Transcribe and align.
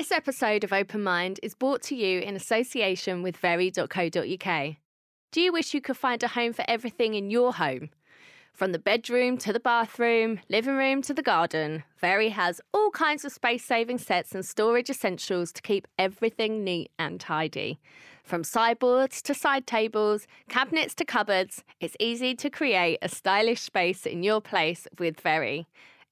This 0.00 0.12
episode 0.12 0.64
of 0.64 0.72
Open 0.72 1.02
Mind 1.02 1.38
is 1.42 1.54
brought 1.54 1.82
to 1.82 1.94
you 1.94 2.20
in 2.20 2.34
association 2.34 3.22
with 3.22 3.36
very.co.uk. 3.36 4.76
Do 5.30 5.40
you 5.42 5.52
wish 5.52 5.74
you 5.74 5.82
could 5.82 5.98
find 5.98 6.22
a 6.22 6.28
home 6.28 6.54
for 6.54 6.64
everything 6.66 7.12
in 7.12 7.30
your 7.30 7.52
home? 7.52 7.90
From 8.54 8.72
the 8.72 8.78
bedroom 8.78 9.36
to 9.36 9.52
the 9.52 9.60
bathroom, 9.60 10.40
living 10.48 10.76
room 10.78 11.02
to 11.02 11.12
the 11.12 11.20
garden, 11.20 11.84
Very 12.00 12.30
has 12.30 12.62
all 12.72 12.90
kinds 12.90 13.26
of 13.26 13.32
space 13.32 13.62
saving 13.62 13.98
sets 13.98 14.34
and 14.34 14.42
storage 14.42 14.88
essentials 14.88 15.52
to 15.52 15.60
keep 15.60 15.86
everything 15.98 16.64
neat 16.64 16.90
and 16.98 17.20
tidy. 17.20 17.78
From 18.24 18.42
sideboards 18.42 19.20
to 19.20 19.34
side 19.34 19.66
tables, 19.66 20.26
cabinets 20.48 20.94
to 20.94 21.04
cupboards, 21.04 21.62
it's 21.78 21.96
easy 22.00 22.34
to 22.36 22.48
create 22.48 23.00
a 23.02 23.10
stylish 23.10 23.60
space 23.60 24.06
in 24.06 24.22
your 24.22 24.40
place 24.40 24.88
with 24.98 25.20
Very. 25.20 25.66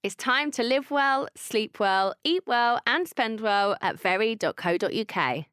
It's 0.04 0.14
time 0.14 0.52
to 0.52 0.62
live 0.62 0.92
well, 0.92 1.26
sleep 1.34 1.80
well, 1.80 2.14
eat 2.22 2.44
well, 2.46 2.80
and 2.86 3.08
spend 3.08 3.40
well 3.40 3.76
at 3.82 3.98
very.co.uk. 3.98 5.44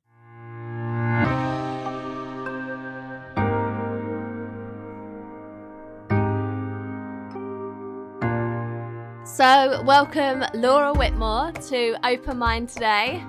So, 9.27 9.81
welcome 9.81 10.45
Laura 10.53 10.93
Whitmore 10.93 11.51
to 11.69 11.95
Open 12.03 12.37
Mind 12.37 12.69
today. 12.69 13.23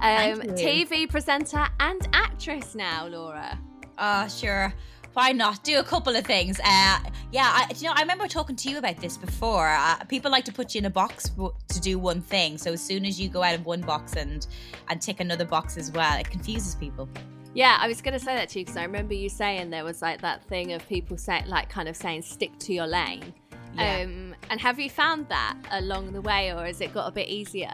Um, 0.00 0.40
TV 0.58 1.08
presenter 1.08 1.64
and 1.78 2.08
actress 2.12 2.74
now, 2.74 3.06
Laura. 3.06 3.56
Uh, 3.96 4.26
sure. 4.26 4.74
Why 5.16 5.32
not? 5.32 5.64
Do 5.64 5.78
a 5.78 5.82
couple 5.82 6.14
of 6.14 6.26
things. 6.26 6.60
Uh, 6.60 6.98
yeah, 7.32 7.48
I, 7.50 7.72
you 7.74 7.84
know, 7.84 7.94
I 7.96 8.02
remember 8.02 8.28
talking 8.28 8.54
to 8.54 8.68
you 8.68 8.76
about 8.76 8.98
this 8.98 9.16
before. 9.16 9.66
Uh, 9.66 9.96
people 10.08 10.30
like 10.30 10.44
to 10.44 10.52
put 10.52 10.74
you 10.74 10.80
in 10.80 10.84
a 10.84 10.90
box 10.90 11.30
to 11.30 11.80
do 11.80 11.98
one 11.98 12.20
thing. 12.20 12.58
So 12.58 12.74
as 12.74 12.82
soon 12.82 13.06
as 13.06 13.18
you 13.18 13.30
go 13.30 13.42
out 13.42 13.54
of 13.54 13.64
one 13.64 13.80
box 13.80 14.12
and 14.12 14.46
and 14.88 15.00
tick 15.00 15.20
another 15.20 15.46
box 15.46 15.78
as 15.78 15.90
well, 15.90 16.20
it 16.20 16.28
confuses 16.28 16.74
people. 16.74 17.08
Yeah, 17.54 17.78
I 17.80 17.88
was 17.88 18.02
going 18.02 18.12
to 18.12 18.20
say 18.22 18.36
that 18.36 18.50
to 18.50 18.58
you 18.58 18.66
because 18.66 18.76
I 18.76 18.82
remember 18.82 19.14
you 19.14 19.30
saying 19.30 19.70
there 19.70 19.84
was 19.84 20.02
like 20.02 20.20
that 20.20 20.44
thing 20.44 20.74
of 20.74 20.86
people 20.86 21.16
saying, 21.16 21.46
like, 21.46 21.70
kind 21.70 21.88
of 21.88 21.96
saying, 21.96 22.20
stick 22.20 22.58
to 22.58 22.74
your 22.74 22.86
lane. 22.86 23.32
Yeah. 23.74 24.02
Um, 24.02 24.34
and 24.50 24.60
have 24.60 24.78
you 24.78 24.90
found 24.90 25.30
that 25.30 25.56
along 25.70 26.12
the 26.12 26.20
way, 26.20 26.52
or 26.52 26.66
has 26.66 26.82
it 26.82 26.92
got 26.92 27.08
a 27.08 27.10
bit 27.10 27.28
easier? 27.28 27.72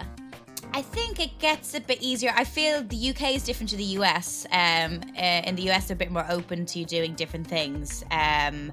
I 0.74 0.80
think 0.80 1.20
it 1.20 1.38
gets 1.38 1.74
a 1.74 1.80
bit 1.80 2.00
easier. 2.00 2.32
I 2.34 2.44
feel 2.44 2.82
the 2.82 3.10
UK 3.10 3.34
is 3.34 3.44
different 3.44 3.68
to 3.70 3.76
the 3.76 3.84
US. 4.00 4.46
Um, 4.50 5.00
uh, 5.18 5.42
in 5.44 5.54
the 5.54 5.70
US, 5.70 5.88
they're 5.88 5.94
a 5.94 5.98
bit 5.98 6.10
more 6.10 6.24
open 6.30 6.64
to 6.66 6.84
doing 6.84 7.14
different 7.14 7.46
things. 7.46 8.02
Um, 8.10 8.72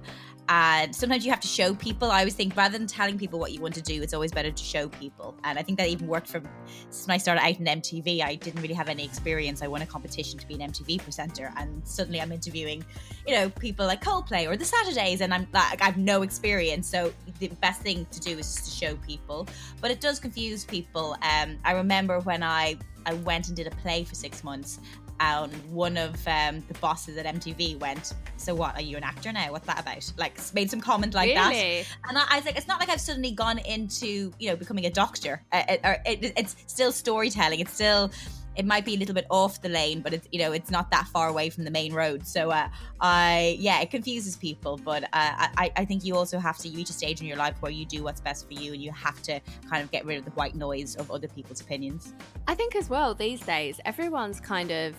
and 0.49 0.95
sometimes 0.95 1.23
you 1.23 1.31
have 1.31 1.39
to 1.41 1.47
show 1.47 1.75
people. 1.75 2.09
I 2.09 2.19
always 2.19 2.33
think 2.33 2.57
rather 2.57 2.75
than 2.75 2.87
telling 2.87 3.19
people 3.19 3.37
what 3.37 3.51
you 3.51 3.61
want 3.61 3.75
to 3.75 3.83
do, 3.83 4.01
it's 4.01 4.15
always 4.15 4.31
better 4.31 4.49
to 4.49 4.63
show 4.63 4.89
people. 4.89 5.35
And 5.43 5.59
I 5.59 5.61
think 5.61 5.77
that 5.77 5.87
even 5.87 6.07
worked 6.07 6.27
from 6.27 6.43
when 6.43 7.13
I 7.13 7.17
started 7.17 7.41
out 7.41 7.59
in 7.59 7.65
MTV. 7.65 8.23
I 8.23 8.33
didn't 8.33 8.59
really 8.59 8.73
have 8.73 8.89
any 8.89 9.05
experience. 9.05 9.61
I 9.61 9.67
won 9.67 9.83
a 9.83 9.85
competition 9.85 10.39
to 10.39 10.47
be 10.47 10.55
an 10.55 10.61
MTV 10.61 11.03
presenter, 11.03 11.53
and 11.55 11.87
suddenly 11.87 12.19
I'm 12.19 12.31
interviewing, 12.31 12.83
you 13.27 13.35
know, 13.35 13.49
people 13.51 13.85
like 13.85 14.03
Coldplay 14.03 14.49
or 14.49 14.57
the 14.57 14.65
Saturdays, 14.65 15.21
and 15.21 15.35
I'm 15.35 15.47
like, 15.53 15.83
I 15.83 15.85
have 15.85 15.97
no 15.97 16.23
experience. 16.23 16.89
So 16.89 17.13
the 17.37 17.49
best 17.61 17.81
thing 17.81 18.07
to 18.09 18.19
do 18.19 18.39
is 18.39 18.55
to 18.55 18.71
show 18.71 18.95
people. 18.95 19.47
But 19.81 19.91
it 19.91 20.01
does 20.01 20.19
confuse 20.19 20.65
people. 20.65 21.15
Um, 21.21 21.59
I 21.63 21.73
remember 21.73 22.21
when 22.21 22.41
I 22.41 22.77
I 23.05 23.13
went 23.13 23.47
and 23.47 23.55
did 23.55 23.67
a 23.67 23.71
play 23.71 24.03
for 24.03 24.15
six 24.15 24.43
months 24.43 24.79
and 25.19 25.53
one 25.71 25.97
of 25.97 26.15
um, 26.27 26.63
the 26.67 26.73
bosses 26.79 27.17
at 27.17 27.25
MTV 27.25 27.79
went, 27.79 28.13
"So 28.37 28.55
what? 28.55 28.75
Are 28.75 28.81
you 28.81 28.97
an 28.97 29.03
actor 29.03 29.31
now? 29.31 29.51
What's 29.51 29.67
that 29.67 29.79
about?" 29.79 30.11
Like 30.17 30.39
made 30.53 30.71
some 30.71 30.81
comment 30.81 31.13
like 31.13 31.35
really? 31.35 31.83
that, 31.83 31.85
and 32.07 32.17
I, 32.17 32.25
I, 32.29 32.35
was 32.37 32.45
like, 32.45 32.57
"It's 32.57 32.67
not 32.67 32.79
like 32.79 32.89
I've 32.89 33.01
suddenly 33.01 33.31
gone 33.31 33.59
into 33.59 34.31
you 34.39 34.49
know 34.49 34.55
becoming 34.55 34.85
a 34.85 34.89
doctor. 34.89 35.43
Uh, 35.51 35.63
it, 35.67 35.81
it, 36.05 36.33
it's 36.37 36.55
still 36.67 36.91
storytelling. 36.91 37.59
It's 37.59 37.73
still." 37.73 38.11
It 38.55 38.65
might 38.65 38.83
be 38.83 38.95
a 38.95 38.97
little 38.97 39.15
bit 39.15 39.25
off 39.29 39.61
the 39.61 39.69
lane, 39.69 40.01
but 40.01 40.13
it's 40.13 40.27
you 40.33 40.39
know 40.39 40.51
it's 40.51 40.69
not 40.69 40.91
that 40.91 41.07
far 41.07 41.29
away 41.29 41.49
from 41.49 41.63
the 41.63 41.71
main 41.71 41.93
road. 41.93 42.27
So 42.27 42.49
uh, 42.49 42.67
I 42.99 43.55
yeah, 43.57 43.79
it 43.79 43.89
confuses 43.89 44.35
people. 44.35 44.77
But 44.83 45.03
uh, 45.03 45.07
I 45.13 45.71
I 45.77 45.85
think 45.85 46.03
you 46.03 46.17
also 46.17 46.39
have 46.39 46.57
to 46.57 46.69
reach 46.71 46.89
a 46.89 46.93
stage 46.93 47.21
in 47.21 47.27
your 47.27 47.37
life 47.37 47.55
where 47.61 47.71
you 47.71 47.85
do 47.85 48.03
what's 48.03 48.19
best 48.19 48.47
for 48.47 48.53
you, 48.53 48.73
and 48.73 48.81
you 48.81 48.91
have 48.91 49.21
to 49.21 49.39
kind 49.69 49.81
of 49.81 49.91
get 49.91 50.03
rid 50.03 50.17
of 50.17 50.25
the 50.25 50.31
white 50.31 50.55
noise 50.55 50.95
of 50.95 51.09
other 51.09 51.27
people's 51.29 51.61
opinions. 51.61 52.13
I 52.49 52.55
think 52.55 52.75
as 52.75 52.89
well 52.89 53.13
these 53.13 53.39
days 53.39 53.79
everyone's 53.85 54.41
kind 54.41 54.71
of 54.71 54.93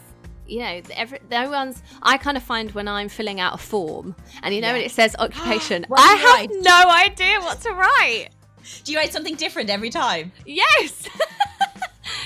you 0.50 0.58
know, 0.58 0.82
every, 0.94 1.18
everyone's. 1.30 1.82
I 2.02 2.18
kind 2.18 2.36
of 2.36 2.42
find 2.42 2.70
when 2.72 2.88
I'm 2.88 3.08
filling 3.08 3.40
out 3.40 3.54
a 3.54 3.58
form, 3.58 4.14
and 4.42 4.54
you 4.54 4.60
know, 4.60 4.68
yeah. 4.68 4.74
when 4.74 4.82
it 4.82 4.90
says 4.90 5.14
occupation, 5.18 5.86
I 5.96 6.48
have 6.48 6.50
no 6.62 6.90
idea 6.90 7.40
what 7.40 7.60
to 7.62 7.72
write. 7.72 8.28
Do 8.84 8.92
you 8.92 8.98
write 8.98 9.12
something 9.12 9.36
different 9.36 9.70
every 9.70 9.90
time? 9.90 10.32
Yes. 10.44 11.08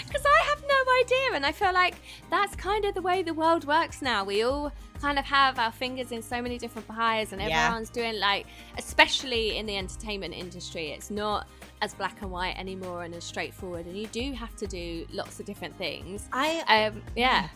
Because 0.06 0.24
I 0.24 0.44
have 0.48 0.62
no 0.62 0.92
idea, 1.02 1.36
and 1.36 1.44
I 1.44 1.52
feel 1.52 1.72
like 1.72 1.96
that's 2.30 2.54
kind 2.56 2.84
of 2.84 2.94
the 2.94 3.02
way 3.02 3.22
the 3.22 3.34
world 3.34 3.66
works 3.66 4.00
now. 4.00 4.24
We 4.24 4.42
all 4.42 4.72
kind 5.00 5.18
of 5.18 5.24
have 5.24 5.58
our 5.58 5.72
fingers 5.72 6.12
in 6.12 6.22
so 6.22 6.40
many 6.40 6.56
different 6.56 6.88
pies, 6.88 7.32
and 7.32 7.42
everyone's 7.42 7.90
yeah. 7.94 8.02
doing 8.02 8.20
like, 8.20 8.46
especially 8.78 9.58
in 9.58 9.66
the 9.66 9.76
entertainment 9.76 10.34
industry, 10.34 10.90
it's 10.90 11.10
not 11.10 11.48
as 11.82 11.94
black 11.94 12.22
and 12.22 12.30
white 12.30 12.56
anymore 12.56 13.02
and 13.02 13.14
as 13.14 13.24
straightforward, 13.24 13.86
and 13.86 13.96
you 13.96 14.06
do 14.06 14.32
have 14.32 14.54
to 14.56 14.66
do 14.66 15.06
lots 15.12 15.40
of 15.40 15.46
different 15.46 15.76
things. 15.76 16.28
I 16.32 16.86
um, 16.86 17.02
yeah. 17.16 17.48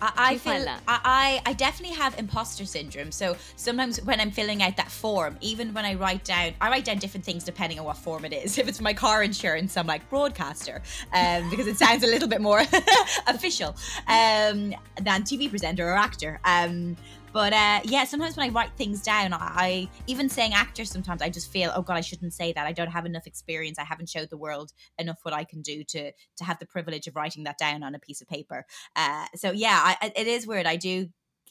I, 0.00 0.12
I 0.16 0.38
feel 0.38 0.66
I, 0.86 1.40
I 1.46 1.52
definitely 1.54 1.96
have 1.96 2.18
imposter 2.18 2.66
syndrome. 2.66 3.10
So 3.10 3.36
sometimes 3.56 4.02
when 4.04 4.20
I'm 4.20 4.30
filling 4.30 4.62
out 4.62 4.76
that 4.76 4.90
form, 4.90 5.38
even 5.40 5.72
when 5.72 5.84
I 5.84 5.94
write 5.94 6.24
down, 6.24 6.52
I 6.60 6.68
write 6.68 6.84
down 6.84 6.98
different 6.98 7.24
things 7.24 7.44
depending 7.44 7.78
on 7.78 7.86
what 7.86 7.96
form 7.96 8.24
it 8.24 8.32
is. 8.32 8.58
If 8.66 8.68
it's 8.68 8.80
my 8.80 8.94
car 8.94 9.22
insurance, 9.22 9.76
I'm 9.76 9.86
like 9.86 10.08
broadcaster 10.10 10.82
um, 11.12 11.48
because 11.50 11.66
it 11.66 11.76
sounds 11.76 12.02
a 12.02 12.06
little 12.06 12.28
bit 12.28 12.40
more 12.40 12.60
official 13.26 13.76
um, 14.08 14.74
than 15.00 15.22
TV 15.22 15.48
presenter 15.48 15.88
or 15.88 15.94
actor. 15.94 16.40
Um, 16.44 16.96
but 17.36 17.52
uh, 17.52 17.80
yeah, 17.84 18.04
sometimes 18.04 18.34
when 18.34 18.48
I 18.48 18.50
write 18.50 18.70
things 18.78 19.02
down, 19.02 19.34
I, 19.34 19.38
I, 19.38 19.88
even 20.06 20.30
saying 20.30 20.54
actor, 20.54 20.86
sometimes 20.86 21.20
I 21.20 21.28
just 21.28 21.52
feel, 21.52 21.70
oh 21.74 21.82
god, 21.82 21.98
I 21.98 22.00
shouldn't 22.00 22.32
say 22.32 22.54
that. 22.54 22.66
I 22.66 22.72
don't 22.72 22.88
have 22.88 23.04
enough 23.04 23.26
experience. 23.26 23.78
I 23.78 23.84
haven't 23.84 24.08
showed 24.08 24.30
the 24.30 24.38
world 24.38 24.72
enough 24.98 25.18
what 25.22 25.34
I 25.34 25.44
can 25.44 25.60
do 25.60 25.84
to 25.84 26.12
to 26.12 26.44
have 26.44 26.58
the 26.58 26.64
privilege 26.64 27.06
of 27.06 27.14
writing 27.14 27.44
that 27.44 27.58
down 27.58 27.82
on 27.82 27.94
a 27.94 27.98
piece 27.98 28.22
of 28.22 28.26
paper. 28.26 28.64
Uh, 28.96 29.26
so 29.34 29.50
yeah, 29.50 29.78
I, 30.00 30.12
it 30.16 30.26
is 30.26 30.46
weird. 30.46 30.64
I 30.64 30.76
do 30.76 31.08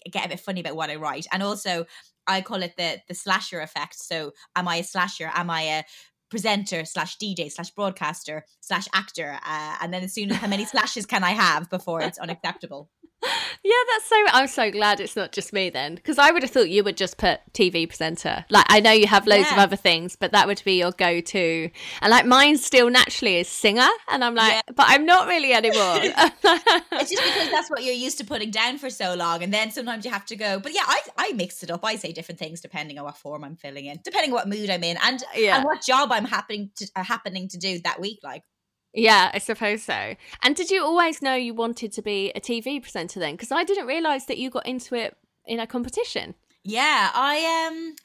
get 0.10 0.26
a 0.26 0.30
bit 0.30 0.40
funny 0.40 0.62
about 0.62 0.76
what 0.76 0.90
I 0.90 0.96
write, 0.96 1.28
and 1.32 1.44
also 1.44 1.86
I 2.26 2.42
call 2.42 2.64
it 2.64 2.78
the 2.78 2.98
the 3.08 3.14
slasher 3.14 3.62
effect. 3.62 3.94
So 3.94 4.32
am 4.56 4.68
I 4.68 4.78
a 4.78 4.84
slasher? 4.84 5.30
Am 5.36 5.52
I 5.52 5.62
a 5.62 5.84
presenter 6.32 6.84
slash 6.86 7.16
DJ 7.20 7.52
slash 7.52 7.70
broadcaster 7.70 8.44
slash 8.60 8.88
actor? 8.96 9.38
Uh, 9.46 9.76
and 9.82 9.94
then 9.94 10.04
as 10.04 10.16
soon 10.16 10.32
as 10.32 10.38
how 10.38 10.48
many 10.48 10.66
slashes 10.66 11.06
can 11.06 11.24
I 11.24 11.34
have 11.34 11.70
before 11.70 12.02
it's 12.02 12.18
unacceptable? 12.26 12.90
Yeah, 13.64 13.74
that's 13.92 14.06
so. 14.06 14.16
I'm 14.34 14.48
so 14.48 14.72
glad 14.72 15.00
it's 15.00 15.16
not 15.16 15.32
just 15.32 15.54
me 15.54 15.70
then, 15.70 15.96
because 15.96 16.18
I 16.18 16.32
would 16.32 16.44
have 16.44 16.52
thought 16.52 16.70
you 16.70 16.84
would 16.84 16.98
just 16.98 17.18
put 17.18 17.40
TV 17.54 17.88
presenter. 17.88 18.46
Like 18.50 18.66
I 18.70 18.80
know 18.80 18.92
you 18.92 19.08
have 19.08 19.28
loads 19.28 19.48
yeah. 19.48 19.54
of 19.54 19.60
other 19.60 19.76
things, 19.76 20.16
but 20.16 20.32
that 20.32 20.48
would 20.48 20.62
be 20.66 20.80
your 20.80 20.92
go-to. 20.92 21.70
And 22.02 22.12
like 22.12 22.26
mine 22.26 22.58
still 22.58 22.90
naturally 22.90 23.38
is 23.38 23.48
singer, 23.48 23.88
and 24.10 24.24
I'm 24.24 24.36
like, 24.36 24.54
yeah. 24.54 24.62
but 24.76 24.86
I'm 24.90 25.06
not 25.06 25.28
really 25.28 25.54
anymore. 25.54 26.00
it's 26.02 27.12
just 27.12 27.24
because 27.24 27.52
that's 27.52 27.70
what 27.70 27.84
you're 27.84 27.94
used 27.94 28.18
to 28.20 28.26
putting 28.26 28.52
down 28.52 28.78
for 28.78 28.90
so 28.90 29.16
long, 29.16 29.44
and 29.44 29.54
then 29.54 29.72
sometimes 29.72 30.06
you 30.06 30.12
have 30.12 30.26
to 30.26 30.36
go. 30.36 30.60
But 30.60 30.74
yeah, 30.74 30.84
I 30.86 31.02
I 31.18 31.34
mix 31.34 31.64
it 31.64 31.72
up. 31.72 31.84
I 31.84 31.96
say 31.96 32.12
different 32.12 32.40
things 32.40 32.62
depending 32.62 32.98
on 32.98 33.06
what 33.06 33.18
form 33.18 33.44
I'm 33.44 33.56
filling 33.56 33.86
in, 33.86 34.00
depending 34.04 34.32
on 34.32 34.36
what 34.36 34.48
mood 34.48 34.70
I'm 34.70 34.84
in, 34.84 34.98
and 35.04 35.24
yeah. 35.36 35.58
and 35.58 35.66
what 35.66 35.82
job 35.82 36.12
I'm 36.12 36.26
happening 36.26 36.72
to 36.78 36.88
uh, 36.96 37.04
happening 37.04 37.48
to 37.50 37.58
do 37.58 37.80
that 37.80 38.00
week. 38.00 38.20
Like 38.24 38.44
yeah, 38.96 39.30
I 39.34 39.40
suppose 39.40 39.84
so. 39.84 40.16
And 40.42 40.56
did 40.56 40.72
you 40.72 40.82
always 40.82 41.22
know 41.22 41.36
you 41.36 41.54
wanted 41.54 41.92
to 41.94 42.02
be 42.02 42.32
a 42.34 42.40
TV 42.40 42.82
presenter 42.82 43.20
then? 43.20 43.34
Because 43.34 43.52
I 43.52 43.64
didn't 43.64 43.88
realize 43.88 44.26
that 44.28 44.38
you 44.38 44.50
got 44.50 44.66
into 44.66 44.96
it 44.96 45.16
in 45.46 45.60
a 45.60 45.68
competition. 45.68 46.34
Yeah, 46.64 47.12
I 47.14 47.68
um 47.68 47.96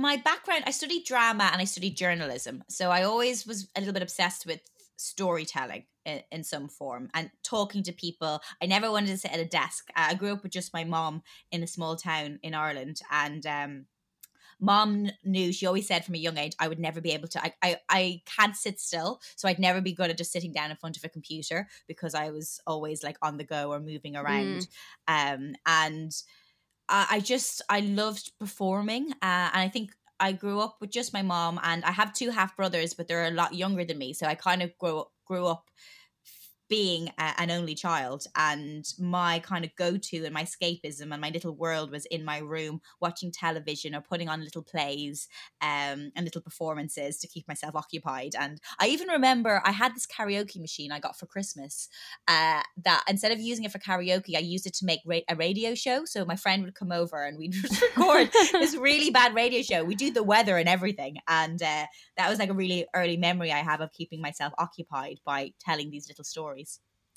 my 0.00 0.16
background 0.16 0.64
I 0.66 0.72
studied 0.72 1.04
drama 1.04 1.48
and 1.52 1.62
I 1.62 1.64
studied 1.64 1.96
journalism. 1.96 2.64
So 2.68 2.90
I 2.90 3.04
always 3.04 3.46
was 3.46 3.68
a 3.76 3.80
little 3.80 3.94
bit 3.94 4.02
obsessed 4.02 4.44
with 4.44 4.60
storytelling 4.96 5.84
in, 6.04 6.22
in 6.30 6.44
some 6.44 6.68
form 6.68 7.10
and 7.14 7.30
talking 7.42 7.82
to 7.84 7.92
people. 7.92 8.40
I 8.60 8.66
never 8.66 8.90
wanted 8.90 9.08
to 9.08 9.18
sit 9.18 9.32
at 9.32 9.38
a 9.38 9.44
desk. 9.44 9.88
I 9.94 10.14
grew 10.14 10.32
up 10.32 10.42
with 10.42 10.52
just 10.52 10.74
my 10.74 10.84
mom 10.84 11.22
in 11.52 11.62
a 11.62 11.68
small 11.68 11.96
town 11.96 12.40
in 12.42 12.54
Ireland 12.54 13.00
and 13.10 13.46
um 13.46 13.86
mom 14.64 15.10
knew 15.24 15.52
she 15.52 15.66
always 15.66 15.86
said 15.86 16.04
from 16.04 16.14
a 16.14 16.18
young 16.18 16.38
age 16.38 16.54
I 16.58 16.68
would 16.68 16.78
never 16.78 17.00
be 17.00 17.12
able 17.12 17.28
to 17.28 17.44
I, 17.44 17.52
I 17.62 17.76
I 17.88 18.22
can't 18.24 18.56
sit 18.56 18.80
still 18.80 19.20
so 19.36 19.48
I'd 19.48 19.58
never 19.58 19.80
be 19.80 19.92
good 19.92 20.10
at 20.10 20.18
just 20.18 20.32
sitting 20.32 20.52
down 20.52 20.70
in 20.70 20.76
front 20.76 20.96
of 20.96 21.04
a 21.04 21.08
computer 21.08 21.68
because 21.86 22.14
I 22.14 22.30
was 22.30 22.60
always 22.66 23.02
like 23.02 23.16
on 23.22 23.36
the 23.36 23.44
go 23.44 23.72
or 23.72 23.80
moving 23.80 24.16
around 24.16 24.66
mm. 25.08 25.36
um 25.36 25.54
and 25.66 26.12
I, 26.88 27.06
I, 27.12 27.20
just 27.20 27.62
I 27.68 27.80
loved 27.80 28.32
performing 28.38 29.10
uh, 29.22 29.50
and 29.52 29.60
I 29.62 29.68
think 29.68 29.92
I 30.20 30.32
grew 30.32 30.60
up 30.60 30.76
with 30.80 30.90
just 30.90 31.12
my 31.12 31.22
mom 31.22 31.58
and 31.62 31.84
I 31.84 31.90
have 31.90 32.12
two 32.12 32.30
half 32.30 32.56
brothers 32.56 32.94
but 32.94 33.08
they're 33.08 33.26
a 33.26 33.30
lot 33.30 33.54
younger 33.54 33.84
than 33.84 33.98
me 33.98 34.12
so 34.12 34.26
I 34.26 34.34
kind 34.34 34.62
of 34.62 34.76
grew 34.78 35.04
grew 35.26 35.46
up 35.46 35.70
being 36.68 37.08
a, 37.18 37.32
an 37.38 37.50
only 37.50 37.74
child 37.74 38.24
and 38.36 38.86
my 38.98 39.38
kind 39.40 39.64
of 39.64 39.74
go-to 39.76 40.24
and 40.24 40.34
my 40.34 40.44
escapism 40.44 41.12
and 41.12 41.20
my 41.20 41.30
little 41.30 41.54
world 41.54 41.90
was 41.90 42.06
in 42.06 42.24
my 42.24 42.38
room 42.38 42.80
watching 43.00 43.30
television 43.30 43.94
or 43.94 44.00
putting 44.00 44.28
on 44.28 44.42
little 44.42 44.62
plays 44.62 45.28
um, 45.60 46.10
and 46.16 46.24
little 46.24 46.40
performances 46.40 47.18
to 47.18 47.28
keep 47.28 47.46
myself 47.48 47.74
occupied. 47.74 48.32
And 48.38 48.60
i 48.78 48.88
even 48.88 49.08
remember 49.08 49.62
i 49.64 49.72
had 49.72 49.94
this 49.94 50.06
karaoke 50.06 50.60
machine 50.60 50.92
i 50.92 50.98
got 50.98 51.18
for 51.18 51.26
christmas 51.26 51.88
uh, 52.28 52.62
that 52.84 53.04
instead 53.08 53.32
of 53.32 53.40
using 53.40 53.64
it 53.64 53.72
for 53.72 53.78
karaoke 53.78 54.36
i 54.36 54.40
used 54.40 54.66
it 54.66 54.74
to 54.74 54.84
make 54.84 55.00
ra- 55.06 55.18
a 55.28 55.36
radio 55.36 55.74
show. 55.74 56.04
So 56.04 56.24
my 56.24 56.36
friend 56.36 56.64
would 56.64 56.74
come 56.74 56.92
over 56.92 57.24
and 57.24 57.38
we'd 57.38 57.54
record 57.82 58.30
this 58.52 58.74
really 58.88 59.10
bad 59.10 59.34
radio 59.34 59.62
show. 59.62 59.84
We 59.84 59.94
do 59.94 60.10
the 60.10 60.22
weather 60.22 60.56
and 60.58 60.68
everything 60.68 61.16
and 61.28 61.62
uh, 61.62 61.86
that 62.16 62.30
was 62.30 62.38
like 62.38 62.50
a 62.50 62.54
really 62.54 62.86
early 62.94 63.16
memory 63.16 63.52
i 63.52 63.58
have 63.58 63.80
of 63.80 63.92
keeping 63.92 64.20
myself 64.20 64.52
occupied 64.58 65.18
by 65.24 65.50
telling 65.60 65.90
these 65.90 66.08
little 66.08 66.24
stories 66.24 66.53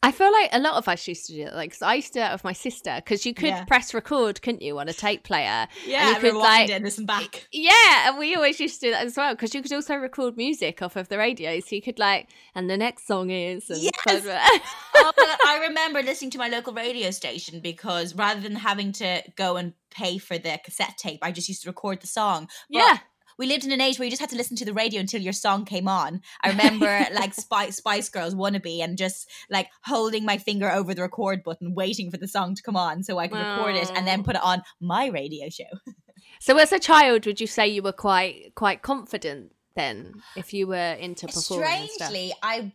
I 0.04 0.12
feel 0.12 0.32
like 0.32 0.50
a 0.54 0.60
lot 0.60 0.76
of 0.76 0.88
us 0.88 1.08
used 1.08 1.26
to 1.26 1.34
do 1.34 1.42
it. 1.48 1.56
Like, 1.56 1.72
cause 1.72 1.82
I 1.82 1.96
used 1.96 2.14
to 2.14 2.20
do 2.20 2.26
it 2.26 2.32
with 2.32 2.44
my 2.44 2.54
sister 2.54 2.94
because 2.98 3.26
you 3.26 3.34
could 3.34 3.50
yeah. 3.50 3.66
press 3.66 3.96
record, 3.96 4.42
couldn't 4.44 4.62
you, 4.62 4.78
on 4.78 4.88
a 4.88 4.94
tape 4.94 5.24
player? 5.24 5.68
Yeah, 5.88 6.08
and 6.08 6.16
you 6.16 6.32
could 6.32 6.40
like 6.40 6.70
and 6.70 6.84
listen 6.84 7.08
back. 7.08 7.48
Yeah, 7.52 8.08
and 8.08 8.20
we 8.20 8.36
always 8.36 8.60
used 8.60 8.80
to 8.82 8.88
do 8.88 8.92
that 8.92 9.08
as 9.08 9.18
well 9.18 9.34
because 9.34 9.56
you 9.56 9.64
could 9.64 9.74
also 9.74 9.96
record 9.96 10.38
music 10.38 10.84
off 10.84 10.96
of 10.96 11.10
the 11.10 11.18
radio, 11.18 11.60
so 11.60 11.76
you 11.76 11.82
could 11.82 11.98
like, 11.98 12.30
and 12.54 12.70
the 12.70 12.78
next 12.78 13.08
song 13.08 13.32
is. 13.32 13.66
yes. 13.70 13.92
oh, 14.08 15.12
I 15.46 15.66
remember 15.68 16.04
listening 16.04 16.32
to 16.32 16.38
my 16.38 16.48
local 16.48 16.74
radio 16.74 17.10
station 17.10 17.60
because 17.60 18.14
rather 18.14 18.40
than 18.40 18.56
having 18.56 18.92
to 18.94 19.24
go 19.36 19.58
and 19.58 19.74
pay 19.90 20.20
for 20.20 20.38
the 20.38 20.60
cassette 20.64 20.98
tape, 20.98 21.20
I 21.24 21.32
just 21.32 21.50
used 21.50 21.64
to 21.64 21.70
record 21.70 22.02
the 22.02 22.08
song. 22.08 22.50
But 22.70 22.78
yeah 22.78 22.98
we 23.38 23.46
lived 23.46 23.66
in 23.66 23.72
an 23.72 23.82
age 23.82 24.00
where 24.00 24.06
you 24.06 24.12
just 24.12 24.22
had 24.22 24.30
to 24.32 24.36
listen 24.36 24.58
to 24.58 24.66
the 24.66 24.74
radio 24.74 25.00
until 25.00 25.22
your 25.22 25.34
song 25.34 25.66
came 25.66 25.88
on. 25.88 26.22
I 26.42 26.50
remember 26.50 27.06
like 27.14 27.34
Spice, 27.34 27.78
Spice 27.78 28.10
Girls 28.10 28.36
wannabe 28.36 28.84
and 28.84 28.98
just 28.98 29.30
like 29.50 29.70
holding 29.84 30.26
my 30.26 30.38
finger 30.38 30.72
over 30.72 30.94
the 30.94 31.02
record 31.02 31.44
button, 31.44 31.74
waiting 31.74 32.12
for 32.12 32.18
the 32.18 32.28
song 32.28 32.56
to 32.56 32.64
come 32.64 32.76
on 32.76 33.04
so 33.04 33.18
I 33.18 33.28
could 33.28 33.38
wow. 33.38 33.58
record 33.58 33.76
it 33.76 33.92
and 33.96 34.08
then 34.08 34.24
put 34.24 34.36
it 34.36 34.44
on 34.44 34.64
my 34.80 35.08
radio 35.08 35.50
show. 35.50 35.64
so 36.40 36.58
as 36.58 36.72
a 36.72 36.80
child, 36.80 37.26
would 37.26 37.40
you 37.40 37.48
say 37.48 37.68
you 37.68 37.84
were 37.84 37.92
quite 37.92 38.54
quite 38.56 38.82
confident 38.82 39.54
then 39.76 40.14
if 40.36 40.54
you 40.54 40.68
were 40.68 40.94
into 40.94 41.28
performing? 41.28 41.88
Strangely, 41.88 42.34
I 42.42 42.72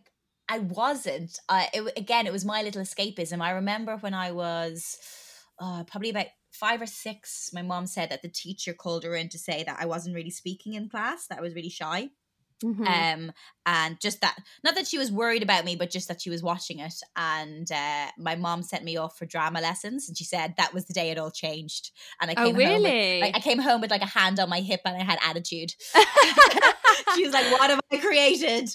I 0.49 0.59
wasn't. 0.59 1.39
Uh, 1.47 1.65
it, 1.73 1.93
again, 1.97 2.27
it 2.27 2.33
was 2.33 2.45
my 2.45 2.61
little 2.61 2.81
escapism. 2.81 3.41
I 3.41 3.51
remember 3.51 3.97
when 3.97 4.13
I 4.13 4.31
was 4.31 4.97
uh, 5.59 5.83
probably 5.85 6.09
about 6.09 6.27
five 6.53 6.81
or 6.81 6.85
six, 6.85 7.49
my 7.53 7.61
mom 7.61 7.87
said 7.87 8.09
that 8.09 8.21
the 8.21 8.29
teacher 8.29 8.73
called 8.73 9.03
her 9.03 9.15
in 9.15 9.29
to 9.29 9.37
say 9.37 9.63
that 9.63 9.77
I 9.79 9.85
wasn't 9.85 10.15
really 10.15 10.29
speaking 10.29 10.73
in 10.73 10.89
class, 10.89 11.27
that 11.27 11.39
I 11.39 11.41
was 11.41 11.55
really 11.55 11.69
shy. 11.69 12.09
Mm-hmm. 12.63 12.87
Um, 12.87 13.31
and 13.65 13.99
just 13.99 14.21
that, 14.21 14.37
not 14.63 14.75
that 14.75 14.87
she 14.87 14.97
was 14.97 15.11
worried 15.11 15.43
about 15.43 15.65
me, 15.65 15.75
but 15.75 15.89
just 15.89 16.07
that 16.07 16.21
she 16.21 16.29
was 16.29 16.41
watching 16.41 16.79
it. 16.79 16.93
And 17.17 17.69
uh, 17.69 18.07
my 18.17 18.35
mom 18.35 18.63
sent 18.63 18.85
me 18.85 18.95
off 18.95 19.17
for 19.17 19.25
drama 19.25 19.59
lessons, 19.59 20.07
and 20.07 20.17
she 20.17 20.23
said 20.23 20.53
that 20.57 20.73
was 20.73 20.85
the 20.85 20.93
day 20.93 21.09
it 21.09 21.17
all 21.17 21.31
changed. 21.31 21.91
And 22.21 22.31
I 22.31 22.35
oh, 22.37 22.45
came 22.45 22.55
oh, 22.55 22.59
really? 22.59 22.73
home, 22.73 22.83
with, 22.83 23.21
like, 23.21 23.35
I 23.35 23.39
came 23.39 23.59
home 23.59 23.81
with 23.81 23.91
like 23.91 24.01
a 24.01 24.05
hand 24.05 24.39
on 24.39 24.49
my 24.49 24.61
hip, 24.61 24.81
and 24.85 24.95
I 24.95 25.03
had 25.03 25.19
attitude. 25.27 25.73
she 27.15 27.25
was 27.25 27.33
like, 27.33 27.51
"What 27.51 27.69
have 27.69 27.81
I 27.91 27.97
created?" 27.97 28.69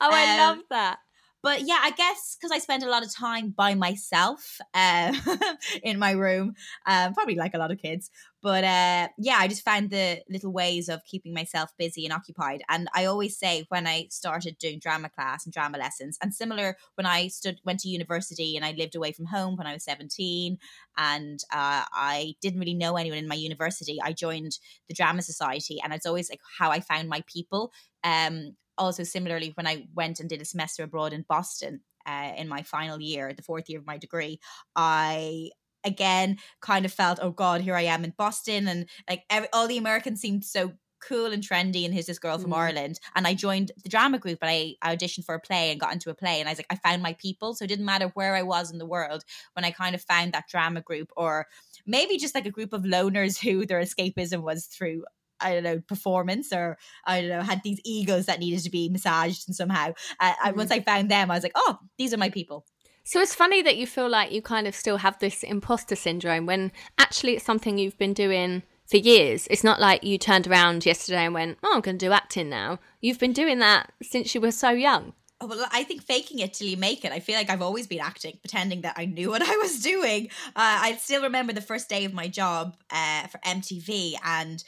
Oh, 0.00 0.10
I 0.10 0.32
um, 0.32 0.38
love 0.38 0.64
that 0.70 0.98
but 1.42 1.62
yeah, 1.62 1.78
I 1.80 1.90
guess 1.92 2.36
because 2.38 2.50
I 2.50 2.58
spend 2.58 2.82
a 2.82 2.90
lot 2.90 3.04
of 3.04 3.14
time 3.14 3.50
by 3.50 3.74
myself 3.74 4.58
uh, 4.74 5.12
in 5.82 5.98
my 5.98 6.12
room, 6.12 6.54
um, 6.86 7.14
probably 7.14 7.36
like 7.36 7.54
a 7.54 7.58
lot 7.58 7.70
of 7.70 7.78
kids. 7.78 8.10
But 8.42 8.64
uh, 8.64 9.08
yeah, 9.18 9.36
I 9.38 9.48
just 9.48 9.64
found 9.64 9.90
the 9.90 10.20
little 10.28 10.52
ways 10.52 10.88
of 10.88 11.04
keeping 11.04 11.34
myself 11.34 11.70
busy 11.78 12.04
and 12.04 12.12
occupied. 12.12 12.62
And 12.68 12.88
I 12.94 13.04
always 13.04 13.38
say 13.38 13.66
when 13.68 13.86
I 13.86 14.06
started 14.10 14.58
doing 14.58 14.78
drama 14.80 15.10
class 15.10 15.44
and 15.44 15.52
drama 15.52 15.78
lessons, 15.78 16.18
and 16.22 16.34
similar 16.34 16.76
when 16.96 17.06
I 17.06 17.28
stood 17.28 17.60
went 17.64 17.80
to 17.80 17.88
university 17.88 18.56
and 18.56 18.64
I 18.64 18.72
lived 18.72 18.96
away 18.96 19.12
from 19.12 19.26
home 19.26 19.56
when 19.56 19.66
I 19.66 19.72
was 19.72 19.84
seventeen, 19.84 20.58
and 20.96 21.38
uh, 21.52 21.84
I 21.92 22.34
didn't 22.40 22.60
really 22.60 22.74
know 22.74 22.96
anyone 22.96 23.18
in 23.18 23.28
my 23.28 23.36
university. 23.36 23.98
I 24.02 24.12
joined 24.12 24.58
the 24.88 24.94
drama 24.94 25.22
society, 25.22 25.78
and 25.82 25.92
it's 25.92 26.06
always 26.06 26.30
like 26.30 26.40
how 26.58 26.70
I 26.70 26.80
found 26.80 27.08
my 27.08 27.22
people. 27.26 27.72
Um, 28.02 28.56
also 28.78 29.04
similarly 29.04 29.52
when 29.54 29.66
I 29.66 29.88
went 29.94 30.20
and 30.20 30.28
did 30.28 30.40
a 30.40 30.44
semester 30.44 30.82
abroad 30.82 31.12
in 31.12 31.24
Boston 31.28 31.80
uh, 32.06 32.32
in 32.36 32.48
my 32.48 32.62
final 32.62 33.00
year, 33.00 33.32
the 33.32 33.42
fourth 33.42 33.68
year 33.68 33.78
of 33.78 33.86
my 33.86 33.98
degree, 33.98 34.40
I 34.74 35.50
again 35.84 36.38
kind 36.60 36.84
of 36.84 36.92
felt, 36.92 37.18
oh 37.20 37.30
God, 37.30 37.60
here 37.60 37.76
I 37.76 37.82
am 37.82 38.04
in 38.04 38.14
Boston, 38.16 38.68
and 38.68 38.88
like 39.08 39.24
every, 39.30 39.48
all 39.52 39.68
the 39.68 39.78
Americans 39.78 40.20
seemed 40.20 40.44
so 40.44 40.72
cool 41.00 41.32
and 41.32 41.42
trendy 41.42 41.84
and 41.84 41.94
here's 41.94 42.06
this 42.06 42.18
girl 42.18 42.38
from 42.38 42.50
mm. 42.50 42.56
Ireland 42.56 42.98
and 43.14 43.26
I 43.26 43.34
joined 43.34 43.72
the 43.82 43.88
drama 43.88 44.18
group 44.18 44.38
and 44.42 44.50
I, 44.50 44.74
I 44.82 44.96
auditioned 44.96 45.24
for 45.24 45.34
a 45.34 45.40
play 45.40 45.70
and 45.70 45.80
got 45.80 45.92
into 45.92 46.10
a 46.10 46.14
play 46.14 46.40
and 46.40 46.48
I 46.48 46.52
was 46.52 46.58
like 46.58 46.66
I 46.70 46.76
found 46.76 47.02
my 47.02 47.14
people 47.14 47.54
so 47.54 47.64
it 47.64 47.68
didn't 47.68 47.84
matter 47.84 48.10
where 48.14 48.34
I 48.34 48.42
was 48.42 48.70
in 48.70 48.78
the 48.78 48.86
world 48.86 49.24
when 49.52 49.64
I 49.64 49.70
kind 49.70 49.94
of 49.94 50.02
found 50.02 50.32
that 50.32 50.48
drama 50.48 50.80
group 50.80 51.10
or 51.16 51.46
maybe 51.86 52.18
just 52.18 52.34
like 52.34 52.46
a 52.46 52.50
group 52.50 52.72
of 52.72 52.82
loners 52.82 53.38
who 53.42 53.64
their 53.64 53.80
escapism 53.80 54.42
was 54.42 54.66
through 54.66 55.04
I 55.40 55.54
don't 55.54 55.62
know, 55.62 55.80
performance 55.80 56.52
or 56.52 56.78
I 57.04 57.20
don't 57.20 57.30
know, 57.30 57.42
had 57.42 57.62
these 57.62 57.80
egos 57.84 58.26
that 58.26 58.40
needed 58.40 58.62
to 58.64 58.70
be 58.70 58.88
massaged 58.88 59.48
and 59.48 59.56
somehow. 59.56 59.92
Uh, 60.20 60.30
mm-hmm. 60.30 60.48
And 60.48 60.56
once 60.56 60.70
I 60.70 60.80
found 60.80 61.10
them, 61.10 61.30
I 61.30 61.34
was 61.34 61.42
like, 61.42 61.52
oh, 61.54 61.78
these 61.96 62.12
are 62.12 62.18
my 62.18 62.30
people. 62.30 62.64
So 63.04 63.20
it's 63.20 63.34
funny 63.34 63.62
that 63.62 63.78
you 63.78 63.86
feel 63.86 64.08
like 64.08 64.32
you 64.32 64.42
kind 64.42 64.66
of 64.66 64.74
still 64.74 64.98
have 64.98 65.18
this 65.18 65.42
imposter 65.42 65.96
syndrome 65.96 66.44
when 66.44 66.72
actually 66.98 67.36
it's 67.36 67.44
something 67.44 67.78
you've 67.78 67.96
been 67.96 68.12
doing 68.12 68.62
for 68.86 68.98
years. 68.98 69.46
It's 69.50 69.64
not 69.64 69.80
like 69.80 70.04
you 70.04 70.18
turned 70.18 70.46
around 70.46 70.84
yesterday 70.84 71.24
and 71.24 71.34
went, 71.34 71.58
oh, 71.62 71.72
I'm 71.74 71.80
going 71.80 71.98
to 71.98 72.06
do 72.06 72.12
acting 72.12 72.50
now. 72.50 72.80
You've 73.00 73.18
been 73.18 73.32
doing 73.32 73.60
that 73.60 73.92
since 74.02 74.34
you 74.34 74.40
were 74.40 74.50
so 74.50 74.70
young. 74.70 75.14
Oh, 75.40 75.46
well, 75.46 75.68
I 75.70 75.84
think 75.84 76.02
faking 76.02 76.40
it 76.40 76.54
till 76.54 76.66
you 76.66 76.76
make 76.76 77.04
it. 77.04 77.12
I 77.12 77.20
feel 77.20 77.36
like 77.36 77.48
I've 77.48 77.62
always 77.62 77.86
been 77.86 78.00
acting, 78.00 78.38
pretending 78.40 78.80
that 78.80 78.94
I 78.98 79.04
knew 79.04 79.30
what 79.30 79.42
I 79.42 79.56
was 79.56 79.80
doing. 79.80 80.30
Uh, 80.48 80.78
I 80.82 80.96
still 81.00 81.22
remember 81.22 81.52
the 81.52 81.60
first 81.60 81.88
day 81.88 82.04
of 82.04 82.12
my 82.12 82.26
job 82.26 82.76
uh, 82.90 83.28
for 83.28 83.38
MTV, 83.38 84.14
and 84.24 84.64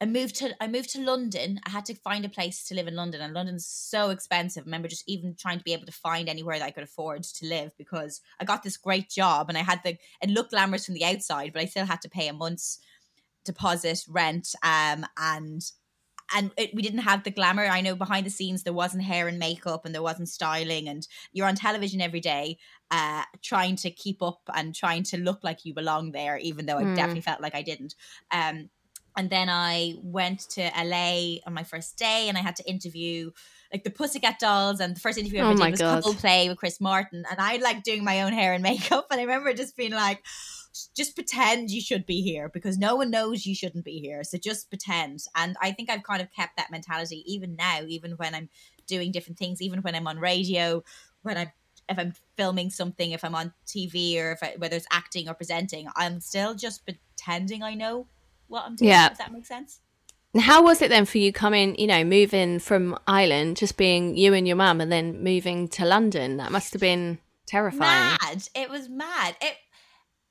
I 0.00 0.06
moved 0.06 0.36
to 0.36 0.54
I 0.62 0.68
moved 0.68 0.90
to 0.90 1.00
London. 1.00 1.60
I 1.66 1.70
had 1.70 1.84
to 1.86 1.94
find 1.94 2.24
a 2.24 2.28
place 2.28 2.64
to 2.64 2.74
live 2.74 2.86
in 2.86 2.94
London, 2.94 3.20
and 3.20 3.34
London's 3.34 3.66
so 3.66 4.10
expensive. 4.10 4.62
I 4.62 4.66
remember 4.66 4.88
just 4.88 5.08
even 5.08 5.34
trying 5.34 5.58
to 5.58 5.64
be 5.64 5.72
able 5.72 5.86
to 5.86 5.92
find 5.92 6.28
anywhere 6.28 6.58
that 6.58 6.64
I 6.64 6.70
could 6.70 6.84
afford 6.84 7.24
to 7.24 7.46
live 7.46 7.72
because 7.76 8.20
I 8.40 8.44
got 8.44 8.62
this 8.62 8.76
great 8.76 9.08
job 9.08 9.48
and 9.48 9.58
I 9.58 9.62
had 9.62 9.80
the 9.82 9.96
it 10.22 10.30
looked 10.30 10.50
glamorous 10.50 10.86
from 10.86 10.94
the 10.94 11.04
outside, 11.04 11.52
but 11.52 11.62
I 11.62 11.66
still 11.66 11.86
had 11.86 12.00
to 12.02 12.08
pay 12.08 12.28
a 12.28 12.32
month's 12.32 12.78
deposit, 13.44 14.04
rent, 14.08 14.54
um, 14.62 15.04
and 15.16 15.62
and 16.32 16.52
it, 16.56 16.74
we 16.74 16.82
didn't 16.82 17.00
have 17.00 17.24
the 17.24 17.30
glamour. 17.30 17.64
I 17.64 17.80
know 17.80 17.96
behind 17.96 18.26
the 18.26 18.30
scenes 18.30 18.62
there 18.62 18.72
wasn't 18.72 19.02
hair 19.02 19.28
and 19.28 19.38
makeup 19.38 19.84
and 19.84 19.94
there 19.94 20.02
wasn't 20.02 20.28
styling, 20.28 20.88
and 20.88 21.08
you're 21.32 21.48
on 21.48 21.56
television 21.56 22.00
every 22.00 22.20
day, 22.20 22.58
uh, 22.92 23.24
trying 23.42 23.74
to 23.76 23.90
keep 23.90 24.22
up 24.22 24.42
and 24.54 24.76
trying 24.76 25.02
to 25.04 25.18
look 25.18 25.42
like 25.42 25.64
you 25.64 25.74
belong 25.74 26.12
there, 26.12 26.36
even 26.38 26.66
though 26.66 26.78
I 26.78 26.84
mm. 26.84 26.94
definitely 26.94 27.22
felt 27.22 27.40
like 27.40 27.56
I 27.56 27.62
didn't. 27.62 27.96
Um, 28.30 28.70
and 29.18 29.30
then 29.30 29.48
I 29.50 29.96
went 30.00 30.48
to 30.50 30.70
LA 30.80 31.38
on 31.44 31.52
my 31.52 31.64
first 31.64 31.98
day 31.98 32.28
and 32.28 32.38
I 32.38 32.40
had 32.40 32.54
to 32.56 32.70
interview 32.70 33.32
like 33.72 33.82
the 33.82 33.90
Pussycat 33.90 34.38
Dolls 34.38 34.78
and 34.78 34.94
the 34.94 35.00
first 35.00 35.18
interview 35.18 35.40
I 35.40 35.50
ever 35.50 35.60
oh 35.60 35.64
did 35.64 35.70
was 35.72 35.80
God. 35.80 36.04
Coldplay 36.04 36.48
with 36.48 36.56
Chris 36.56 36.80
Martin 36.80 37.24
and 37.28 37.40
I 37.40 37.56
like 37.56 37.82
doing 37.82 38.04
my 38.04 38.22
own 38.22 38.32
hair 38.32 38.54
and 38.54 38.62
makeup 38.62 39.08
and 39.10 39.20
I 39.20 39.24
remember 39.24 39.52
just 39.52 39.76
being 39.76 39.90
like 39.90 40.22
just 40.96 41.16
pretend 41.16 41.68
you 41.68 41.80
should 41.80 42.06
be 42.06 42.22
here 42.22 42.48
because 42.48 42.78
no 42.78 42.94
one 42.94 43.10
knows 43.10 43.44
you 43.44 43.56
shouldn't 43.56 43.84
be 43.84 43.98
here 43.98 44.22
so 44.22 44.38
just 44.38 44.70
pretend 44.70 45.18
and 45.34 45.56
I 45.60 45.72
think 45.72 45.90
I've 45.90 46.04
kind 46.04 46.22
of 46.22 46.32
kept 46.32 46.56
that 46.56 46.70
mentality 46.70 47.24
even 47.26 47.56
now 47.56 47.80
even 47.88 48.12
when 48.12 48.36
I'm 48.36 48.48
doing 48.86 49.10
different 49.10 49.36
things 49.38 49.60
even 49.60 49.82
when 49.82 49.96
I'm 49.96 50.06
on 50.06 50.20
radio 50.20 50.84
when 51.22 51.36
I'm 51.36 51.50
if 51.88 51.98
I'm 51.98 52.12
filming 52.36 52.70
something 52.70 53.10
if 53.10 53.24
I'm 53.24 53.34
on 53.34 53.52
TV 53.66 54.22
or 54.22 54.30
if 54.30 54.42
I, 54.44 54.54
whether 54.58 54.76
it's 54.76 54.86
acting 54.92 55.28
or 55.28 55.34
presenting 55.34 55.88
I'm 55.96 56.20
still 56.20 56.54
just 56.54 56.84
pretending 56.84 57.64
I 57.64 57.74
know 57.74 58.06
what 58.48 58.64
I'm 58.64 58.76
doing. 58.76 58.90
Yeah. 58.90 59.08
Does 59.10 59.18
that 59.18 59.32
make 59.32 59.46
sense? 59.46 59.80
And 60.34 60.42
how 60.42 60.62
was 60.62 60.82
it 60.82 60.90
then 60.90 61.06
for 61.06 61.18
you 61.18 61.32
coming, 61.32 61.78
you 61.78 61.86
know, 61.86 62.04
moving 62.04 62.58
from 62.58 62.98
Ireland, 63.06 63.56
just 63.56 63.76
being 63.76 64.16
you 64.16 64.34
and 64.34 64.46
your 64.46 64.56
mum, 64.56 64.80
and 64.80 64.92
then 64.92 65.22
moving 65.22 65.68
to 65.68 65.86
London? 65.86 66.36
That 66.36 66.52
must 66.52 66.72
have 66.74 66.80
been 66.80 67.18
terrifying. 67.46 68.16
Mad. 68.20 68.48
It 68.54 68.68
was 68.68 68.88
mad. 68.88 69.36
It 69.40 69.56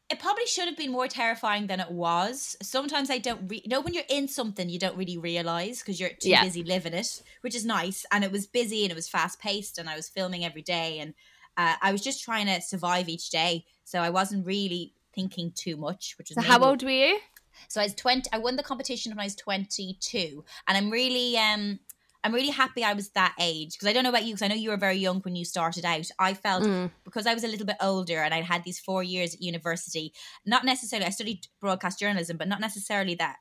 it 0.09 0.19
probably 0.19 0.45
should 0.45 0.67
have 0.67 0.77
been 0.77 0.91
more 0.91 1.07
terrifying 1.07 1.67
than 1.67 1.81
it 1.81 1.91
was. 1.91 2.55
Sometimes 2.61 3.09
I 3.09 3.17
don't, 3.17 3.49
re- 3.49 3.61
you 3.61 3.69
know, 3.69 3.81
when 3.81 3.93
you're 3.93 4.03
in 4.09 4.29
something, 4.29 4.69
you 4.69 4.79
don't 4.79 4.95
really 4.95 5.17
realize 5.17 5.79
because 5.79 5.99
you're 5.99 6.11
too 6.11 6.29
yeah. 6.29 6.43
busy 6.43 6.63
living 6.63 6.93
it, 6.93 7.21
which 7.41 7.53
is 7.53 7.65
nice. 7.65 8.05
And 8.11 8.23
it 8.23 8.31
was 8.31 8.47
busy 8.47 8.83
and 8.83 8.91
it 8.91 8.95
was 8.95 9.09
fast 9.09 9.39
paced, 9.39 9.77
and 9.77 9.89
I 9.89 9.95
was 9.95 10.07
filming 10.07 10.45
every 10.45 10.61
day, 10.61 10.99
and 10.99 11.13
uh, 11.57 11.75
I 11.81 11.91
was 11.91 12.01
just 12.01 12.23
trying 12.23 12.45
to 12.45 12.61
survive 12.61 13.09
each 13.09 13.29
day. 13.29 13.65
So 13.83 13.99
I 13.99 14.09
wasn't 14.09 14.45
really 14.45 14.93
thinking 15.13 15.51
too 15.53 15.75
much. 15.75 16.15
Which 16.17 16.31
is 16.31 16.35
so 16.35 16.41
how 16.41 16.59
old 16.63 16.83
were 16.83 16.89
you? 16.89 17.19
So 17.67 17.81
I 17.81 17.85
was 17.85 17.95
20 17.95 18.29
I 18.31 18.37
won 18.37 18.55
the 18.55 18.63
competition 18.63 19.11
when 19.11 19.19
I 19.19 19.25
was 19.25 19.35
22 19.35 20.43
and 20.67 20.77
I'm 20.77 20.89
really 20.89 21.37
um 21.37 21.79
I'm 22.23 22.33
really 22.33 22.49
happy 22.49 22.83
I 22.83 22.93
was 22.93 23.09
that 23.09 23.35
age 23.39 23.73
because 23.73 23.87
I 23.87 23.93
don't 23.93 24.03
know 24.03 24.09
about 24.09 24.25
you 24.25 24.33
because 24.33 24.41
I 24.41 24.47
know 24.47 24.55
you 24.55 24.69
were 24.69 24.77
very 24.77 24.97
young 24.97 25.21
when 25.21 25.35
you 25.35 25.45
started 25.45 25.85
out. 25.85 26.09
I 26.19 26.33
felt 26.33 26.63
mm. 26.63 26.91
because 27.05 27.25
I 27.25 27.33
was 27.33 27.43
a 27.43 27.47
little 27.47 27.65
bit 27.65 27.77
older 27.79 28.21
and 28.21 28.33
I'd 28.33 28.43
had 28.43 28.63
these 28.63 28.79
4 28.79 29.03
years 29.03 29.35
at 29.35 29.41
university, 29.41 30.13
not 30.45 30.65
necessarily 30.65 31.05
I 31.05 31.11
studied 31.11 31.47
broadcast 31.61 31.99
journalism 31.99 32.37
but 32.37 32.47
not 32.47 32.59
necessarily 32.59 33.15
that 33.15 33.37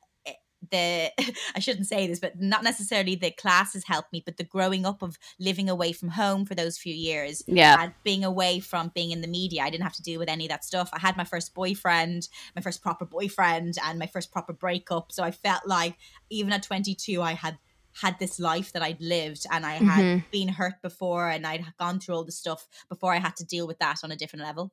the 0.71 1.11
I 1.55 1.59
shouldn't 1.59 1.87
say 1.87 2.07
this, 2.07 2.19
but 2.19 2.39
not 2.39 2.63
necessarily 2.63 3.15
the 3.15 3.31
classes 3.31 3.83
helped 3.85 4.11
me, 4.13 4.21
but 4.25 4.37
the 4.37 4.43
growing 4.43 4.85
up 4.85 5.01
of 5.01 5.17
living 5.39 5.69
away 5.69 5.91
from 5.91 6.09
home 6.09 6.45
for 6.45 6.55
those 6.55 6.77
few 6.77 6.93
years. 6.93 7.43
Yeah. 7.47 7.81
and 7.81 7.93
being 8.03 8.23
away 8.23 8.59
from 8.59 8.91
being 8.93 9.11
in 9.11 9.21
the 9.21 9.27
media. 9.27 9.63
I 9.63 9.69
didn't 9.69 9.83
have 9.83 9.95
to 9.95 10.03
deal 10.03 10.19
with 10.19 10.29
any 10.29 10.45
of 10.45 10.49
that 10.49 10.65
stuff. 10.65 10.89
I 10.93 10.99
had 10.99 11.17
my 11.17 11.23
first 11.23 11.53
boyfriend, 11.53 12.27
my 12.55 12.61
first 12.61 12.81
proper 12.81 13.05
boyfriend, 13.05 13.75
and 13.83 13.99
my 13.99 14.07
first 14.07 14.31
proper 14.31 14.53
breakup. 14.53 15.11
So 15.11 15.23
I 15.23 15.31
felt 15.31 15.65
like 15.65 15.95
even 16.29 16.53
at 16.53 16.63
22, 16.63 17.21
I 17.21 17.33
had 17.33 17.57
had 18.01 18.19
this 18.19 18.39
life 18.39 18.73
that 18.73 18.81
I'd 18.81 19.01
lived 19.01 19.45
and 19.51 19.65
I 19.65 19.73
had 19.73 20.05
mm-hmm. 20.05 20.25
been 20.31 20.49
hurt 20.49 20.81
before 20.81 21.29
and 21.29 21.47
I'd 21.47 21.65
gone 21.79 21.99
through 21.99 22.15
all 22.15 22.23
the 22.23 22.31
stuff 22.31 22.67
before 22.89 23.13
I 23.13 23.17
had 23.17 23.35
to 23.37 23.45
deal 23.45 23.65
with 23.65 23.79
that 23.79 23.97
on 24.03 24.11
a 24.11 24.15
different 24.15 24.45
level. 24.45 24.71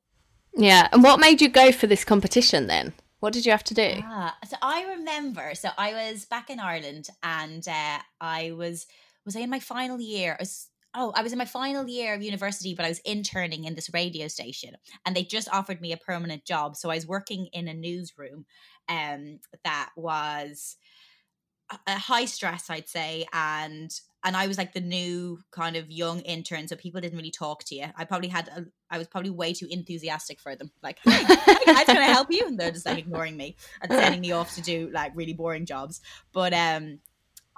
Yeah. 0.55 0.87
And 0.91 1.03
what 1.03 1.19
made 1.19 1.41
you 1.41 1.49
go 1.49 1.71
for 1.71 1.87
this 1.87 2.05
competition 2.05 2.67
then? 2.67 2.93
What 3.25 3.33
did 3.33 3.43
you 3.43 3.53
have 3.53 3.63
to 3.63 3.73
do? 3.73 3.91
Ah, 4.03 4.37
so 4.47 4.55
I 4.61 4.83
remember. 4.83 5.55
So 5.55 5.69
I 5.79 5.93
was 5.93 6.25
back 6.25 6.51
in 6.51 6.59
Ireland, 6.59 7.07
and 7.23 7.67
uh, 7.67 7.97
I 8.21 8.51
was 8.51 8.85
was 9.25 9.35
I 9.35 9.39
in 9.39 9.49
my 9.49 9.57
final 9.57 9.99
year? 9.99 10.33
I 10.33 10.43
was, 10.43 10.69
oh, 10.93 11.11
I 11.15 11.23
was 11.23 11.31
in 11.31 11.39
my 11.39 11.45
final 11.45 11.87
year 11.87 12.13
of 12.13 12.21
university, 12.21 12.75
but 12.75 12.85
I 12.85 12.89
was 12.89 12.99
interning 12.99 13.63
in 13.65 13.73
this 13.73 13.91
radio 13.91 14.27
station, 14.27 14.75
and 15.07 15.15
they 15.15 15.23
just 15.23 15.49
offered 15.51 15.81
me 15.81 15.91
a 15.91 15.97
permanent 15.97 16.45
job. 16.45 16.75
So 16.75 16.91
I 16.91 16.95
was 16.97 17.07
working 17.07 17.47
in 17.51 17.67
a 17.67 17.73
newsroom, 17.73 18.45
um, 18.87 19.39
that 19.63 19.89
was 19.95 20.77
a 21.87 21.97
high 21.97 22.25
stress, 22.25 22.69
I'd 22.69 22.87
say, 22.87 23.25
and 23.33 23.89
and 24.25 24.35
I 24.35 24.47
was 24.47 24.57
like 24.57 24.73
the 24.73 24.81
new 24.81 25.39
kind 25.51 25.75
of 25.75 25.91
young 25.91 26.19
intern, 26.21 26.67
so 26.67 26.75
people 26.75 26.99
didn't 26.99 27.15
really 27.15 27.31
talk 27.31 27.63
to 27.65 27.75
you. 27.75 27.85
I 27.95 28.05
probably 28.05 28.27
had, 28.27 28.47
a, 28.47 28.65
I 28.89 28.97
was 28.97 29.07
probably 29.07 29.29
way 29.29 29.53
too 29.53 29.67
enthusiastic 29.69 30.39
for 30.39 30.55
them. 30.55 30.71
Like, 30.81 30.97
hey, 31.03 31.23
I'm 31.67 31.85
going 31.85 31.85
to 31.99 32.03
help 32.05 32.27
you, 32.31 32.47
and 32.47 32.59
they're 32.59 32.71
just 32.71 32.87
like 32.87 32.97
ignoring 32.97 33.37
me 33.37 33.55
and 33.81 33.91
sending 33.91 34.21
me 34.21 34.31
off 34.31 34.55
to 34.55 34.61
do 34.61 34.89
like 34.91 35.11
really 35.13 35.33
boring 35.33 35.67
jobs. 35.67 36.01
But 36.33 36.55
um, 36.55 36.99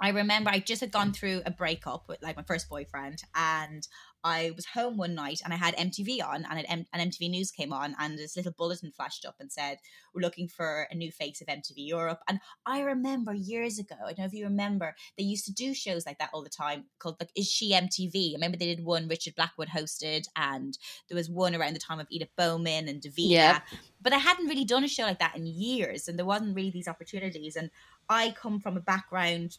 I 0.00 0.10
remember 0.10 0.50
I 0.50 0.60
just 0.60 0.80
had 0.80 0.92
gone 0.92 1.12
through 1.12 1.42
a 1.44 1.50
breakup 1.50 2.08
with 2.08 2.22
like 2.22 2.36
my 2.36 2.42
first 2.42 2.68
boyfriend, 2.68 3.22
and 3.34 3.86
I 4.24 4.52
was 4.54 4.66
home 4.66 4.96
one 4.96 5.14
night 5.14 5.40
and 5.44 5.52
I 5.52 5.56
had 5.56 5.76
MTV 5.76 6.22
on, 6.24 6.44
and 6.48 6.66
an 6.68 6.86
MTV 6.94 7.30
News 7.30 7.50
came 7.50 7.72
on, 7.72 7.96
and 7.98 8.18
this 8.18 8.36
little 8.36 8.52
bulletin 8.56 8.92
flashed 8.92 9.24
up 9.24 9.36
and 9.40 9.50
said, 9.50 9.78
"We're 10.14 10.22
looking 10.22 10.48
for 10.48 10.86
a 10.90 10.94
new 10.94 11.10
face 11.10 11.40
of 11.40 11.48
MTV 11.48 11.74
Europe." 11.76 12.20
And 12.28 12.40
I 12.64 12.80
remember 12.80 13.34
years 13.34 13.78
ago, 13.78 13.96
I 14.00 14.08
don't 14.08 14.20
know 14.20 14.24
if 14.26 14.32
you 14.32 14.44
remember, 14.44 14.94
they 15.16 15.24
used 15.24 15.46
to 15.46 15.52
do 15.52 15.74
shows 15.74 16.06
like 16.06 16.18
that 16.18 16.30
all 16.32 16.42
the 16.42 16.48
time 16.48 16.84
called 16.98 17.16
like 17.20 17.30
"Is 17.36 17.48
She 17.48 17.72
MTV?" 17.72 18.30
I 18.30 18.34
remember 18.34 18.56
they 18.56 18.74
did 18.74 18.84
one 18.84 19.08
Richard 19.08 19.34
Blackwood 19.34 19.68
hosted, 19.68 20.26
and 20.36 20.78
there 21.08 21.16
was 21.16 21.28
one 21.28 21.54
around 21.56 21.74
the 21.74 21.80
time 21.80 22.00
of 22.00 22.06
Edith 22.10 22.30
Bowman 22.36 22.88
and 22.88 23.02
Davina. 23.02 23.30
Yeah. 23.30 23.60
But 24.00 24.12
I 24.12 24.18
hadn't 24.18 24.46
really 24.46 24.64
done 24.64 24.84
a 24.84 24.88
show 24.88 25.02
like 25.04 25.18
that 25.18 25.36
in 25.36 25.46
years, 25.46 26.06
and 26.06 26.16
there 26.18 26.26
wasn't 26.26 26.54
really 26.54 26.70
these 26.70 26.88
opportunities. 26.88 27.56
And 27.56 27.70
I 28.08 28.30
come 28.30 28.60
from 28.60 28.76
a 28.76 28.80
background 28.80 29.58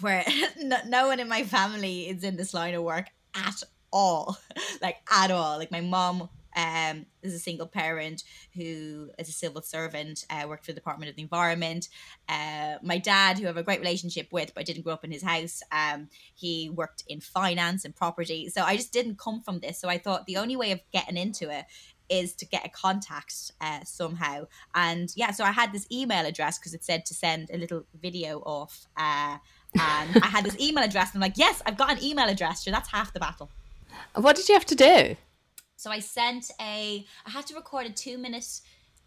where 0.00 0.24
no, 0.86 1.08
one 1.08 1.20
in 1.20 1.28
my 1.28 1.44
family 1.44 2.08
is 2.08 2.24
in 2.24 2.36
this 2.36 2.54
line 2.54 2.74
of 2.74 2.82
work 2.82 3.06
at 3.34 3.62
all 3.90 4.38
like 4.82 4.96
at 5.10 5.30
all 5.30 5.58
like 5.58 5.70
my 5.70 5.80
mom 5.80 6.28
um, 6.58 7.06
is 7.22 7.34
a 7.34 7.38
single 7.38 7.66
parent 7.66 8.24
who 8.54 9.10
is 9.18 9.28
a 9.28 9.32
civil 9.32 9.62
servant, 9.62 10.24
uh, 10.28 10.46
worked 10.48 10.66
for 10.66 10.72
the 10.72 10.80
Department 10.80 11.08
of 11.08 11.16
the 11.16 11.22
Environment. 11.22 11.88
Uh, 12.28 12.76
my 12.82 12.98
dad, 12.98 13.38
who 13.38 13.44
I 13.44 13.48
have 13.48 13.56
a 13.56 13.62
great 13.62 13.78
relationship 13.78 14.32
with, 14.32 14.52
but 14.54 14.62
I 14.62 14.64
didn't 14.64 14.82
grow 14.82 14.94
up 14.94 15.04
in 15.04 15.12
his 15.12 15.22
house, 15.22 15.62
um, 15.70 16.08
he 16.34 16.68
worked 16.68 17.04
in 17.06 17.20
finance 17.20 17.84
and 17.84 17.94
property. 17.94 18.48
So 18.48 18.62
I 18.62 18.76
just 18.76 18.92
didn't 18.92 19.18
come 19.18 19.40
from 19.40 19.60
this. 19.60 19.80
So 19.80 19.88
I 19.88 19.98
thought 19.98 20.26
the 20.26 20.36
only 20.36 20.56
way 20.56 20.72
of 20.72 20.80
getting 20.92 21.16
into 21.16 21.48
it 21.50 21.66
is 22.08 22.34
to 22.36 22.46
get 22.46 22.66
a 22.66 22.70
contact 22.70 23.52
uh, 23.60 23.80
somehow. 23.84 24.46
And 24.74 25.10
yeah, 25.14 25.30
so 25.30 25.44
I 25.44 25.52
had 25.52 25.72
this 25.72 25.86
email 25.92 26.26
address 26.26 26.58
because 26.58 26.74
it 26.74 26.82
said 26.82 27.06
to 27.06 27.14
send 27.14 27.50
a 27.52 27.58
little 27.58 27.84
video 28.00 28.38
off. 28.40 28.86
Uh, 28.96 29.38
and 29.74 30.22
I 30.22 30.26
had 30.26 30.44
this 30.44 30.58
email 30.60 30.84
address, 30.84 31.14
and 31.14 31.22
I'm 31.22 31.28
like, 31.28 31.38
yes, 31.38 31.62
I've 31.66 31.76
got 31.76 31.90
an 31.90 32.02
email 32.02 32.28
address. 32.28 32.64
So 32.64 32.70
that's 32.70 32.88
half 32.90 33.12
the 33.12 33.20
battle. 33.20 33.50
What 34.14 34.36
did 34.36 34.48
you 34.48 34.54
have 34.54 34.66
to 34.66 34.74
do? 34.74 35.16
So 35.76 35.90
I 35.90 36.00
sent 36.00 36.50
a, 36.60 37.04
I 37.26 37.30
had 37.30 37.46
to 37.48 37.54
record 37.54 37.86
a 37.86 37.90
two 37.90 38.18
minute 38.18 38.60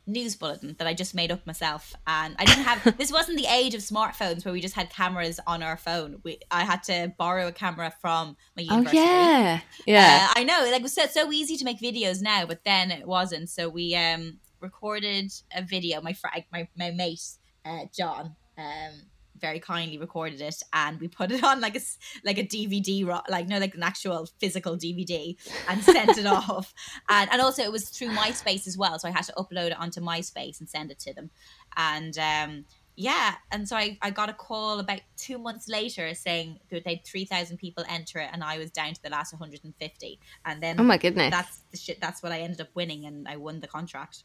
news 0.07 0.35
bulletin 0.35 0.75
that 0.79 0.87
I 0.87 0.93
just 0.93 1.13
made 1.13 1.31
up 1.31 1.45
myself. 1.45 1.93
And 2.07 2.35
I 2.39 2.45
didn't 2.45 2.63
have, 2.63 2.97
this 2.97 3.11
wasn't 3.11 3.37
the 3.37 3.45
age 3.45 3.75
of 3.75 3.81
smartphones 3.81 4.45
where 4.45 4.53
we 4.53 4.61
just 4.61 4.75
had 4.75 4.89
cameras 4.89 5.39
on 5.45 5.63
our 5.63 5.77
phone. 5.77 6.19
We, 6.23 6.39
I 6.49 6.63
had 6.63 6.83
to 6.83 7.13
borrow 7.17 7.47
a 7.47 7.51
camera 7.51 7.93
from 8.01 8.37
my 8.55 8.65
oh, 8.69 8.75
university. 8.75 8.99
Oh, 8.99 9.03
yeah. 9.03 9.59
Yeah. 9.85 10.27
Uh, 10.29 10.39
I 10.39 10.43
know. 10.43 10.59
Like, 10.63 10.79
it 10.79 10.83
was 10.83 10.93
so, 10.93 11.05
so 11.07 11.31
easy 11.31 11.57
to 11.57 11.65
make 11.65 11.79
videos 11.79 12.21
now, 12.21 12.45
but 12.45 12.63
then 12.63 12.91
it 12.91 13.07
wasn't. 13.07 13.49
So 13.49 13.67
we 13.69 13.95
um 13.95 14.39
recorded 14.59 15.31
a 15.53 15.61
video. 15.61 16.01
My, 16.01 16.13
fr- 16.13 16.27
my, 16.51 16.67
my 16.77 16.91
mate, 16.91 17.23
uh, 17.65 17.85
John, 17.93 18.35
um, 18.57 18.93
very 19.41 19.59
kindly 19.59 19.97
recorded 19.97 20.39
it 20.39 20.61
and 20.73 20.99
we 20.99 21.07
put 21.07 21.31
it 21.31 21.43
on 21.43 21.59
like 21.59 21.75
a 21.75 21.81
like 22.23 22.37
a 22.37 22.43
DVD 22.43 23.03
like 23.29 23.47
no 23.47 23.57
like 23.57 23.75
an 23.75 23.83
actual 23.83 24.27
physical 24.39 24.77
DVD 24.77 25.35
and 25.67 25.83
sent 25.83 26.17
it 26.17 26.25
off. 26.27 26.73
And 27.09 27.29
and 27.31 27.41
also 27.41 27.63
it 27.63 27.71
was 27.71 27.89
through 27.89 28.09
MySpace 28.09 28.67
as 28.67 28.77
well 28.77 28.99
so 28.99 29.07
I 29.07 29.11
had 29.11 29.23
to 29.25 29.33
upload 29.33 29.67
it 29.67 29.79
onto 29.79 30.01
MySpace 30.01 30.59
and 30.59 30.69
send 30.69 30.91
it 30.91 30.99
to 30.99 31.13
them. 31.13 31.29
And 31.75 32.17
um 32.17 32.65
yeah 32.95 33.35
and 33.51 33.67
so 33.67 33.75
I, 33.75 33.97
I 34.01 34.11
got 34.11 34.29
a 34.29 34.33
call 34.33 34.79
about 34.79 34.99
two 35.17 35.37
months 35.37 35.69
later 35.69 36.13
saying 36.13 36.59
that 36.69 36.83
they 36.83 36.95
had 36.95 37.05
3000 37.05 37.57
people 37.57 37.85
enter 37.89 38.19
it 38.19 38.29
and 38.33 38.43
i 38.43 38.57
was 38.57 38.69
down 38.69 38.93
to 38.93 39.01
the 39.01 39.09
last 39.09 39.33
150 39.33 40.19
and 40.45 40.61
then 40.61 40.79
oh 40.79 40.83
my 40.83 40.97
goodness. 40.97 41.31
that's 41.31 41.61
the 41.71 41.77
shit 41.77 42.01
that's 42.01 42.21
what 42.21 42.31
i 42.31 42.39
ended 42.39 42.59
up 42.59 42.67
winning 42.75 43.05
and 43.05 43.27
i 43.27 43.37
won 43.37 43.59
the 43.61 43.67
contract 43.67 44.23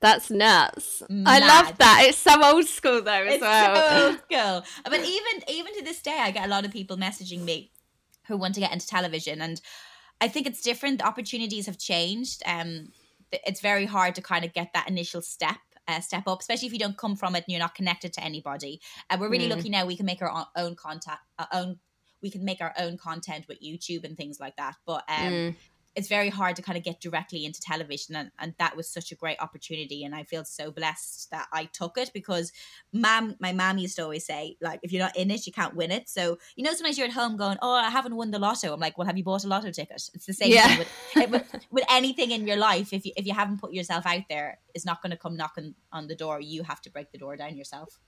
that's 0.00 0.30
nuts. 0.30 1.02
Mad. 1.08 1.42
I 1.42 1.46
love 1.46 1.78
that. 1.78 2.04
It's 2.08 2.18
so 2.18 2.42
old 2.42 2.66
school 2.66 3.02
though 3.02 3.10
as 3.10 3.34
it's 3.34 3.42
well. 3.42 3.76
So 3.76 4.06
old 4.06 4.16
school. 4.30 4.64
But 4.84 5.00
even 5.00 5.44
even 5.48 5.74
to 5.74 5.84
this 5.84 6.00
day 6.00 6.18
I 6.18 6.30
get 6.30 6.46
a 6.46 6.48
lot 6.48 6.64
of 6.64 6.72
people 6.72 6.96
messaging 6.96 7.42
me 7.42 7.70
who 8.26 8.36
want 8.36 8.54
to 8.54 8.60
get 8.60 8.72
into 8.72 8.86
television 8.86 9.42
and 9.42 9.60
I 10.20 10.28
think 10.28 10.46
it's 10.46 10.62
different. 10.62 10.98
The 10.98 11.06
opportunities 11.06 11.66
have 11.66 11.78
changed. 11.78 12.42
Um 12.46 12.92
it's 13.32 13.60
very 13.60 13.86
hard 13.86 14.14
to 14.16 14.22
kind 14.22 14.44
of 14.44 14.52
get 14.52 14.70
that 14.74 14.88
initial 14.88 15.22
step 15.22 15.58
uh, 15.86 16.00
step 16.00 16.24
up, 16.26 16.40
especially 16.40 16.66
if 16.66 16.72
you 16.72 16.78
don't 16.78 16.96
come 16.96 17.16
from 17.16 17.34
it 17.34 17.44
and 17.44 17.46
you're 17.48 17.60
not 17.60 17.74
connected 17.74 18.12
to 18.12 18.22
anybody. 18.22 18.80
And 19.08 19.20
uh, 19.20 19.22
we're 19.22 19.30
really 19.30 19.46
mm. 19.46 19.56
lucky 19.56 19.70
now 19.70 19.86
we 19.86 19.96
can 19.96 20.06
make 20.06 20.22
our 20.22 20.46
own 20.56 20.76
contact, 20.76 21.22
our 21.38 21.48
own 21.52 21.78
we 22.22 22.30
can 22.30 22.44
make 22.44 22.60
our 22.60 22.74
own 22.78 22.98
content 22.98 23.46
with 23.48 23.62
YouTube 23.62 24.04
and 24.04 24.16
things 24.16 24.38
like 24.38 24.56
that. 24.56 24.76
But 24.86 25.04
um, 25.08 25.32
mm 25.32 25.54
it's 26.00 26.08
very 26.08 26.30
hard 26.30 26.56
to 26.56 26.62
kind 26.62 26.78
of 26.78 26.84
get 26.84 27.00
directly 27.00 27.44
into 27.44 27.60
television 27.60 28.16
and, 28.16 28.30
and 28.38 28.54
that 28.58 28.76
was 28.76 28.88
such 28.88 29.12
a 29.12 29.14
great 29.14 29.38
opportunity 29.40 30.04
and 30.04 30.14
i 30.14 30.22
feel 30.22 30.44
so 30.44 30.70
blessed 30.70 31.30
that 31.30 31.46
i 31.52 31.64
took 31.66 31.98
it 31.98 32.10
because 32.14 32.50
mom 32.92 33.36
my 33.40 33.52
mom 33.52 33.78
used 33.78 33.96
to 33.96 34.02
always 34.02 34.24
say 34.24 34.56
like 34.60 34.80
if 34.82 34.92
you're 34.92 35.02
not 35.02 35.16
in 35.16 35.30
it 35.30 35.46
you 35.46 35.52
can't 35.52 35.76
win 35.76 35.90
it. 35.90 36.08
So 36.08 36.38
you 36.56 36.64
know 36.64 36.72
sometimes 36.72 36.98
you're 36.98 37.06
at 37.06 37.12
home 37.12 37.36
going 37.36 37.58
oh 37.62 37.74
i 37.74 37.90
haven't 37.90 38.16
won 38.16 38.30
the 38.30 38.38
lotto. 38.38 38.72
I'm 38.72 38.80
like 38.80 38.96
well 38.96 39.06
have 39.06 39.18
you 39.18 39.24
bought 39.24 39.44
a 39.44 39.48
lotto 39.48 39.70
ticket? 39.70 40.02
It's 40.14 40.26
the 40.26 40.32
same 40.32 40.52
yeah. 40.52 40.68
thing 40.68 40.78
with, 40.78 41.30
with, 41.30 41.66
with 41.70 41.84
anything 41.90 42.30
in 42.30 42.46
your 42.46 42.56
life 42.56 42.92
if 42.92 43.04
you 43.04 43.12
if 43.16 43.26
you 43.26 43.34
haven't 43.34 43.60
put 43.60 43.72
yourself 43.72 44.06
out 44.06 44.22
there 44.28 44.58
it's 44.74 44.86
not 44.86 45.02
going 45.02 45.10
to 45.10 45.16
come 45.16 45.36
knocking 45.36 45.74
on 45.92 46.06
the 46.06 46.14
door. 46.14 46.40
You 46.40 46.62
have 46.62 46.80
to 46.82 46.90
break 46.90 47.12
the 47.12 47.18
door 47.18 47.36
down 47.36 47.56
yourself. 47.56 47.98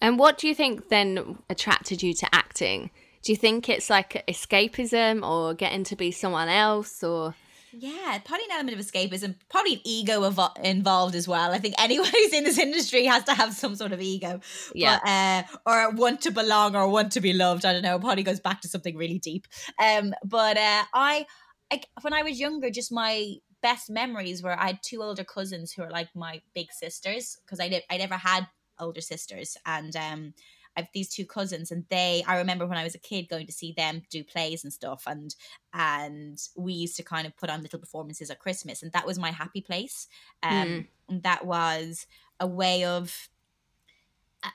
And 0.00 0.18
what 0.18 0.38
do 0.38 0.48
you 0.48 0.54
think 0.54 0.88
then 0.88 1.38
attracted 1.48 2.02
you 2.02 2.12
to 2.14 2.34
acting 2.34 2.90
do 3.24 3.32
you 3.32 3.36
think 3.36 3.68
it's 3.68 3.90
like 3.90 4.24
escapism 4.28 5.26
or 5.26 5.54
getting 5.54 5.82
to 5.84 5.96
be 5.96 6.10
someone 6.10 6.48
else 6.48 7.02
or 7.02 7.34
yeah, 7.76 8.18
probably 8.24 8.44
an 8.44 8.52
element 8.52 8.78
of 8.78 8.86
escapism, 8.86 9.34
probably 9.48 9.74
an 9.74 9.80
ego 9.82 10.20
evo- 10.30 10.56
involved 10.60 11.16
as 11.16 11.26
well. 11.26 11.50
I 11.50 11.58
think 11.58 11.74
anyone 11.78 12.06
who's 12.12 12.32
in 12.32 12.44
this 12.44 12.58
industry 12.58 13.04
has 13.06 13.24
to 13.24 13.34
have 13.34 13.52
some 13.52 13.74
sort 13.74 13.92
of 13.92 14.00
ego, 14.00 14.40
yeah, 14.74 15.44
but, 15.66 15.66
uh, 15.66 15.88
or 15.88 15.90
want 15.92 16.20
to 16.22 16.30
belong 16.30 16.76
or 16.76 16.88
want 16.88 17.12
to 17.12 17.20
be 17.20 17.32
loved. 17.32 17.64
I 17.64 17.72
don't 17.72 17.82
know. 17.82 17.98
Probably 17.98 18.22
goes 18.22 18.38
back 18.38 18.60
to 18.60 18.68
something 18.68 18.96
really 18.96 19.18
deep. 19.18 19.48
Um, 19.82 20.14
but 20.24 20.56
uh, 20.56 20.84
I, 20.94 21.26
I, 21.72 21.80
when 22.02 22.12
I 22.12 22.22
was 22.22 22.38
younger, 22.38 22.70
just 22.70 22.92
my 22.92 23.34
best 23.60 23.90
memories 23.90 24.42
were 24.42 24.56
I 24.56 24.66
had 24.68 24.78
two 24.82 25.02
older 25.02 25.24
cousins 25.24 25.72
who 25.72 25.82
are 25.82 25.90
like 25.90 26.08
my 26.14 26.42
big 26.54 26.70
sisters 26.70 27.38
because 27.44 27.58
I 27.58 27.68
did 27.68 27.82
I 27.90 27.96
never 27.96 28.16
had 28.16 28.46
older 28.78 29.00
sisters, 29.00 29.56
and 29.66 29.96
um, 29.96 30.34
I 30.76 30.80
have 30.80 30.88
these 30.92 31.08
two 31.08 31.26
cousins, 31.26 31.70
and 31.70 31.84
they 31.88 32.24
I 32.26 32.38
remember 32.38 32.66
when 32.66 32.78
I 32.78 32.84
was 32.84 32.94
a 32.94 32.98
kid 32.98 33.28
going 33.28 33.46
to 33.46 33.52
see 33.52 33.72
them 33.72 34.02
do 34.10 34.24
plays 34.24 34.64
and 34.64 34.72
stuff, 34.72 35.04
and 35.06 35.34
and 35.72 36.38
we 36.56 36.72
used 36.72 36.96
to 36.96 37.02
kind 37.02 37.26
of 37.26 37.36
put 37.36 37.50
on 37.50 37.62
little 37.62 37.78
performances 37.78 38.30
at 38.30 38.40
Christmas, 38.40 38.82
and 38.82 38.92
that 38.92 39.06
was 39.06 39.18
my 39.18 39.30
happy 39.30 39.60
place. 39.60 40.08
Um, 40.42 40.52
mm. 40.52 40.86
and 41.08 41.22
that 41.22 41.44
was 41.46 42.06
a 42.40 42.46
way 42.46 42.84
of 42.84 43.28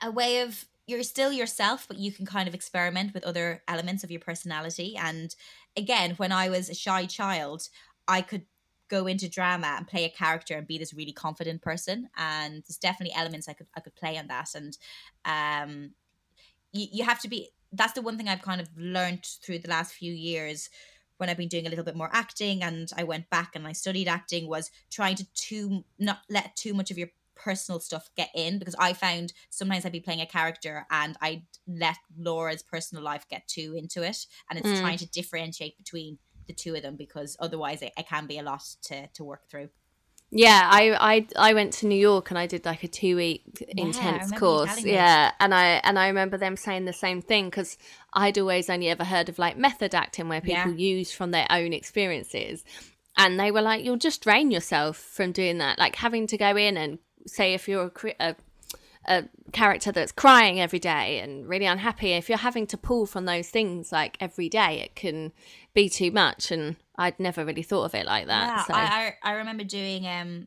a 0.02 0.10
way 0.10 0.40
of 0.40 0.66
you're 0.86 1.02
still 1.02 1.32
yourself, 1.32 1.86
but 1.86 1.98
you 1.98 2.10
can 2.10 2.26
kind 2.26 2.48
of 2.48 2.54
experiment 2.54 3.14
with 3.14 3.24
other 3.24 3.62
elements 3.68 4.02
of 4.02 4.10
your 4.10 4.20
personality. 4.20 4.96
And 4.96 5.34
again, 5.76 6.14
when 6.16 6.32
I 6.32 6.48
was 6.48 6.68
a 6.68 6.74
shy 6.74 7.06
child, 7.06 7.68
I 8.08 8.22
could 8.22 8.42
go 8.88 9.06
into 9.06 9.28
drama 9.28 9.74
and 9.78 9.86
play 9.86 10.04
a 10.04 10.10
character 10.10 10.56
and 10.56 10.66
be 10.66 10.76
this 10.76 10.92
really 10.92 11.12
confident 11.12 11.62
person 11.62 12.10
and 12.18 12.54
there's 12.54 12.76
definitely 12.76 13.14
elements 13.14 13.48
i 13.48 13.52
could 13.52 13.68
i 13.76 13.80
could 13.80 13.94
play 13.94 14.18
on 14.18 14.26
that 14.26 14.48
and 14.56 14.76
um 15.24 15.92
you, 16.72 16.86
you 16.92 17.04
have 17.04 17.20
to 17.20 17.28
be 17.28 17.50
that's 17.72 17.92
the 17.92 18.02
one 18.02 18.16
thing 18.16 18.28
I've 18.28 18.42
kind 18.42 18.60
of 18.60 18.68
learned 18.76 19.24
through 19.24 19.60
the 19.60 19.68
last 19.68 19.92
few 19.92 20.12
years 20.12 20.68
when 21.18 21.28
I've 21.28 21.36
been 21.36 21.48
doing 21.48 21.66
a 21.66 21.68
little 21.68 21.84
bit 21.84 21.96
more 21.96 22.10
acting 22.12 22.62
and 22.62 22.90
I 22.96 23.04
went 23.04 23.30
back 23.30 23.54
and 23.54 23.66
I 23.66 23.72
studied 23.72 24.08
acting 24.08 24.48
was 24.48 24.70
trying 24.90 25.16
to 25.16 25.26
too 25.34 25.84
not 25.98 26.18
let 26.28 26.56
too 26.56 26.74
much 26.74 26.90
of 26.90 26.98
your 26.98 27.08
personal 27.36 27.80
stuff 27.80 28.10
get 28.16 28.30
in 28.34 28.58
because 28.58 28.74
I 28.78 28.92
found 28.92 29.32
sometimes 29.50 29.84
I'd 29.84 29.92
be 29.92 30.00
playing 30.00 30.20
a 30.20 30.26
character 30.26 30.86
and 30.90 31.16
I'd 31.20 31.42
let 31.66 31.96
Laura's 32.18 32.62
personal 32.62 33.02
life 33.02 33.26
get 33.30 33.46
too 33.48 33.74
into 33.76 34.02
it. 34.02 34.26
And 34.48 34.58
it's 34.58 34.68
mm. 34.68 34.80
trying 34.80 34.98
to 34.98 35.10
differentiate 35.10 35.76
between 35.78 36.18
the 36.46 36.52
two 36.52 36.74
of 36.74 36.82
them 36.82 36.96
because 36.96 37.36
otherwise 37.40 37.82
it, 37.82 37.92
it 37.96 38.08
can 38.08 38.26
be 38.26 38.38
a 38.38 38.42
lot 38.42 38.62
to, 38.84 39.06
to 39.08 39.24
work 39.24 39.48
through. 39.48 39.70
Yeah, 40.32 40.68
I, 40.70 40.96
I 41.36 41.50
I 41.50 41.54
went 41.54 41.72
to 41.74 41.86
New 41.86 41.98
York 41.98 42.30
and 42.30 42.38
I 42.38 42.46
did 42.46 42.64
like 42.64 42.84
a 42.84 42.88
two 42.88 43.16
week 43.16 43.42
yeah, 43.60 43.84
intense 43.84 44.30
course. 44.30 44.84
Yeah, 44.84 45.32
and 45.40 45.52
I 45.52 45.80
and 45.82 45.98
I 45.98 46.06
remember 46.06 46.36
them 46.36 46.56
saying 46.56 46.84
the 46.84 46.92
same 46.92 47.20
thing 47.20 47.46
because 47.46 47.76
I'd 48.12 48.38
always 48.38 48.70
only 48.70 48.88
ever 48.88 49.04
heard 49.04 49.28
of 49.28 49.40
like 49.40 49.58
method 49.58 49.92
acting 49.92 50.28
where 50.28 50.40
people 50.40 50.72
yeah. 50.72 50.96
use 50.96 51.10
from 51.10 51.32
their 51.32 51.46
own 51.50 51.72
experiences, 51.72 52.64
and 53.16 53.40
they 53.40 53.50
were 53.50 53.62
like, 53.62 53.84
you'll 53.84 53.96
just 53.96 54.22
drain 54.22 54.52
yourself 54.52 54.96
from 54.96 55.32
doing 55.32 55.58
that, 55.58 55.80
like 55.80 55.96
having 55.96 56.28
to 56.28 56.38
go 56.38 56.56
in 56.56 56.76
and 56.76 56.98
say 57.26 57.52
if 57.54 57.66
you're 57.68 57.90
a, 58.04 58.14
a 58.20 58.36
a 59.06 59.24
character 59.52 59.90
that's 59.90 60.12
crying 60.12 60.60
every 60.60 60.78
day 60.78 61.18
and 61.20 61.48
really 61.48 61.64
unhappy 61.64 62.12
if 62.12 62.28
you're 62.28 62.38
having 62.38 62.66
to 62.66 62.76
pull 62.76 63.06
from 63.06 63.24
those 63.24 63.48
things 63.48 63.90
like 63.90 64.16
every 64.20 64.48
day 64.48 64.78
it 64.80 64.94
can 64.94 65.32
be 65.72 65.88
too 65.88 66.10
much 66.10 66.50
and 66.50 66.76
i'd 67.00 67.18
never 67.18 67.44
really 67.44 67.62
thought 67.62 67.84
of 67.84 67.94
it 67.94 68.06
like 68.06 68.26
that 68.26 68.46
yeah, 68.46 68.64
so. 68.64 68.74
I, 68.74 69.14
I 69.22 69.32
remember 69.32 69.64
doing 69.64 70.06
um 70.06 70.46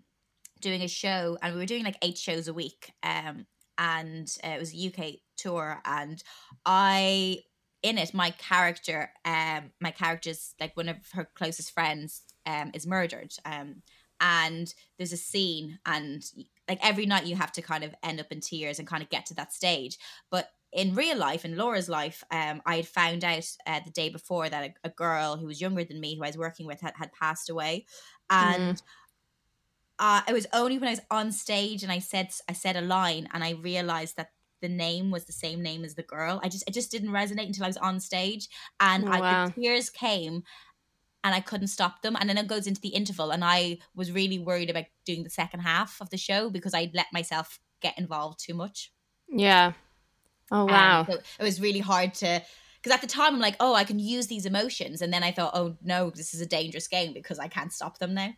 doing 0.62 0.82
a 0.82 0.88
show 0.88 1.38
and 1.42 1.54
we 1.54 1.60
were 1.60 1.66
doing 1.66 1.84
like 1.84 1.98
eight 2.02 2.18
shows 2.18 2.48
a 2.48 2.54
week 2.54 2.94
um 3.04 3.46
and 3.78 4.28
uh, 4.44 4.50
it 4.50 4.60
was 4.60 4.74
a 4.74 4.88
uk 4.88 5.14
tour 5.36 5.82
and 5.84 6.24
i 6.66 7.40
in 7.82 7.98
it 7.98 8.14
my 8.14 8.32
character 8.32 9.12
um 9.26 9.72
my 9.82 9.92
character's 9.92 10.56
like 10.60 10.76
one 10.78 10.88
of 10.88 10.98
her 11.14 11.28
closest 11.36 11.72
friends 11.72 12.22
um 12.46 12.72
is 12.74 12.88
murdered 12.88 13.34
um 13.46 13.82
and 14.22 14.74
there's 14.98 15.12
a 15.12 15.18
scene 15.18 15.80
and 15.86 16.24
like 16.70 16.80
every 16.82 17.06
night 17.06 17.26
you 17.26 17.36
have 17.36 17.52
to 17.52 17.62
kind 17.62 17.84
of 17.84 17.94
end 18.04 18.20
up 18.20 18.32
in 18.32 18.40
tears 18.40 18.80
and 18.80 18.88
kind 18.88 19.04
of 19.04 19.10
get 19.10 19.26
to 19.26 19.34
that 19.34 19.52
stage 19.52 19.98
but 20.32 20.50
in 20.74 20.96
real 20.96 21.18
life 21.18 21.46
in 21.46 21.56
laura's 21.56 21.90
life 21.90 22.24
um, 22.32 22.62
i 22.66 22.78
had 22.78 22.88
found 22.88 23.24
out 23.24 23.46
uh, 23.68 23.80
the 23.86 23.92
day 23.92 24.10
before 24.10 24.50
that 24.50 24.64
a, 24.64 24.88
a, 24.88 24.90
girl 24.90 25.38
who 25.38 25.46
was 25.46 25.62
younger 25.62 25.84
than 25.84 26.00
me 26.00 26.16
who 26.16 26.24
i 26.24 26.28
was 26.28 26.38
working 26.38 26.66
with 26.66 26.82
had, 26.82 26.94
had 26.96 27.12
passed 27.14 27.50
away 27.50 27.86
and 28.30 28.78
mm. 28.78 28.82
uh, 30.00 30.22
it 30.28 30.34
was 30.34 30.48
only 30.54 30.78
when 30.78 30.88
i 30.88 30.92
was 30.92 31.02
on 31.12 31.32
stage 31.32 31.84
and 31.84 31.92
i 31.92 32.00
said 32.00 32.30
i 32.50 32.54
said 32.54 32.76
a 32.76 32.82
line 32.82 33.28
and 33.34 33.44
i 33.44 33.52
realized 33.52 34.18
that 34.18 34.32
the 34.62 34.70
name 34.70 35.12
was 35.12 35.26
the 35.26 35.34
same 35.34 35.62
name 35.62 35.84
as 35.84 35.96
the 35.96 36.04
girl 36.04 36.40
i 36.44 36.50
just 36.50 36.64
it 36.68 36.74
just 36.74 36.92
didn't 36.92 37.10
resonate 37.10 37.48
until 37.48 37.66
i 37.66 37.68
was 37.68 37.78
on 37.78 38.00
stage 38.00 38.48
and 38.80 39.08
oh, 39.08 39.12
I, 39.12 39.46
the 39.46 39.62
tears 39.62 39.90
came 39.90 40.44
and 41.24 41.34
I 41.34 41.40
couldn't 41.40 41.68
stop 41.68 42.02
them. 42.02 42.18
And 42.20 42.30
then 42.30 42.38
it 42.38 42.48
goes 42.48 42.68
into 42.68 42.82
the 42.82 42.90
interval, 42.90 43.32
and 43.32 43.44
I 43.44 43.80
was 43.96 44.12
really 44.12 44.40
worried 44.40 44.70
about 44.70 44.86
doing 45.06 45.24
the 45.24 45.30
second 45.30 45.62
half 45.62 46.02
of 46.02 46.10
the 46.10 46.18
show 46.18 46.50
because 46.50 46.74
I'd 46.74 46.94
let 46.94 47.08
myself 47.14 47.60
get 47.82 47.98
involved 47.98 48.40
too 48.40 48.54
much. 48.54 48.92
Yeah. 49.30 49.74
Oh 50.52 50.66
wow. 50.66 51.06
So 51.10 51.18
it 51.40 51.44
was 51.44 51.62
really 51.62 51.80
hard 51.80 52.14
to 52.16 52.42
because 52.82 52.94
at 52.94 53.02
the 53.02 53.08
time 53.08 53.34
I'm 53.34 53.40
like, 53.40 53.56
oh, 53.60 53.74
I 53.74 53.86
can 53.86 54.00
use 54.00 54.28
these 54.28 54.46
emotions, 54.46 55.02
and 55.02 55.14
then 55.14 55.24
I 55.24 55.32
thought, 55.32 55.52
oh 55.54 55.76
no, 55.84 56.10
this 56.10 56.34
is 56.34 56.42
a 56.42 56.46
dangerous 56.46 56.88
game 56.88 57.14
because 57.14 57.40
I 57.40 57.48
can't 57.48 57.72
stop 57.72 57.98
them 57.98 58.14
now. 58.14 58.34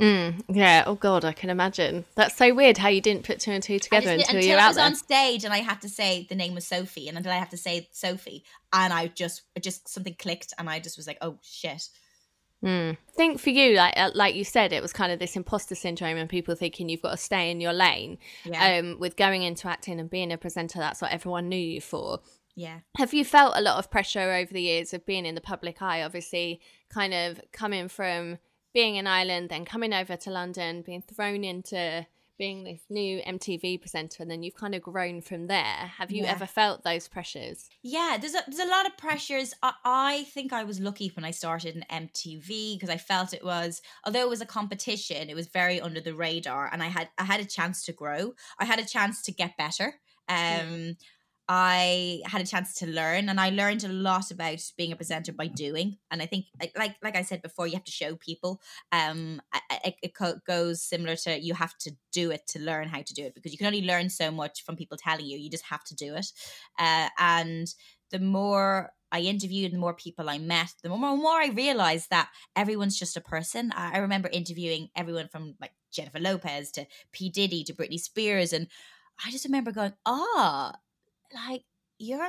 Mm, 0.00 0.42
yeah. 0.48 0.82
Oh 0.86 0.96
God, 0.96 1.24
I 1.24 1.32
can 1.32 1.50
imagine. 1.50 2.04
That's 2.16 2.36
so 2.36 2.52
weird 2.52 2.78
how 2.78 2.88
you 2.88 3.00
didn't 3.00 3.24
put 3.24 3.38
two 3.38 3.52
and 3.52 3.62
two 3.62 3.78
together 3.78 4.10
until, 4.10 4.26
until 4.28 4.42
you 4.42 4.54
were 4.54 4.58
out 4.58 4.64
I 4.64 4.68
was 4.68 4.76
there. 4.76 4.86
on 4.86 4.96
stage 4.96 5.44
and 5.44 5.54
I 5.54 5.58
had 5.58 5.80
to 5.82 5.88
say 5.88 6.26
the 6.28 6.34
name 6.34 6.54
was 6.54 6.66
Sophie, 6.66 7.08
and 7.08 7.16
until 7.16 7.32
I 7.32 7.36
have 7.36 7.50
to 7.50 7.56
say 7.56 7.88
Sophie, 7.92 8.44
and 8.72 8.92
I 8.92 9.06
just 9.06 9.42
just 9.60 9.88
something 9.88 10.16
clicked, 10.18 10.52
and 10.58 10.68
I 10.68 10.80
just 10.80 10.96
was 10.96 11.06
like, 11.06 11.18
oh 11.20 11.38
shit. 11.42 11.88
Mm. 12.64 12.92
I 12.92 13.12
think 13.12 13.40
for 13.40 13.50
you, 13.50 13.76
like 13.76 13.94
uh, 13.96 14.10
like 14.14 14.34
you 14.34 14.44
said, 14.44 14.72
it 14.72 14.80
was 14.80 14.92
kind 14.92 15.12
of 15.12 15.18
this 15.18 15.36
imposter 15.36 15.74
syndrome 15.74 16.16
and 16.16 16.28
people 16.28 16.54
thinking 16.54 16.88
you've 16.88 17.02
got 17.02 17.10
to 17.10 17.16
stay 17.16 17.50
in 17.50 17.60
your 17.60 17.74
lane. 17.74 18.18
Yeah. 18.44 18.78
Um, 18.78 18.98
with 18.98 19.16
going 19.16 19.42
into 19.42 19.68
acting 19.68 20.00
and 20.00 20.08
being 20.08 20.32
a 20.32 20.38
presenter, 20.38 20.78
that's 20.78 21.02
what 21.02 21.12
everyone 21.12 21.48
knew 21.48 21.56
you 21.56 21.80
for. 21.80 22.20
Yeah. 22.56 22.80
Have 22.96 23.12
you 23.12 23.24
felt 23.24 23.54
a 23.56 23.60
lot 23.60 23.78
of 23.78 23.90
pressure 23.90 24.32
over 24.32 24.52
the 24.52 24.62
years 24.62 24.94
of 24.94 25.04
being 25.04 25.26
in 25.26 25.34
the 25.34 25.40
public 25.40 25.82
eye? 25.82 26.02
Obviously, 26.02 26.60
kind 26.88 27.12
of 27.12 27.40
coming 27.52 27.88
from 27.88 28.38
being 28.72 28.96
in 28.96 29.06
Ireland, 29.06 29.50
then 29.50 29.64
coming 29.64 29.92
over 29.92 30.16
to 30.16 30.30
London, 30.30 30.82
being 30.82 31.02
thrown 31.02 31.44
into 31.44 32.06
being 32.38 32.64
this 32.64 32.80
new 32.88 33.20
MTV 33.22 33.80
presenter 33.80 34.22
and 34.22 34.30
then 34.30 34.42
you've 34.42 34.54
kind 34.54 34.74
of 34.74 34.82
grown 34.82 35.20
from 35.20 35.46
there. 35.46 35.92
Have 35.98 36.10
you 36.10 36.24
yeah. 36.24 36.32
ever 36.32 36.46
felt 36.46 36.84
those 36.84 37.08
pressures? 37.08 37.68
Yeah, 37.82 38.16
there's 38.20 38.34
a, 38.34 38.42
there's 38.46 38.66
a 38.66 38.70
lot 38.70 38.86
of 38.86 38.96
pressures. 38.96 39.54
I, 39.62 39.72
I 39.84 40.22
think 40.24 40.52
I 40.52 40.64
was 40.64 40.80
lucky 40.80 41.10
when 41.14 41.24
I 41.24 41.30
started 41.30 41.76
in 41.76 42.08
MTV 42.08 42.74
because 42.74 42.90
I 42.90 42.96
felt 42.96 43.32
it 43.32 43.44
was 43.44 43.82
although 44.04 44.22
it 44.22 44.28
was 44.28 44.40
a 44.40 44.46
competition, 44.46 45.30
it 45.30 45.34
was 45.34 45.48
very 45.48 45.80
under 45.80 46.00
the 46.00 46.14
radar 46.14 46.68
and 46.72 46.82
I 46.82 46.88
had 46.88 47.08
I 47.18 47.24
had 47.24 47.40
a 47.40 47.44
chance 47.44 47.84
to 47.84 47.92
grow. 47.92 48.34
I 48.58 48.64
had 48.64 48.78
a 48.78 48.86
chance 48.86 49.22
to 49.22 49.32
get 49.32 49.56
better. 49.56 49.94
Um 50.28 50.96
I 51.48 52.22
had 52.24 52.40
a 52.40 52.46
chance 52.46 52.74
to 52.76 52.86
learn 52.86 53.28
and 53.28 53.38
I 53.38 53.50
learned 53.50 53.84
a 53.84 53.88
lot 53.88 54.30
about 54.30 54.60
being 54.78 54.92
a 54.92 54.96
presenter 54.96 55.32
by 55.32 55.46
doing 55.46 55.98
and 56.10 56.22
I 56.22 56.26
think 56.26 56.46
like 56.76 56.96
like 57.02 57.16
I 57.16 57.22
said 57.22 57.42
before 57.42 57.66
you 57.66 57.74
have 57.74 57.84
to 57.84 57.92
show 57.92 58.16
people 58.16 58.60
um 58.92 59.42
it, 59.84 59.94
it 60.02 60.12
goes 60.46 60.82
similar 60.82 61.16
to 61.16 61.38
you 61.38 61.54
have 61.54 61.76
to 61.78 61.92
do 62.12 62.30
it 62.30 62.46
to 62.48 62.60
learn 62.60 62.88
how 62.88 63.02
to 63.02 63.14
do 63.14 63.24
it 63.24 63.34
because 63.34 63.52
you 63.52 63.58
can 63.58 63.66
only 63.66 63.82
learn 63.82 64.08
so 64.08 64.30
much 64.30 64.64
from 64.64 64.76
people 64.76 64.96
telling 64.96 65.26
you 65.26 65.36
you 65.36 65.50
just 65.50 65.66
have 65.66 65.84
to 65.84 65.94
do 65.94 66.14
it 66.14 66.26
uh, 66.78 67.08
and 67.18 67.74
the 68.10 68.18
more 68.20 68.92
I 69.14 69.20
interviewed, 69.20 69.72
the 69.72 69.78
more 69.78 69.94
people 69.94 70.28
I 70.28 70.38
met, 70.38 70.72
the 70.82 70.88
more, 70.88 71.16
more 71.16 71.40
I 71.40 71.50
realized 71.54 72.10
that 72.10 72.30
everyone's 72.56 72.98
just 72.98 73.16
a 73.16 73.20
person. 73.20 73.72
I 73.76 73.98
remember 73.98 74.28
interviewing 74.28 74.88
everyone 74.96 75.28
from 75.28 75.54
like 75.60 75.70
Jennifer 75.92 76.18
Lopez 76.18 76.72
to 76.72 76.86
P. 77.12 77.30
Diddy 77.30 77.62
to 77.64 77.74
Britney 77.74 78.00
Spears. 78.00 78.52
And 78.52 78.66
I 79.24 79.30
just 79.30 79.44
remember 79.44 79.70
going, 79.70 79.92
ah, 80.04 80.74
like 81.34 81.62
you're 81.98 82.28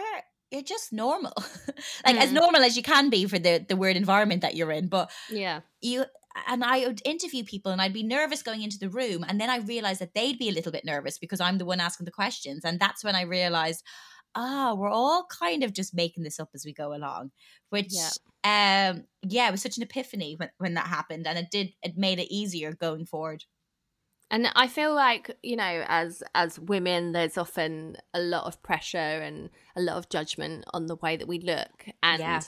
you're 0.52 0.62
just 0.62 0.94
normal 0.94 1.34
like 2.06 2.16
mm. 2.16 2.22
as 2.22 2.32
normal 2.32 2.62
as 2.62 2.78
you 2.78 2.84
can 2.84 3.10
be 3.10 3.26
for 3.26 3.40
the 3.40 3.66
the 3.68 3.76
weird 3.76 3.98
environment 3.98 4.42
that 4.42 4.56
you're 4.56 4.72
in 4.72 4.88
but 4.88 5.12
yeah 5.30 5.62
you 5.82 6.06
and 6.48 6.64
I 6.64 6.86
would 6.86 7.02
interview 7.06 7.44
people 7.44 7.72
and 7.72 7.82
I'd 7.82 7.94
be 7.94 8.04
nervous 8.04 8.44
going 8.44 8.62
into 8.62 8.78
the 8.78 8.90
room 8.90 9.26
and 9.28 9.40
then 9.40 9.50
I 9.50 9.58
realized 9.58 10.02
that 10.02 10.14
they'd 10.14 10.38
be 10.38 10.50
a 10.50 10.54
little 10.54 10.72
bit 10.72 10.86
nervous 10.86 11.18
because 11.18 11.40
I'm 11.40 11.58
the 11.58 11.66
one 11.66 11.80
asking 11.80 12.06
the 12.06 12.12
questions 12.12 12.64
and 12.66 12.80
that's 12.80 13.04
when 13.04 13.16
I 13.16 13.22
realized 13.22 13.84
ah 14.36 14.74
we're 14.78 14.90
all 14.90 15.26
kind 15.40 15.64
of 15.64 15.74
just 15.74 15.96
making 15.96 16.24
this 16.24 16.40
up 16.40 16.50
as 16.54 16.66
we 16.66 16.74
go 16.74 16.94
along 16.94 17.32
which 17.70 17.94
yeah. 18.44 18.90
um 18.92 19.06
yeah 19.24 19.48
it 19.48 19.52
was 19.52 19.62
such 19.62 19.78
an 19.78 19.84
epiphany 19.84 20.36
when, 20.38 20.50
when 20.58 20.74
that 20.74 20.88
happened 20.88 21.26
and 21.26 21.38
it 21.38 21.48
did 21.52 21.72
it 21.82 21.98
made 21.98 22.20
it 22.20 22.34
easier 22.34 22.74
going 22.74 23.06
forward 23.06 23.44
and 24.32 24.48
i 24.56 24.68
feel 24.68 24.94
like 24.94 25.36
you 25.44 25.56
know 25.56 25.84
as 25.88 26.24
as 26.34 26.60
women 26.60 27.12
there's 27.12 27.38
often 27.38 27.96
a 28.14 28.20
lot 28.20 28.46
of 28.46 28.62
pressure 28.64 28.98
and 28.98 29.50
a 29.76 29.82
lot 29.82 29.98
of 29.98 30.10
judgment 30.10 30.66
on 30.74 30.88
the 30.88 30.96
way 30.96 31.18
that 31.18 31.28
we 31.28 31.40
look. 31.40 31.86
And 32.02 32.20
yeah. 32.20 32.42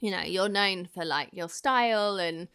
you 0.00 0.10
know 0.10 0.22
you're 0.22 0.48
known 0.48 0.86
for 0.86 1.04
like 1.04 1.30
your 1.32 1.48
style 1.48 2.18
and 2.18 2.48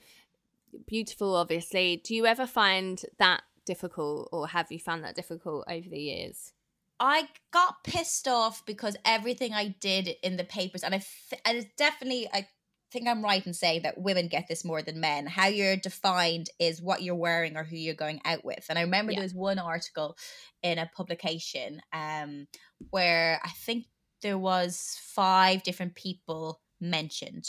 beautiful 0.87 1.35
obviously. 1.35 2.01
Do 2.03 2.15
you 2.15 2.25
ever 2.25 2.45
find 2.45 3.01
that 3.19 3.41
difficult 3.65 4.29
or 4.31 4.47
have 4.47 4.71
you 4.71 4.79
found 4.79 5.03
that 5.03 5.15
difficult 5.15 5.65
over 5.67 5.89
the 5.89 5.99
years? 5.99 6.53
I 6.99 7.29
got 7.51 7.83
pissed 7.83 8.27
off 8.27 8.63
because 8.65 8.95
everything 9.03 9.53
I 9.53 9.69
did 9.79 10.17
in 10.21 10.37
the 10.37 10.43
papers, 10.43 10.83
and 10.83 10.93
I, 10.93 10.99
th- 11.29 11.41
I 11.43 11.67
definitely, 11.75 12.29
I 12.31 12.47
think 12.91 13.07
I'm 13.07 13.23
right 13.23 13.45
in 13.45 13.53
saying 13.53 13.83
that 13.83 13.99
women 13.99 14.27
get 14.27 14.47
this 14.47 14.65
more 14.65 14.81
than 14.81 14.99
men. 14.99 15.25
How 15.25 15.47
you're 15.47 15.77
defined 15.77 16.49
is 16.59 16.81
what 16.81 17.01
you're 17.01 17.15
wearing 17.15 17.55
or 17.55 17.63
who 17.63 17.77
you're 17.77 17.95
going 17.95 18.21
out 18.25 18.43
with. 18.43 18.65
And 18.69 18.77
I 18.77 18.83
remember 18.83 19.11
yeah. 19.11 19.19
there 19.19 19.25
was 19.25 19.33
one 19.33 19.59
article 19.59 20.17
in 20.61 20.77
a 20.77 20.89
publication 20.95 21.81
um, 21.93 22.47
where 22.89 23.39
I 23.43 23.49
think 23.49 23.85
there 24.21 24.37
was 24.37 24.97
five 25.01 25.63
different 25.63 25.95
people 25.95 26.61
mentioned 26.81 27.45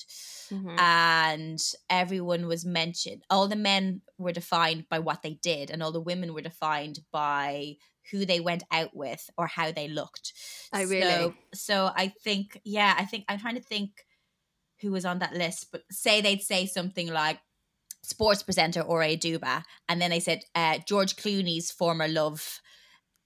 mm-hmm. 0.50 0.78
and 0.78 1.58
everyone 1.88 2.46
was 2.46 2.66
mentioned 2.66 3.22
all 3.30 3.48
the 3.48 3.56
men 3.56 4.02
were 4.18 4.30
defined 4.30 4.84
by 4.90 4.98
what 4.98 5.22
they 5.22 5.38
did 5.42 5.70
and 5.70 5.82
all 5.82 5.90
the 5.90 6.00
women 6.00 6.34
were 6.34 6.42
defined 6.42 6.98
by 7.10 7.74
who 8.10 8.26
they 8.26 8.40
went 8.40 8.62
out 8.70 8.90
with 8.94 9.30
or 9.38 9.46
how 9.46 9.72
they 9.72 9.88
looked 9.88 10.34
i 10.70 10.82
really 10.82 11.00
so, 11.00 11.34
so 11.54 11.90
i 11.96 12.12
think 12.22 12.60
yeah 12.62 12.94
i 12.98 13.06
think 13.06 13.24
i'm 13.28 13.38
trying 13.38 13.54
to 13.54 13.62
think 13.62 14.04
who 14.82 14.92
was 14.92 15.04
on 15.04 15.20
that 15.20 15.34
list, 15.34 15.68
but 15.72 15.82
say 15.90 16.20
they'd 16.20 16.42
say 16.42 16.66
something 16.66 17.08
like 17.08 17.38
sports 18.02 18.42
presenter 18.42 18.80
Ore 18.80 19.02
Oduba, 19.02 19.62
and 19.88 20.00
then 20.00 20.10
they 20.10 20.20
said 20.20 20.42
uh, 20.54 20.78
George 20.86 21.16
Clooney's 21.16 21.70
former 21.70 22.08
love, 22.08 22.60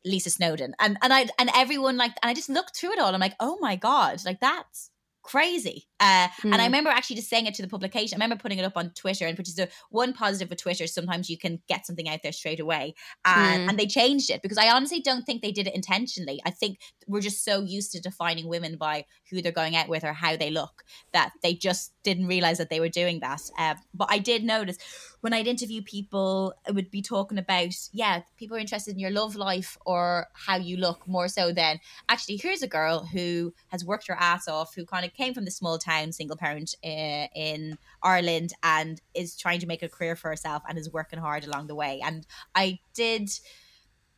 Lisa 0.04 0.30
Snowdon 0.30 0.74
and 0.78 0.96
and 1.02 1.12
I 1.12 1.26
and 1.38 1.50
everyone 1.54 1.96
like, 1.96 2.12
and 2.22 2.30
I 2.30 2.34
just 2.34 2.48
looked 2.48 2.76
through 2.76 2.92
it 2.92 2.98
all. 3.00 3.12
I'm 3.12 3.20
like, 3.20 3.36
oh 3.40 3.58
my 3.60 3.76
god, 3.76 4.24
like 4.24 4.40
that's 4.40 4.90
crazy. 5.22 5.88
Uh, 5.98 6.28
mm. 6.28 6.44
And 6.44 6.54
I 6.56 6.58
hmm. 6.58 6.64
remember 6.64 6.90
actually 6.90 7.16
just 7.16 7.30
saying 7.30 7.46
it 7.46 7.54
to 7.54 7.62
the 7.62 7.68
publication. 7.68 8.16
I 8.16 8.24
remember 8.24 8.40
putting 8.40 8.58
it 8.58 8.64
up 8.64 8.76
on 8.76 8.90
Twitter, 8.90 9.26
and 9.26 9.36
which 9.36 9.48
is 9.48 9.54
the 9.54 9.68
one 9.90 10.12
positive 10.12 10.50
with 10.50 10.60
Twitter. 10.60 10.86
Sometimes 10.86 11.30
you 11.30 11.38
can 11.38 11.60
get 11.68 11.86
something 11.86 12.08
out 12.08 12.20
there 12.22 12.32
straight 12.32 12.60
away, 12.60 12.94
and, 13.24 13.62
mm. 13.62 13.70
and 13.70 13.78
they 13.78 13.86
changed 13.86 14.30
it 14.30 14.42
because 14.42 14.58
I 14.58 14.70
honestly 14.70 15.00
don't 15.00 15.24
think 15.24 15.42
they 15.42 15.52
did 15.52 15.66
it 15.66 15.74
intentionally. 15.74 16.40
I 16.44 16.50
think 16.50 16.78
we're 17.06 17.20
just 17.20 17.44
so 17.44 17.62
used 17.62 17.92
to 17.92 18.00
defining 18.00 18.48
women 18.48 18.76
by 18.76 19.04
who 19.30 19.40
they're 19.40 19.52
going 19.52 19.76
out 19.76 19.88
with 19.88 20.04
or 20.04 20.12
how 20.12 20.36
they 20.36 20.50
look 20.50 20.84
that 21.12 21.32
they 21.42 21.54
just 21.54 21.92
didn't 22.02 22.26
realize 22.26 22.58
that 22.58 22.70
they 22.70 22.80
were 22.80 22.88
doing 22.88 23.20
that. 23.20 23.40
Uh, 23.58 23.74
but 23.94 24.08
I 24.10 24.18
did 24.18 24.44
notice 24.44 24.78
when 25.20 25.32
I'd 25.32 25.48
interview 25.48 25.82
people, 25.82 26.54
I 26.68 26.70
would 26.70 26.90
be 26.90 27.02
talking 27.02 27.38
about, 27.38 27.74
yeah, 27.92 28.20
people 28.36 28.56
are 28.56 28.60
interested 28.60 28.92
in 28.92 29.00
your 29.00 29.10
love 29.10 29.34
life 29.34 29.76
or 29.84 30.28
how 30.34 30.56
you 30.56 30.76
look 30.76 31.06
more 31.08 31.26
so 31.26 31.52
than 31.52 31.80
actually, 32.08 32.36
here's 32.36 32.62
a 32.62 32.68
girl 32.68 33.08
who 33.12 33.52
has 33.68 33.84
worked 33.84 34.06
her 34.06 34.16
ass 34.18 34.46
off, 34.46 34.74
who 34.74 34.86
kind 34.86 35.04
of 35.04 35.12
came 35.14 35.34
from 35.34 35.44
the 35.44 35.50
small 35.50 35.78
town, 35.86 36.12
single 36.12 36.36
parent 36.36 36.74
uh, 36.84 37.26
in 37.34 37.78
Ireland, 38.02 38.52
and 38.62 39.00
is 39.14 39.36
trying 39.36 39.60
to 39.60 39.66
make 39.66 39.82
a 39.82 39.88
career 39.88 40.16
for 40.16 40.28
herself 40.28 40.62
and 40.68 40.78
is 40.78 40.92
working 40.92 41.18
hard 41.18 41.44
along 41.44 41.66
the 41.66 41.74
way. 41.74 42.00
And 42.04 42.26
I 42.54 42.78
did 42.94 43.30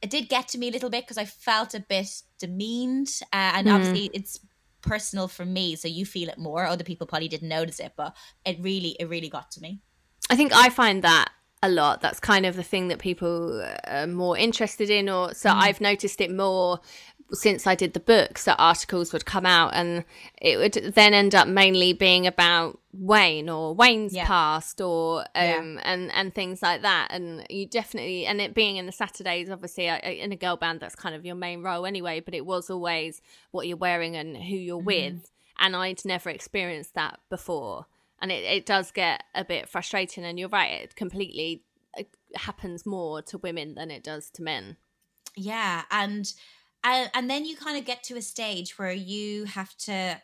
it 0.00 0.10
did 0.10 0.28
get 0.28 0.48
to 0.48 0.58
me 0.58 0.68
a 0.68 0.70
little 0.70 0.90
bit 0.90 1.04
because 1.04 1.18
I 1.18 1.24
felt 1.24 1.74
a 1.74 1.80
bit 1.80 2.22
demeaned, 2.38 3.10
uh, 3.32 3.52
and 3.56 3.66
mm. 3.66 3.74
obviously 3.74 4.10
it's 4.12 4.40
personal 4.80 5.28
for 5.28 5.44
me, 5.44 5.76
so 5.76 5.88
you 5.88 6.06
feel 6.06 6.28
it 6.28 6.38
more. 6.38 6.64
Other 6.64 6.84
people 6.84 7.06
probably 7.06 7.28
didn't 7.28 7.48
notice 7.48 7.80
it, 7.80 7.92
but 7.96 8.14
it 8.44 8.58
really, 8.60 8.96
it 9.00 9.08
really 9.08 9.28
got 9.28 9.50
to 9.52 9.60
me. 9.60 9.80
I 10.30 10.36
think 10.36 10.52
I 10.54 10.68
find 10.68 11.02
that 11.02 11.30
a 11.62 11.68
lot. 11.68 12.00
That's 12.00 12.20
kind 12.20 12.46
of 12.46 12.54
the 12.54 12.62
thing 12.62 12.88
that 12.88 12.98
people 12.98 13.66
are 13.86 14.06
more 14.06 14.38
interested 14.38 14.90
in, 14.90 15.08
or 15.08 15.34
so 15.34 15.50
mm. 15.50 15.54
I've 15.54 15.80
noticed 15.80 16.20
it 16.20 16.30
more 16.30 16.80
since 17.32 17.66
I 17.66 17.74
did 17.74 17.92
the 17.92 18.00
books 18.00 18.44
that 18.44 18.56
articles 18.58 19.12
would 19.12 19.26
come 19.26 19.44
out 19.44 19.74
and 19.74 20.04
it 20.40 20.56
would 20.56 20.94
then 20.94 21.12
end 21.12 21.34
up 21.34 21.46
mainly 21.46 21.92
being 21.92 22.26
about 22.26 22.78
Wayne 22.92 23.50
or 23.50 23.74
Wayne's 23.74 24.14
yeah. 24.14 24.26
past 24.26 24.80
or 24.80 25.20
um 25.20 25.24
yeah. 25.34 25.80
and 25.84 26.10
and 26.12 26.34
things 26.34 26.62
like 26.62 26.82
that 26.82 27.08
and 27.10 27.44
you 27.50 27.66
definitely 27.66 28.24
and 28.26 28.40
it 28.40 28.54
being 28.54 28.76
in 28.76 28.86
the 28.86 28.92
Saturdays 28.92 29.50
obviously 29.50 29.86
in 29.86 30.32
a 30.32 30.36
girl 30.36 30.56
band 30.56 30.80
that's 30.80 30.94
kind 30.94 31.14
of 31.14 31.26
your 31.26 31.34
main 31.34 31.62
role 31.62 31.84
anyway 31.84 32.20
but 32.20 32.34
it 32.34 32.46
was 32.46 32.70
always 32.70 33.20
what 33.50 33.66
you're 33.66 33.76
wearing 33.76 34.16
and 34.16 34.36
who 34.36 34.56
you're 34.56 34.78
mm-hmm. 34.78 34.86
with 34.86 35.30
and 35.58 35.76
I'd 35.76 36.04
never 36.04 36.30
experienced 36.30 36.94
that 36.94 37.20
before 37.28 37.86
and 38.20 38.32
it, 38.32 38.44
it 38.44 38.64
does 38.64 38.90
get 38.90 39.22
a 39.34 39.44
bit 39.44 39.68
frustrating 39.68 40.24
and 40.24 40.38
you're 40.38 40.48
right 40.48 40.82
it 40.82 40.96
completely 40.96 41.62
it 41.94 42.08
happens 42.34 42.86
more 42.86 43.20
to 43.22 43.38
women 43.38 43.74
than 43.74 43.90
it 43.90 44.02
does 44.02 44.30
to 44.30 44.42
men 44.42 44.76
yeah 45.36 45.82
and 45.90 46.32
and, 46.88 47.10
and 47.14 47.30
then 47.30 47.44
you 47.44 47.56
kind 47.56 47.76
of 47.76 47.84
get 47.84 48.02
to 48.04 48.16
a 48.16 48.22
stage 48.22 48.78
where 48.78 48.92
you 48.92 49.44
have 49.44 49.76
to 49.78 50.20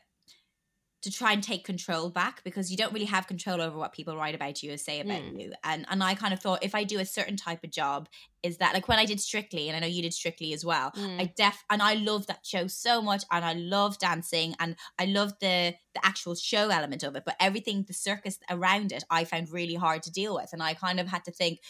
to 1.03 1.11
try 1.11 1.33
and 1.33 1.43
take 1.43 1.67
control 1.67 2.09
back 2.09 2.43
because 2.45 2.71
you 2.71 2.79
don't 2.79 2.91
really 2.95 3.05
have 3.05 3.27
control 3.27 3.61
over 3.61 3.77
what 3.77 3.93
people 3.93 4.17
write 4.17 4.35
about 4.35 4.63
you 4.63 4.73
or 4.73 4.79
say 4.79 5.01
about 5.01 5.21
mm. 5.21 5.39
you. 5.39 5.53
And 5.63 5.85
and 5.91 6.03
I 6.03 6.15
kind 6.15 6.33
of 6.33 6.41
thought 6.41 6.65
if 6.65 6.75
I 6.75 6.85
do 6.85 6.99
a 6.99 7.05
certain 7.05 7.37
type 7.37 7.63
of 7.63 7.71
job, 7.71 8.09
is 8.43 8.57
that 8.57 8.73
like 8.73 8.89
when 8.89 8.99
I 8.99 9.05
did 9.05 9.21
Strictly, 9.21 9.69
and 9.69 9.77
I 9.77 9.81
know 9.81 9.87
you 9.87 10.01
did 10.01 10.15
Strictly 10.15 10.55
as 10.55 10.65
well. 10.65 10.93
Mm. 10.93 11.21
I 11.21 11.33
def 11.37 11.63
and 11.69 11.83
I 11.83 11.95
love 11.95 12.27
that 12.29 12.41
show 12.43 12.67
so 12.69 13.03
much, 13.03 13.25
and 13.31 13.45
I 13.45 13.53
love 13.53 13.99
dancing, 13.99 14.55
and 14.59 14.77
I 14.99 15.05
love 15.05 15.35
the 15.41 15.75
the 15.95 16.07
actual 16.07 16.35
show 16.35 16.71
element 16.71 17.03
of 17.03 17.15
it. 17.17 17.25
But 17.27 17.37
everything, 17.39 17.85
the 17.87 17.93
circus 17.93 18.39
around 18.49 18.91
it, 18.91 19.05
I 19.11 19.25
found 19.25 19.51
really 19.51 19.75
hard 19.75 20.03
to 20.05 20.11
deal 20.11 20.35
with, 20.35 20.55
and 20.55 20.63
I 20.63 20.73
kind 20.73 20.99
of 20.99 21.09
had 21.09 21.25
to 21.27 21.33
think, 21.33 21.61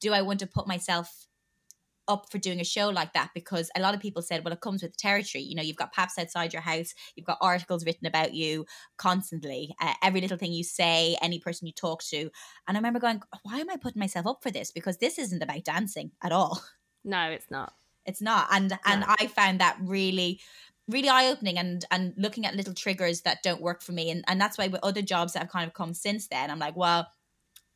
do 0.00 0.12
I 0.12 0.22
want 0.22 0.38
to 0.38 0.46
put 0.46 0.68
myself 0.68 1.26
up 2.08 2.30
for 2.30 2.38
doing 2.38 2.60
a 2.60 2.64
show 2.64 2.88
like 2.88 3.12
that 3.12 3.30
because 3.34 3.70
a 3.76 3.80
lot 3.80 3.94
of 3.94 4.00
people 4.00 4.22
said, 4.22 4.44
well, 4.44 4.52
it 4.52 4.60
comes 4.60 4.82
with 4.82 4.92
the 4.92 4.98
territory. 4.98 5.42
You 5.42 5.54
know, 5.54 5.62
you've 5.62 5.76
got 5.76 5.92
paps 5.92 6.18
outside 6.18 6.52
your 6.52 6.62
house, 6.62 6.94
you've 7.16 7.26
got 7.26 7.38
articles 7.40 7.84
written 7.84 8.06
about 8.06 8.34
you 8.34 8.66
constantly, 8.96 9.74
uh, 9.80 9.94
every 10.02 10.20
little 10.20 10.38
thing 10.38 10.52
you 10.52 10.64
say, 10.64 11.16
any 11.22 11.38
person 11.38 11.66
you 11.66 11.72
talk 11.72 12.02
to. 12.04 12.30
And 12.66 12.76
I 12.76 12.80
remember 12.80 13.00
going, 13.00 13.22
why 13.42 13.58
am 13.58 13.70
I 13.70 13.76
putting 13.76 14.00
myself 14.00 14.26
up 14.26 14.42
for 14.42 14.50
this? 14.50 14.70
Because 14.70 14.98
this 14.98 15.18
isn't 15.18 15.42
about 15.42 15.64
dancing 15.64 16.12
at 16.22 16.32
all. 16.32 16.62
No, 17.06 17.30
it's 17.30 17.50
not. 17.50 17.74
It's 18.06 18.22
not. 18.22 18.48
And 18.50 18.70
no. 18.70 18.76
and 18.86 19.04
I 19.06 19.26
found 19.26 19.60
that 19.60 19.76
really 19.78 20.40
really 20.88 21.08
eye 21.08 21.28
opening 21.28 21.58
and 21.58 21.84
and 21.90 22.14
looking 22.16 22.46
at 22.46 22.54
little 22.54 22.74
triggers 22.74 23.22
that 23.22 23.42
don't 23.42 23.60
work 23.60 23.82
for 23.82 23.92
me. 23.92 24.10
And 24.10 24.24
and 24.26 24.40
that's 24.40 24.58
why 24.58 24.68
with 24.68 24.82
other 24.82 25.02
jobs 25.02 25.32
that 25.32 25.40
have 25.40 25.50
kind 25.50 25.66
of 25.66 25.74
come 25.74 25.94
since 25.94 26.28
then, 26.28 26.50
I'm 26.50 26.58
like, 26.58 26.76
well, 26.76 27.08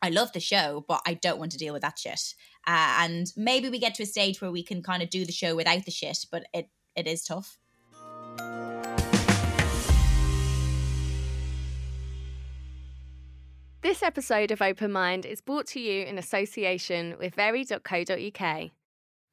I 0.01 0.11
love 0.11 0.33
the 0.33 0.41
show, 0.41 0.85
but 0.87 1.03
I 1.07 1.15
don't 1.15 1.39
want 1.39 1.53
to 1.53 1.59
deal 1.59 1.73
with 1.73 1.83
that 1.83 1.99
shit. 1.99 2.35
Uh, 2.69 2.99
and 3.01 3.33
maybe 3.35 3.71
we 3.71 3.79
get 3.79 3.95
to 3.95 4.03
a 4.03 4.07
stage 4.07 4.43
where 4.43 4.51
we 4.51 4.63
can 4.63 4.83
kind 4.83 5.03
of 5.03 5.09
do 5.09 5.25
the 5.25 5.33
show 5.33 5.57
without 5.57 5.87
the 5.87 5.91
shit, 5.91 6.27
but 6.31 6.45
it 6.53 6.69
it 6.95 7.07
is 7.07 7.25
tough. 7.25 7.59
This 13.81 14.03
episode 14.03 14.51
of 14.51 14.61
Open 14.61 14.93
Mind 14.93 15.25
is 15.25 15.41
brought 15.41 15.67
to 15.69 15.81
you 15.81 16.05
in 16.05 16.19
association 16.19 17.17
with 17.19 17.35
very.co.uk. 17.35 18.71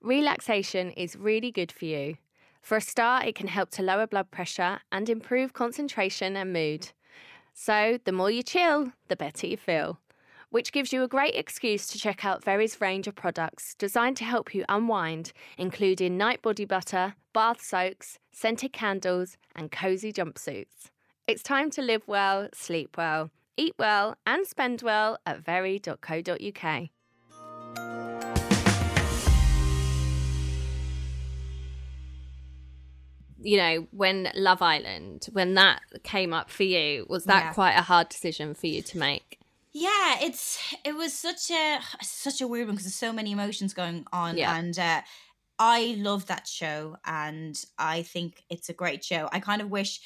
Relaxation 0.02 0.92
is 0.92 1.18
really 1.18 1.52
good 1.52 1.74
for 1.74 1.86
you. 1.86 2.16
For 2.62 2.78
a 2.78 2.82
start, 2.82 3.26
it 3.26 3.36
can 3.36 3.48
help 3.48 3.70
to 3.72 3.84
lower 3.84 4.08
blood 4.08 4.32
pressure 4.32 4.80
and 4.94 5.10
improve 5.10 5.52
concentration 5.52 6.38
and 6.38 6.54
mood. 6.54 6.92
So, 7.54 8.00
the 8.06 8.14
more 8.14 8.32
you 8.32 8.44
chill, 8.44 8.94
the 9.10 9.18
better 9.18 9.48
you 9.48 9.58
feel 9.58 10.00
which 10.56 10.72
gives 10.72 10.94
you 10.94 11.04
a 11.04 11.08
great 11.10 11.36
excuse 11.36 11.86
to 11.86 12.00
check 12.00 12.24
out 12.24 12.42
Very's 12.42 12.80
range 12.80 13.08
of 13.08 13.14
products 13.14 13.76
designed 13.76 14.16
to 14.16 14.24
help 14.24 14.56
you 14.56 14.64
unwind, 14.70 15.34
including 15.58 16.16
night 16.18 16.42
body 16.42 16.64
butter, 16.64 17.16
bath 17.34 17.62
soaks, 17.62 18.20
scented 18.32 18.72
candles, 18.72 19.36
and 19.54 19.70
cozy 19.70 20.14
jumpsuits. 20.14 20.92
It's 21.28 21.44
time 21.44 21.70
to 21.72 21.82
live 21.82 22.04
well, 22.08 22.48
sleep 22.54 22.96
well, 22.98 23.32
eat 23.58 23.74
well, 23.78 24.16
and 24.26 24.48
spend 24.48 24.82
well 24.82 25.18
at 25.26 25.44
very.co.uk. 25.44 26.90
you 33.42 33.58
know, 33.58 33.88
when 33.92 34.32
Love 34.34 34.62
Island, 34.62 35.28
when 35.34 35.54
that 35.56 35.82
came 36.04 36.34
up 36.34 36.50
for 36.50 36.64
you, 36.64 37.06
was 37.10 37.26
that 37.26 37.44
yeah. 37.44 37.54
quite 37.54 37.74
a 37.78 37.82
hard 37.82 38.08
decision 38.08 38.54
for 38.54 38.68
you 38.68 38.82
to 38.82 38.98
make? 38.98 39.38
Yeah 39.76 40.16
it's 40.22 40.58
it 40.86 40.96
was 40.96 41.12
such 41.12 41.52
a 41.52 41.80
such 42.02 42.40
a 42.40 42.48
weird 42.48 42.68
one 42.68 42.76
because 42.76 42.86
there's 42.86 42.96
so 42.96 43.14
many 43.14 43.32
emotions 43.32 43.74
going 43.74 44.06
on 44.12 44.38
yeah. 44.38 44.58
and 44.58 44.80
uh 44.80 45.02
i 45.60 45.96
love 46.00 46.26
that 46.28 46.48
show 46.48 46.96
and 47.06 47.64
i 47.78 48.02
think 48.02 48.44
it's 48.50 48.70
a 48.70 48.74
great 48.74 49.04
show 49.04 49.28
i 49.34 49.40
kind 49.40 49.62
of 49.62 49.70
wish 49.70 50.00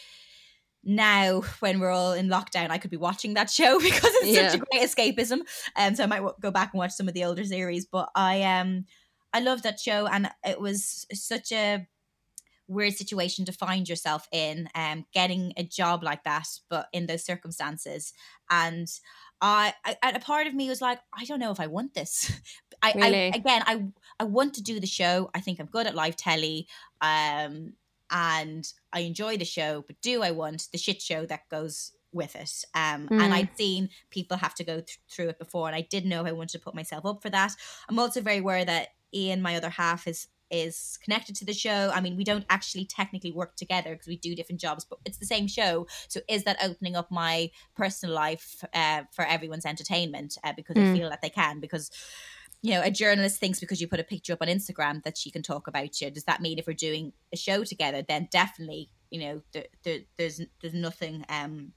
now 0.84 1.42
when 1.60 1.80
we're 1.80 1.92
all 1.92 2.14
in 2.14 2.30
lockdown 2.30 2.72
i 2.72 2.80
could 2.80 2.90
be 2.90 2.98
watching 2.98 3.36
that 3.36 3.50
show 3.60 3.80
because 3.80 4.12
it's 4.16 4.28
yeah. 4.28 4.50
such 4.50 4.60
a 4.60 4.66
great 4.66 4.82
escapism 4.82 5.42
and 5.76 5.92
um, 5.92 5.96
so 5.96 6.04
i 6.04 6.08
might 6.08 6.18
w- 6.18 6.36
go 6.42 6.50
back 6.50 6.74
and 6.74 6.80
watch 6.80 6.92
some 6.92 7.08
of 7.08 7.14
the 7.14 7.24
older 7.24 7.44
series 7.44 7.86
but 7.86 8.10
i 8.16 8.42
um 8.42 8.86
i 9.34 9.40
love 9.40 9.62
that 9.62 9.80
show 9.80 10.08
and 10.08 10.30
it 10.48 10.60
was 10.60 11.06
such 11.14 11.52
a 11.52 11.86
weird 12.68 12.94
situation 12.94 13.46
to 13.46 13.52
find 13.52 13.90
yourself 13.90 14.28
in 14.32 14.70
um 14.74 15.06
getting 15.14 15.54
a 15.58 15.64
job 15.64 16.04
like 16.04 16.24
that 16.24 16.48
but 16.70 16.88
in 16.94 17.08
those 17.08 17.26
circumstances 17.26 18.14
and 18.50 18.88
I, 19.42 19.74
I 19.86 19.98
and 20.04 20.18
a 20.18 20.20
part 20.20 20.48
of 20.48 20.54
me 20.54 20.70
was 20.70 20.82
like, 20.82 21.00
I 21.14 21.26
don't 21.26 21.40
know 21.40 21.52
if 21.52 21.60
I 21.60 21.68
want 21.68 21.94
this. 21.94 22.32
I, 22.82 22.94
really? 22.96 23.32
I 23.34 23.36
again, 23.36 23.64
I 23.66 23.84
I 24.20 24.24
want 24.24 24.54
to 24.56 24.64
do 24.64 24.80
the 24.80 24.88
show. 24.88 25.30
I 25.34 25.42
think 25.42 25.60
I'm 25.60 25.66
good 25.66 25.88
at 25.88 25.96
live 25.96 26.16
telly, 26.16 26.68
um, 27.02 27.74
and 28.10 28.72
I 28.94 29.02
enjoy 29.02 29.38
the 29.38 29.46
show. 29.46 29.84
But 29.86 30.02
do 30.02 30.24
I 30.24 30.32
want 30.32 30.68
the 30.72 30.78
shit 30.78 31.02
show 31.02 31.26
that 31.26 31.50
goes 31.50 31.92
with 32.12 32.36
it? 32.36 32.64
Um, 32.74 33.08
mm. 33.08 33.22
and 33.22 33.34
I'd 33.34 33.56
seen 33.58 33.90
people 34.10 34.38
have 34.38 34.56
to 34.56 34.64
go 34.64 34.76
th- 34.76 35.00
through 35.10 35.30
it 35.30 35.40
before, 35.40 35.68
and 35.68 35.76
I 35.76 35.82
didn't 35.82 36.10
know 36.10 36.22
if 36.22 36.28
I 36.28 36.32
wanted 36.32 36.58
to 36.58 36.64
put 36.64 36.76
myself 36.76 37.06
up 37.06 37.22
for 37.22 37.30
that. 37.30 37.54
I'm 37.90 38.00
also 38.00 38.22
very 38.22 38.38
aware 38.38 38.64
that 38.64 38.90
Iain, 39.14 39.42
my 39.42 39.56
other 39.56 39.70
half, 39.70 40.08
is 40.08 40.28
is 40.52 40.98
connected 41.04 41.36
to 41.38 41.46
the 41.46 41.54
show. 41.54 41.92
I 41.94 42.02
mean, 42.02 42.18
we 42.18 42.24
don't 42.24 42.46
actually 42.50 42.86
technically 42.86 43.32
work 43.32 43.56
together 43.56 43.92
because 43.92 44.08
we 44.08 44.18
do 44.18 44.36
different 44.36 44.62
jobs, 44.62 44.86
but 44.86 45.00
it's 45.06 45.18
the 45.18 45.26
same 45.26 45.48
show. 45.48 45.88
So 46.08 46.22
is 46.28 46.44
that 46.44 46.58
opening 46.64 46.96
up 46.96 47.12
my 47.12 47.52
personal 47.76 48.16
life 48.16 48.64
uh, 48.74 49.04
for 49.12 49.26
everyone's 49.26 49.66
entertainment 49.66 50.38
uh, 50.44 50.54
because 50.56 50.76
mm. 50.76 50.92
I 50.92 50.98
feel 50.98 51.10
that 51.10 51.22
they 51.22 51.30
can? 51.30 51.60
Because 51.60 51.92
you 52.62 52.74
know, 52.74 52.82
a 52.84 52.92
journalist 52.92 53.40
thinks 53.40 53.60
because 53.60 53.80
you 53.80 53.88
put 53.88 54.02
a 54.02 54.04
picture 54.04 54.34
up 54.34 54.42
on 54.42 54.50
Instagram 54.50 55.02
that 55.04 55.18
she 55.18 55.32
can 55.32 55.42
talk 55.42 55.68
about 55.68 56.02
you. 56.02 56.12
Does 56.12 56.26
that 56.26 56.42
mean 56.42 56.60
if 56.60 56.68
we're 56.68 56.74
doing 56.74 57.14
a 57.34 57.38
show 57.38 57.64
together, 57.64 58.02
then 58.02 58.28
definitely, 58.32 58.90
you 59.10 59.22
know, 59.22 59.42
there, 59.54 59.66
there, 59.84 60.00
there's 60.18 60.42
there's 60.62 60.74
nothing 60.74 61.24
um, 61.30 61.72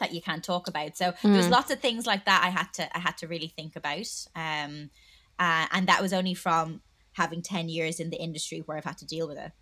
that 0.00 0.12
you 0.12 0.20
can't 0.20 0.42
talk 0.42 0.66
about. 0.66 0.96
So 0.96 1.12
mm. 1.12 1.32
there's 1.32 1.48
lots 1.48 1.70
of 1.70 1.78
things 1.78 2.04
like 2.04 2.24
that 2.24 2.42
I 2.44 2.48
had 2.48 2.72
to 2.74 2.96
I 2.96 3.00
had 3.00 3.16
to 3.18 3.28
really 3.28 3.48
think 3.48 3.76
about. 3.76 4.08
Um, 4.34 4.90
uh, 5.38 5.66
and 5.72 5.86
that 5.86 6.02
was 6.02 6.12
only 6.12 6.34
from 6.34 6.80
having 7.14 7.42
10 7.42 7.68
years 7.68 7.98
in 7.98 8.10
the 8.10 8.22
industry 8.22 8.62
where 8.64 8.76
I've 8.76 8.84
had 8.84 8.98
to 8.98 9.06
deal 9.06 9.26
with 9.26 9.38
it. 9.38 9.52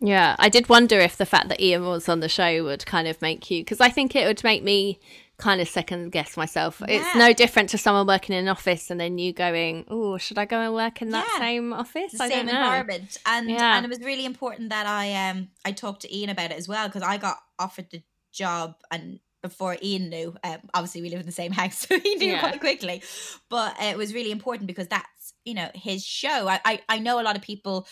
Yeah, 0.00 0.34
I 0.38 0.48
did 0.48 0.68
wonder 0.68 0.98
if 0.98 1.16
the 1.16 1.26
fact 1.26 1.48
that 1.48 1.60
Iain 1.60 1.84
was 1.84 2.08
on 2.08 2.20
the 2.20 2.28
show 2.28 2.64
would 2.64 2.84
kind 2.86 3.06
of 3.06 3.22
make 3.22 3.50
you, 3.50 3.60
because 3.60 3.80
I 3.80 3.88
think 3.88 4.16
it 4.16 4.26
would 4.26 4.42
make 4.42 4.64
me 4.64 4.98
kind 5.38 5.60
of 5.60 5.68
second 5.68 6.10
guess 6.10 6.36
myself. 6.36 6.82
Yeah. 6.86 6.96
It's 6.96 7.14
no 7.16 7.32
different 7.32 7.68
to 7.70 7.78
someone 7.78 8.06
working 8.06 8.34
in 8.34 8.44
an 8.44 8.48
office 8.48 8.90
and 8.90 9.00
then 9.00 9.18
you 9.18 9.32
going, 9.32 9.84
"Oh, 9.88 10.18
should 10.18 10.38
I 10.38 10.44
go 10.44 10.60
and 10.60 10.74
work 10.74 11.02
in 11.02 11.10
that 11.10 11.28
yeah. 11.32 11.38
same 11.38 11.72
office?" 11.72 12.12
The 12.12 12.24
I 12.24 12.28
same 12.28 12.48
environment, 12.48 13.16
and 13.26 13.48
yeah. 13.48 13.76
and 13.76 13.84
it 13.84 13.88
was 13.88 14.00
really 14.00 14.24
important 14.24 14.70
that 14.70 14.86
I 14.86 15.30
um 15.30 15.48
I 15.64 15.72
talked 15.72 16.02
to 16.02 16.14
Iain 16.14 16.30
about 16.30 16.50
it 16.50 16.56
as 16.56 16.68
well 16.68 16.88
because 16.88 17.02
I 17.02 17.16
got 17.16 17.38
offered 17.58 17.90
the 17.90 18.02
job 18.32 18.74
and 18.90 19.20
before 19.42 19.76
Iain 19.82 20.08
knew. 20.08 20.34
Um, 20.42 20.58
obviously, 20.72 21.02
we 21.02 21.10
live 21.10 21.20
in 21.20 21.26
the 21.26 21.32
same 21.32 21.52
house, 21.60 21.86
so 21.86 21.98
he 21.98 22.14
knew 22.14 22.32
yeah. 22.32 22.40
quite 22.40 22.60
quickly. 22.60 23.02
But 23.48 23.80
uh, 23.80 23.86
it 23.86 23.96
was 23.96 24.14
really 24.14 24.30
important 24.30 24.66
because 24.66 24.88
that's 24.88 25.34
you 25.44 25.54
know 25.54 25.68
his 25.74 26.04
show. 26.04 26.48
I, 26.48 26.60
I, 26.64 26.80
I 26.88 26.98
know 26.98 27.20
a 27.20 27.22
lot 27.22 27.36
of 27.36 27.42
people 27.42 27.86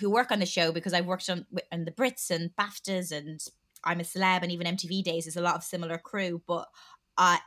who 0.00 0.10
work 0.10 0.30
on 0.30 0.38
the 0.38 0.46
show 0.46 0.72
because 0.72 0.92
I've 0.92 1.06
worked 1.06 1.28
on 1.28 1.46
on 1.72 1.84
the 1.84 1.92
Brits 1.92 2.30
and 2.30 2.50
BAFTAs 2.58 3.10
and 3.10 3.40
I'm 3.84 4.00
a 4.00 4.04
celeb 4.04 4.42
and 4.42 4.52
even 4.52 4.66
MTV 4.66 5.02
days 5.02 5.26
is 5.26 5.36
a 5.36 5.40
lot 5.40 5.56
of 5.56 5.62
similar 5.62 5.98
crew, 5.98 6.42
but 6.46 6.68
uh 7.16 7.38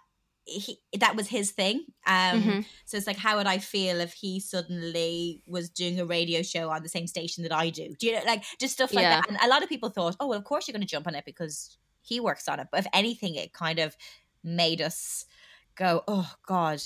he 0.45 0.79
that 0.99 1.15
was 1.15 1.27
his 1.27 1.51
thing. 1.51 1.86
Um 2.07 2.41
mm-hmm. 2.41 2.60
so 2.86 2.97
it's 2.97 3.07
like 3.07 3.17
how 3.17 3.38
would 3.38 3.47
I 3.47 3.60
feel 3.60 4.01
if 4.01 4.13
he 4.13 4.39
suddenly 4.39 5.43
was 5.45 5.69
doing 5.69 5.99
a 5.99 6.05
radio 6.05 6.41
show 6.41 6.69
on 6.71 6.81
the 6.81 6.89
same 6.89 7.07
station 7.07 7.43
that 7.43 7.53
I 7.53 7.69
do? 7.69 7.93
Do 7.99 8.07
you 8.07 8.13
know 8.13 8.21
like 8.25 8.43
just 8.60 8.73
stuff 8.73 8.93
like 8.93 9.03
yeah. 9.03 9.21
that? 9.21 9.29
And 9.29 9.38
a 9.41 9.47
lot 9.47 9.62
of 9.62 9.69
people 9.69 9.89
thought, 9.89 10.15
Oh 10.19 10.27
well 10.27 10.39
of 10.39 10.45
course 10.45 10.67
you're 10.67 10.73
gonna 10.73 10.86
jump 10.86 11.07
on 11.07 11.15
it 11.15 11.25
because 11.25 11.77
he 12.02 12.20
works 12.20 12.48
on 12.48 12.60
it. 12.60 12.68
But 12.72 12.82
if 12.82 12.88
anything, 12.94 13.36
it 13.36 13.54
kind 13.54 13.80
of 13.80 13.96
made 14.44 14.82
us 14.82 15.26
go, 15.76 16.04
Oh 16.08 16.32
God, 16.48 16.82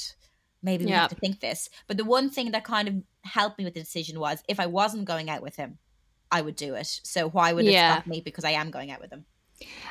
maybe 0.61 0.85
we 0.85 0.91
have 0.91 1.09
to 1.09 1.15
think 1.15 1.39
this. 1.39 1.69
But 1.87 1.97
the 1.97 2.05
one 2.05 2.29
thing 2.29 2.51
that 2.51 2.63
kind 2.63 2.87
of 2.87 2.95
helped 3.23 3.57
me 3.57 3.65
with 3.65 3.73
the 3.73 3.79
decision 3.79 4.19
was 4.19 4.43
if 4.47 4.59
I 4.59 4.65
wasn't 4.65 5.05
going 5.05 5.29
out 5.29 5.41
with 5.41 5.55
him, 5.55 5.77
I 6.31 6.41
would 6.41 6.55
do 6.55 6.75
it. 6.75 6.99
So 7.03 7.29
why 7.29 7.53
would 7.53 7.65
it 7.65 7.71
yeah. 7.71 7.93
stop 7.93 8.07
me 8.07 8.21
because 8.21 8.43
I 8.43 8.51
am 8.51 8.71
going 8.71 8.91
out 8.91 8.99
with 8.99 9.11
him? 9.11 9.25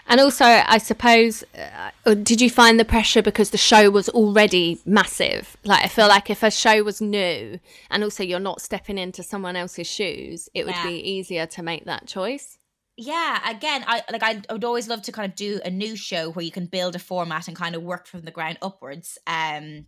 And 0.07 0.21
also, 0.21 0.45
I 0.45 0.77
suppose, 0.77 1.43
uh, 2.05 2.15
did 2.15 2.41
you 2.41 2.51
find 2.51 2.79
the 2.79 2.85
pressure 2.85 3.23
because 3.23 3.51
the 3.51 3.59
show 3.59 3.89
was 3.89 4.11
already 4.11 4.79
massive? 4.85 5.57
Like, 5.65 5.85
I 5.85 5.89
feel 5.89 6.09
like 6.09 6.29
if 6.29 6.43
a 6.43 6.51
show 6.51 6.83
was 6.83 7.01
new 7.01 7.59
and 7.91 8.05
also 8.05 8.23
you're 8.23 8.41
not 8.41 8.61
stepping 8.61 8.99
into 8.99 9.23
someone 9.23 9.57
else's 9.57 9.87
shoes, 9.87 10.51
it 10.53 10.67
would 10.67 10.75
yeah. 10.75 10.87
be 10.87 10.97
easier 10.97 11.47
to 11.47 11.63
make 11.63 11.87
that 11.87 12.07
choice. 12.07 12.59
Yeah, 12.96 13.50
again, 13.50 13.85
I 13.87 14.02
like 14.11 14.22
I, 14.22 14.40
would 14.52 14.64
always 14.64 14.87
love 14.87 15.02
to 15.02 15.12
kind 15.12 15.28
of 15.28 15.35
do 15.35 15.61
a 15.64 15.70
new 15.70 15.96
show 15.96 16.30
where 16.30 16.44
you 16.44 16.52
can 16.52 16.66
build 16.66 16.94
a 16.94 17.00
format 17.00 17.48
and 17.48 17.57
kind 17.57 17.74
of 17.74 17.83
work 17.83 18.07
from 18.07 18.22
the 18.22 18.30
ground 18.30 18.59
upwards. 18.62 19.18
Um, 19.26 19.87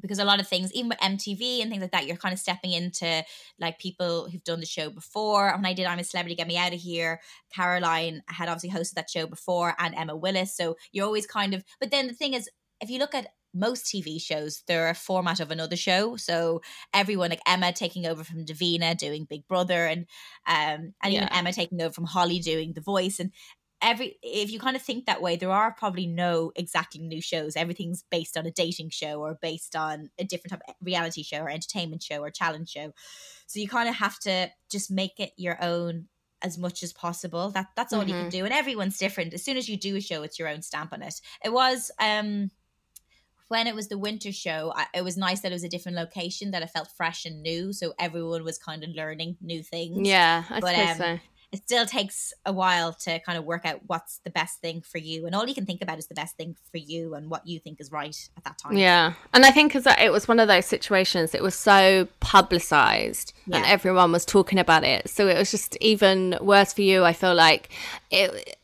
because 0.00 0.18
a 0.18 0.24
lot 0.24 0.40
of 0.40 0.48
things, 0.48 0.72
even 0.72 0.88
with 0.90 0.98
MTV 0.98 1.62
and 1.62 1.70
things 1.70 1.80
like 1.80 1.92
that, 1.92 2.06
you're 2.06 2.16
kind 2.16 2.32
of 2.32 2.38
stepping 2.38 2.72
into 2.72 3.24
like 3.58 3.78
people 3.78 4.28
who've 4.28 4.44
done 4.44 4.60
the 4.60 4.66
show 4.66 4.90
before. 4.90 5.52
When 5.52 5.64
I 5.64 5.72
did 5.72 5.86
I'm 5.86 5.98
a 5.98 6.04
Celebrity, 6.04 6.34
Get 6.34 6.48
Me 6.48 6.58
Out 6.58 6.74
of 6.74 6.80
Here, 6.80 7.20
Caroline 7.54 8.22
had 8.26 8.48
obviously 8.48 8.78
hosted 8.78 8.94
that 8.94 9.10
show 9.10 9.26
before 9.26 9.74
and 9.78 9.94
Emma 9.94 10.16
Willis. 10.16 10.56
So 10.56 10.76
you're 10.90 11.06
always 11.06 11.26
kind 11.26 11.54
of, 11.54 11.62
but 11.80 11.90
then 11.90 12.08
the 12.08 12.14
thing 12.14 12.34
is, 12.34 12.50
if 12.80 12.90
you 12.90 12.98
look 12.98 13.14
at 13.14 13.28
most 13.54 13.86
TV 13.86 14.20
shows, 14.20 14.62
they're 14.66 14.88
a 14.88 14.94
format 14.94 15.40
of 15.40 15.50
another 15.50 15.76
show. 15.76 16.16
So 16.16 16.62
everyone 16.92 17.30
like 17.30 17.42
Emma 17.46 17.72
taking 17.72 18.06
over 18.06 18.24
from 18.24 18.44
Davina 18.44 18.96
doing 18.96 19.26
Big 19.28 19.46
Brother 19.48 19.86
and 19.86 20.06
um 20.46 20.94
and 21.02 21.12
yeah. 21.12 21.24
even 21.24 21.28
Emma 21.28 21.52
taking 21.52 21.80
over 21.80 21.92
from 21.92 22.04
Holly 22.04 22.38
doing 22.38 22.72
The 22.72 22.80
Voice 22.80 23.20
and 23.20 23.32
every 23.82 24.16
if 24.22 24.50
you 24.50 24.58
kind 24.58 24.76
of 24.76 24.82
think 24.82 25.06
that 25.06 25.20
way 25.20 25.36
there 25.36 25.50
are 25.50 25.72
probably 25.72 26.06
no 26.06 26.52
exactly 26.54 27.00
new 27.00 27.20
shows 27.20 27.56
everything's 27.56 28.04
based 28.10 28.36
on 28.36 28.46
a 28.46 28.50
dating 28.50 28.88
show 28.88 29.20
or 29.20 29.38
based 29.42 29.74
on 29.74 30.08
a 30.18 30.24
different 30.24 30.52
type 30.52 30.62
of 30.68 30.74
reality 30.80 31.22
show 31.22 31.38
or 31.38 31.50
entertainment 31.50 32.02
show 32.02 32.20
or 32.20 32.30
challenge 32.30 32.70
show 32.70 32.92
so 33.46 33.58
you 33.58 33.68
kind 33.68 33.88
of 33.88 33.96
have 33.96 34.18
to 34.20 34.48
just 34.70 34.90
make 34.90 35.18
it 35.18 35.32
your 35.36 35.62
own 35.62 36.06
as 36.42 36.56
much 36.58 36.82
as 36.82 36.92
possible 36.92 37.50
that 37.50 37.66
that's 37.76 37.92
all 37.92 38.00
mm-hmm. 38.00 38.08
you 38.08 38.14
can 38.14 38.22
mm-hmm. 38.24 38.38
do 38.38 38.44
and 38.44 38.54
everyone's 38.54 38.98
different 38.98 39.34
as 39.34 39.44
soon 39.44 39.56
as 39.56 39.68
you 39.68 39.76
do 39.76 39.96
a 39.96 40.00
show 40.00 40.22
it's 40.22 40.38
your 40.38 40.48
own 40.48 40.62
stamp 40.62 40.92
on 40.92 41.02
it 41.02 41.20
it 41.44 41.52
was 41.52 41.90
um 42.00 42.50
when 43.52 43.66
it 43.66 43.74
was 43.74 43.88
the 43.88 43.98
winter 43.98 44.32
show, 44.32 44.72
I, 44.74 44.86
it 44.94 45.04
was 45.04 45.18
nice 45.18 45.40
that 45.40 45.52
it 45.52 45.54
was 45.54 45.62
a 45.62 45.68
different 45.68 45.98
location 45.98 46.52
that 46.52 46.62
I 46.62 46.66
felt 46.66 46.88
fresh 46.96 47.26
and 47.26 47.42
new. 47.42 47.74
So 47.74 47.92
everyone 47.98 48.44
was 48.44 48.56
kind 48.56 48.82
of 48.82 48.88
learning 48.96 49.36
new 49.42 49.62
things. 49.62 50.08
Yeah, 50.08 50.44
I 50.48 50.60
but, 50.60 50.74
um, 50.74 50.96
so 50.96 51.18
it 51.52 51.58
still 51.58 51.84
takes 51.84 52.32
a 52.46 52.52
while 52.52 52.94
to 52.94 53.18
kind 53.18 53.36
of 53.36 53.44
work 53.44 53.66
out 53.66 53.80
what's 53.86 54.20
the 54.24 54.30
best 54.30 54.62
thing 54.62 54.80
for 54.80 54.96
you 54.96 55.26
and 55.26 55.34
all 55.34 55.46
you 55.46 55.54
can 55.54 55.66
think 55.66 55.82
about 55.82 55.98
is 55.98 56.06
the 56.06 56.14
best 56.14 56.34
thing 56.38 56.56
for 56.70 56.78
you 56.78 57.14
and 57.14 57.28
what 57.28 57.46
you 57.46 57.58
think 57.58 57.78
is 57.78 57.92
right 57.92 58.16
at 58.38 58.44
that 58.44 58.56
time 58.56 58.74
yeah 58.74 59.12
and 59.34 59.44
i 59.44 59.50
think 59.50 59.70
because 59.70 59.86
it 60.00 60.10
was 60.10 60.26
one 60.26 60.40
of 60.40 60.48
those 60.48 60.64
situations 60.64 61.34
it 61.34 61.42
was 61.42 61.54
so 61.54 62.08
publicized 62.20 63.34
yeah. 63.46 63.58
and 63.58 63.66
everyone 63.66 64.10
was 64.10 64.24
talking 64.24 64.58
about 64.58 64.82
it 64.82 65.10
so 65.10 65.28
it 65.28 65.36
was 65.36 65.50
just 65.50 65.76
even 65.82 66.38
worse 66.40 66.72
for 66.72 66.80
you 66.80 67.04
i 67.04 67.12
feel 67.12 67.34
like 67.34 67.68
it 68.10 68.56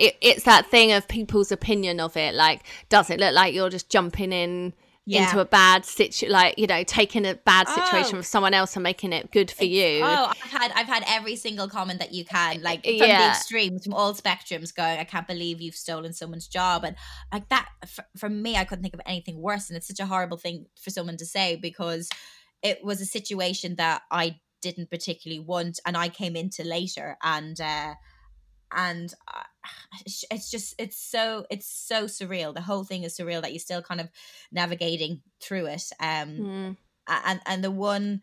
it, 0.00 0.16
it's 0.20 0.44
that 0.44 0.66
thing 0.66 0.92
of 0.92 1.06
people's 1.06 1.52
opinion 1.52 2.00
of 2.00 2.16
it 2.16 2.34
like 2.34 2.62
does 2.88 3.10
it 3.10 3.20
look 3.20 3.34
like 3.34 3.54
you're 3.54 3.70
just 3.70 3.90
jumping 3.90 4.32
in 4.32 4.72
yeah. 5.06 5.24
into 5.24 5.40
a 5.40 5.44
bad 5.44 5.84
situation, 5.84 6.30
like 6.30 6.58
you 6.58 6.66
know, 6.66 6.84
taking 6.84 7.26
a 7.26 7.34
bad 7.34 7.68
situation 7.68 8.14
oh. 8.14 8.18
with 8.18 8.26
someone 8.26 8.54
else 8.54 8.76
and 8.76 8.82
making 8.82 9.12
it 9.12 9.30
good 9.32 9.50
for 9.50 9.64
you. 9.64 10.02
Oh, 10.04 10.26
I've 10.30 10.50
had 10.50 10.72
I've 10.74 10.86
had 10.86 11.04
every 11.08 11.36
single 11.36 11.68
comment 11.68 11.98
that 12.00 12.12
you 12.12 12.24
can, 12.24 12.62
like 12.62 12.84
from 12.84 12.94
yeah. 12.94 13.26
the 13.26 13.30
extremes, 13.30 13.84
from 13.84 13.94
all 13.94 14.14
spectrums, 14.14 14.74
going, 14.74 14.98
"I 14.98 15.04
can't 15.04 15.26
believe 15.26 15.60
you've 15.60 15.74
stolen 15.74 16.12
someone's 16.12 16.46
job," 16.46 16.84
and 16.84 16.96
like 17.32 17.48
that. 17.48 17.68
For, 17.88 18.04
for 18.16 18.28
me, 18.28 18.56
I 18.56 18.64
couldn't 18.64 18.82
think 18.82 18.94
of 18.94 19.00
anything 19.06 19.40
worse, 19.40 19.68
and 19.68 19.76
it's 19.76 19.88
such 19.88 20.00
a 20.00 20.06
horrible 20.06 20.36
thing 20.36 20.66
for 20.80 20.90
someone 20.90 21.16
to 21.16 21.26
say 21.26 21.56
because 21.56 22.08
it 22.62 22.84
was 22.84 23.00
a 23.00 23.06
situation 23.06 23.76
that 23.76 24.02
I 24.10 24.38
didn't 24.62 24.90
particularly 24.90 25.40
want, 25.40 25.80
and 25.84 25.96
I 25.96 26.08
came 26.08 26.36
into 26.36 26.62
later, 26.62 27.16
and. 27.22 27.60
uh 27.60 27.94
and 28.72 29.12
it's 30.06 30.50
just 30.50 30.74
it's 30.78 30.96
so 30.96 31.44
it's 31.50 31.66
so 31.66 32.04
surreal 32.04 32.54
the 32.54 32.60
whole 32.60 32.84
thing 32.84 33.02
is 33.02 33.16
surreal 33.16 33.42
that 33.42 33.52
you're 33.52 33.60
still 33.60 33.82
kind 33.82 34.00
of 34.00 34.08
navigating 34.52 35.20
through 35.40 35.66
it 35.66 35.84
um 36.00 36.28
mm. 36.28 36.76
and 37.08 37.40
and 37.46 37.64
the 37.64 37.70
one 37.70 38.22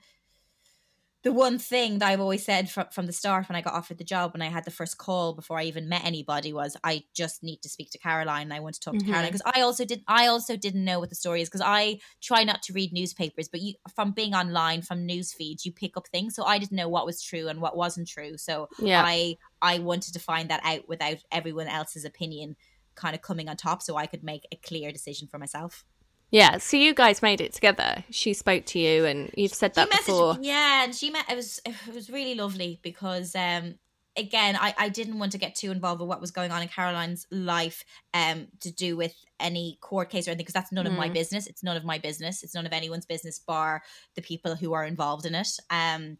the 1.27 1.33
one 1.33 1.59
thing 1.59 1.99
that 1.99 2.07
I've 2.07 2.21
always 2.21 2.45
said 2.45 2.71
from, 2.71 2.85
from 2.89 3.05
the 3.05 3.11
start 3.11 3.49
when 3.49 3.57
I 3.57 3.61
got 3.61 3.73
offered 3.73 3.97
the 3.97 4.05
job, 4.05 4.31
when 4.31 4.41
I 4.41 4.47
had 4.47 4.63
the 4.63 4.71
first 4.71 4.97
call 4.97 5.33
before 5.33 5.59
I 5.59 5.63
even 5.63 5.89
met 5.89 6.05
anybody, 6.05 6.53
was 6.53 6.77
I 6.85 7.03
just 7.13 7.43
need 7.43 7.61
to 7.63 7.69
speak 7.69 7.91
to 7.91 7.97
Caroline. 7.97 8.43
And 8.43 8.53
I 8.53 8.61
want 8.61 8.75
to 8.75 8.79
talk 8.79 8.93
mm-hmm. 8.93 9.07
to 9.07 9.11
Caroline 9.11 9.31
because 9.33 9.51
I 9.53 9.59
also 9.59 9.83
did. 9.83 10.03
I 10.07 10.27
also 10.27 10.55
didn't 10.55 10.85
know 10.85 11.01
what 11.01 11.09
the 11.09 11.15
story 11.15 11.41
is 11.41 11.49
because 11.49 11.65
I 11.65 11.99
try 12.21 12.45
not 12.45 12.63
to 12.63 12.71
read 12.71 12.93
newspapers, 12.93 13.49
but 13.49 13.59
you 13.59 13.73
from 13.93 14.11
being 14.11 14.33
online 14.33 14.83
from 14.83 15.05
news 15.05 15.33
feeds, 15.33 15.65
you 15.65 15.73
pick 15.73 15.97
up 15.97 16.07
things. 16.07 16.33
So 16.33 16.45
I 16.45 16.59
didn't 16.59 16.77
know 16.77 16.87
what 16.87 17.05
was 17.05 17.21
true 17.21 17.49
and 17.49 17.59
what 17.59 17.75
wasn't 17.75 18.07
true. 18.07 18.37
So 18.37 18.69
yeah. 18.79 19.03
I 19.05 19.35
I 19.61 19.79
wanted 19.79 20.13
to 20.13 20.19
find 20.19 20.49
that 20.49 20.61
out 20.63 20.87
without 20.87 21.17
everyone 21.29 21.67
else's 21.67 22.05
opinion 22.05 22.55
kind 22.95 23.15
of 23.15 23.21
coming 23.21 23.49
on 23.49 23.57
top, 23.57 23.81
so 23.81 23.97
I 23.97 24.05
could 24.05 24.23
make 24.23 24.47
a 24.53 24.55
clear 24.55 24.93
decision 24.93 25.27
for 25.27 25.39
myself. 25.39 25.83
Yeah, 26.29 26.57
so 26.57 26.75
you 26.75 26.93
guys 26.93 27.21
made 27.21 27.39
it 27.39 27.53
together. 27.53 28.03
She 28.09 28.33
spoke 28.33 28.65
to 28.67 28.79
you, 28.79 29.05
and 29.05 29.31
you've 29.35 29.53
said 29.53 29.75
that 29.75 29.89
before. 29.89 30.37
Yeah, 30.41 30.83
and 30.83 30.93
she 30.93 31.09
met. 31.09 31.29
It 31.31 31.35
was 31.35 31.61
it 31.65 31.93
was 31.93 32.09
really 32.09 32.35
lovely 32.35 32.79
because 32.83 33.33
um, 33.35 33.75
again, 34.17 34.57
I, 34.59 34.73
I 34.77 34.89
didn't 34.89 35.19
want 35.19 35.31
to 35.33 35.37
get 35.37 35.55
too 35.55 35.71
involved 35.71 36.01
with 36.01 36.09
what 36.09 36.19
was 36.19 36.31
going 36.31 36.51
on 36.51 36.61
in 36.61 36.67
Caroline's 36.67 37.27
life 37.31 37.85
um, 38.13 38.47
to 38.61 38.71
do 38.71 38.97
with 38.97 39.15
any 39.39 39.77
court 39.79 40.09
case 40.09 40.27
or 40.27 40.31
anything, 40.31 40.43
because 40.43 40.53
that's 40.53 40.71
none 40.71 40.85
mm. 40.85 40.91
of 40.91 40.97
my 40.97 41.09
mm. 41.09 41.13
business. 41.13 41.47
It's 41.47 41.63
none 41.63 41.77
of 41.77 41.85
my 41.85 41.97
business. 41.97 42.43
It's 42.43 42.55
none 42.55 42.65
of 42.65 42.73
anyone's 42.73 43.05
business, 43.05 43.39
bar 43.39 43.83
the 44.15 44.21
people 44.21 44.55
who 44.55 44.73
are 44.73 44.83
involved 44.83 45.25
in 45.25 45.35
it. 45.35 45.49
Um, 45.69 46.17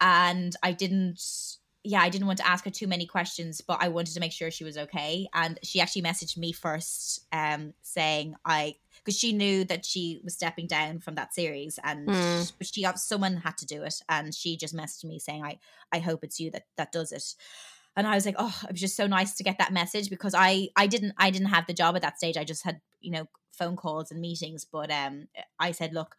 and 0.00 0.54
I 0.62 0.72
didn't 0.72 1.58
yeah, 1.86 2.00
I 2.00 2.08
didn't 2.08 2.26
want 2.26 2.38
to 2.38 2.48
ask 2.48 2.64
her 2.64 2.70
too 2.70 2.86
many 2.86 3.04
questions, 3.04 3.60
but 3.60 3.76
I 3.78 3.88
wanted 3.88 4.14
to 4.14 4.20
make 4.20 4.32
sure 4.32 4.50
she 4.50 4.64
was 4.64 4.78
okay. 4.78 5.28
And 5.34 5.58
she 5.62 5.82
actually 5.82 6.00
messaged 6.00 6.38
me 6.38 6.50
first, 6.50 7.26
um, 7.30 7.74
saying 7.82 8.36
I 8.42 8.76
because 9.04 9.18
she 9.18 9.32
knew 9.32 9.64
that 9.64 9.84
she 9.84 10.20
was 10.24 10.34
stepping 10.34 10.66
down 10.66 11.00
from 11.00 11.14
that 11.16 11.34
series, 11.34 11.78
and 11.84 12.08
mm. 12.08 12.52
she 12.62 12.82
got 12.82 12.98
someone 12.98 13.36
had 13.36 13.58
to 13.58 13.66
do 13.66 13.82
it, 13.82 13.96
and 14.08 14.34
she 14.34 14.56
just 14.56 14.74
messaged 14.74 15.04
me 15.04 15.18
saying, 15.18 15.44
"I 15.44 15.58
I 15.92 15.98
hope 15.98 16.24
it's 16.24 16.40
you 16.40 16.50
that 16.52 16.66
that 16.76 16.92
does 16.92 17.12
it." 17.12 17.34
And 17.96 18.06
I 18.06 18.14
was 18.14 18.26
like, 18.26 18.36
"Oh, 18.38 18.58
it 18.64 18.72
was 18.72 18.80
just 18.80 18.96
so 18.96 19.06
nice 19.06 19.34
to 19.36 19.44
get 19.44 19.58
that 19.58 19.72
message 19.72 20.10
because 20.10 20.34
I 20.34 20.68
I 20.76 20.86
didn't 20.86 21.14
I 21.18 21.30
didn't 21.30 21.48
have 21.48 21.66
the 21.66 21.74
job 21.74 21.96
at 21.96 22.02
that 22.02 22.18
stage. 22.18 22.36
I 22.36 22.44
just 22.44 22.64
had 22.64 22.80
you 23.00 23.10
know 23.10 23.28
phone 23.52 23.76
calls 23.76 24.10
and 24.10 24.20
meetings, 24.20 24.64
but 24.64 24.90
um, 24.90 25.28
I 25.58 25.72
said, 25.72 25.94
look, 25.94 26.16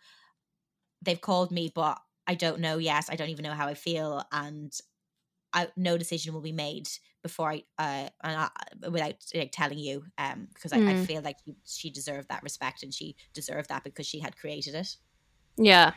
they've 1.02 1.20
called 1.20 1.52
me, 1.52 1.72
but 1.74 2.00
I 2.28 2.36
don't 2.36 2.62
know 2.62 2.78
yet. 2.78 3.06
I 3.10 3.16
don't 3.16 3.30
even 3.30 3.44
know 3.44 3.54
how 3.54 3.68
I 3.68 3.74
feel, 3.74 4.24
and 4.32 4.72
I, 5.56 5.70
no 5.78 5.98
decision 5.98 6.34
will 6.34 6.42
be 6.42 6.52
made 6.52 6.90
before 7.24 7.50
I, 7.50 7.64
uh, 7.80 8.10
I, 8.22 8.50
without 8.90 9.16
like 9.34 9.52
telling 9.54 9.80
you, 9.80 10.04
um, 10.18 10.50
because 10.54 10.74
I, 10.74 10.80
mm. 10.80 10.90
I 10.90 11.06
feel 11.06 11.22
like 11.22 11.38
she, 11.46 11.56
she 11.66 11.90
deserved 11.90 12.28
that 12.30 12.44
respect 12.44 12.84
and 12.84 12.94
she 12.94 13.16
deserved 13.34 13.70
that 13.70 13.86
because 13.86 14.06
she 14.06 14.20
had 14.20 14.36
created 14.36 14.76
it. 14.76 14.98
Yeah, 15.58 15.94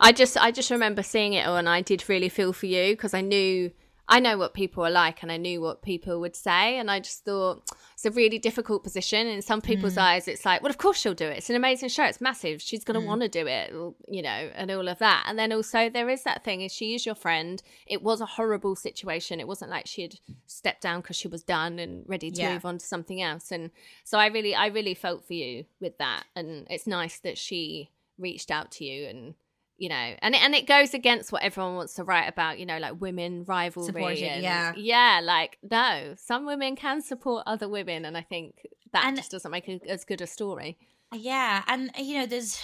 I 0.00 0.12
just, 0.12 0.38
I 0.38 0.50
just 0.50 0.70
remember 0.70 1.02
seeing 1.02 1.34
it 1.34 1.46
and 1.46 1.68
I 1.68 1.82
did 1.82 2.08
really 2.08 2.30
feel 2.30 2.54
for 2.54 2.66
you 2.66 2.94
because 2.94 3.12
I 3.12 3.20
knew 3.20 3.70
I 4.08 4.20
know 4.20 4.36
what 4.36 4.52
people 4.52 4.84
are 4.84 4.90
like 4.90 5.22
and 5.22 5.30
I 5.30 5.36
knew 5.36 5.60
what 5.60 5.82
people 5.82 6.20
would 6.20 6.34
say. 6.34 6.78
And 6.78 6.90
I 6.90 7.00
just 7.00 7.24
thought 7.24 7.62
it's 7.94 8.04
a 8.04 8.10
really 8.10 8.38
difficult 8.38 8.82
position. 8.82 9.26
In 9.26 9.42
some 9.42 9.60
people's 9.60 9.94
mm. 9.94 10.02
eyes, 10.02 10.28
it's 10.28 10.44
like, 10.44 10.62
well, 10.62 10.70
of 10.70 10.78
course 10.78 10.98
she'll 10.98 11.14
do 11.14 11.26
it. 11.26 11.38
It's 11.38 11.50
an 11.50 11.56
amazing 11.56 11.88
show. 11.88 12.04
It's 12.04 12.20
massive. 12.20 12.60
She's 12.60 12.84
going 12.84 12.98
to 13.00 13.04
mm. 13.04 13.08
want 13.08 13.22
to 13.22 13.28
do 13.28 13.46
it, 13.46 13.72
you 14.08 14.22
know, 14.22 14.50
and 14.54 14.70
all 14.70 14.88
of 14.88 14.98
that. 14.98 15.24
And 15.26 15.38
then 15.38 15.52
also, 15.52 15.88
there 15.88 16.08
is 16.08 16.24
that 16.24 16.44
thing 16.44 16.62
is 16.62 16.72
she 16.72 16.94
is 16.94 17.06
your 17.06 17.14
friend. 17.14 17.62
It 17.86 18.02
was 18.02 18.20
a 18.20 18.26
horrible 18.26 18.76
situation. 18.76 19.40
It 19.40 19.48
wasn't 19.48 19.70
like 19.70 19.86
she 19.86 20.02
had 20.02 20.14
stepped 20.46 20.82
down 20.82 21.00
because 21.00 21.16
she 21.16 21.28
was 21.28 21.42
done 21.42 21.78
and 21.78 22.04
ready 22.08 22.30
to 22.32 22.42
yeah. 22.42 22.52
move 22.54 22.64
on 22.64 22.78
to 22.78 22.84
something 22.84 23.22
else. 23.22 23.52
And 23.52 23.70
so 24.04 24.18
I 24.18 24.26
really, 24.26 24.54
I 24.54 24.66
really 24.66 24.94
felt 24.94 25.24
for 25.24 25.34
you 25.34 25.64
with 25.80 25.96
that. 25.98 26.24
And 26.34 26.66
it's 26.68 26.86
nice 26.86 27.18
that 27.20 27.38
she 27.38 27.90
reached 28.18 28.50
out 28.50 28.70
to 28.72 28.84
you 28.84 29.06
and 29.06 29.34
you 29.82 29.88
know 29.88 30.14
and 30.20 30.36
and 30.36 30.54
it 30.54 30.68
goes 30.68 30.94
against 30.94 31.32
what 31.32 31.42
everyone 31.42 31.74
wants 31.74 31.94
to 31.94 32.04
write 32.04 32.28
about 32.28 32.56
you 32.56 32.64
know 32.64 32.78
like 32.78 33.00
women 33.00 33.42
rivalry 33.48 34.22
and, 34.22 34.40
yeah. 34.40 34.72
yeah 34.76 35.20
like 35.20 35.58
no 35.68 36.14
some 36.16 36.46
women 36.46 36.76
can 36.76 37.02
support 37.02 37.42
other 37.48 37.68
women 37.68 38.04
and 38.04 38.16
i 38.16 38.22
think 38.22 38.54
that 38.92 39.04
and, 39.04 39.16
just 39.16 39.32
doesn't 39.32 39.50
make 39.50 39.66
a, 39.68 39.80
as 39.88 40.04
good 40.04 40.20
a 40.20 40.26
story. 40.26 40.78
Yeah 41.12 41.62
and 41.66 41.90
you 41.98 42.18
know 42.18 42.26
there's 42.26 42.62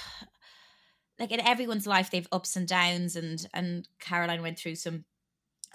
like 1.18 1.32
in 1.32 1.40
everyone's 1.40 1.88
life 1.88 2.12
they've 2.12 2.28
ups 2.30 2.54
and 2.54 2.68
downs 2.68 3.16
and 3.16 3.48
and 3.52 3.88
caroline 3.98 4.40
went 4.40 4.56
through 4.56 4.76
some 4.76 5.04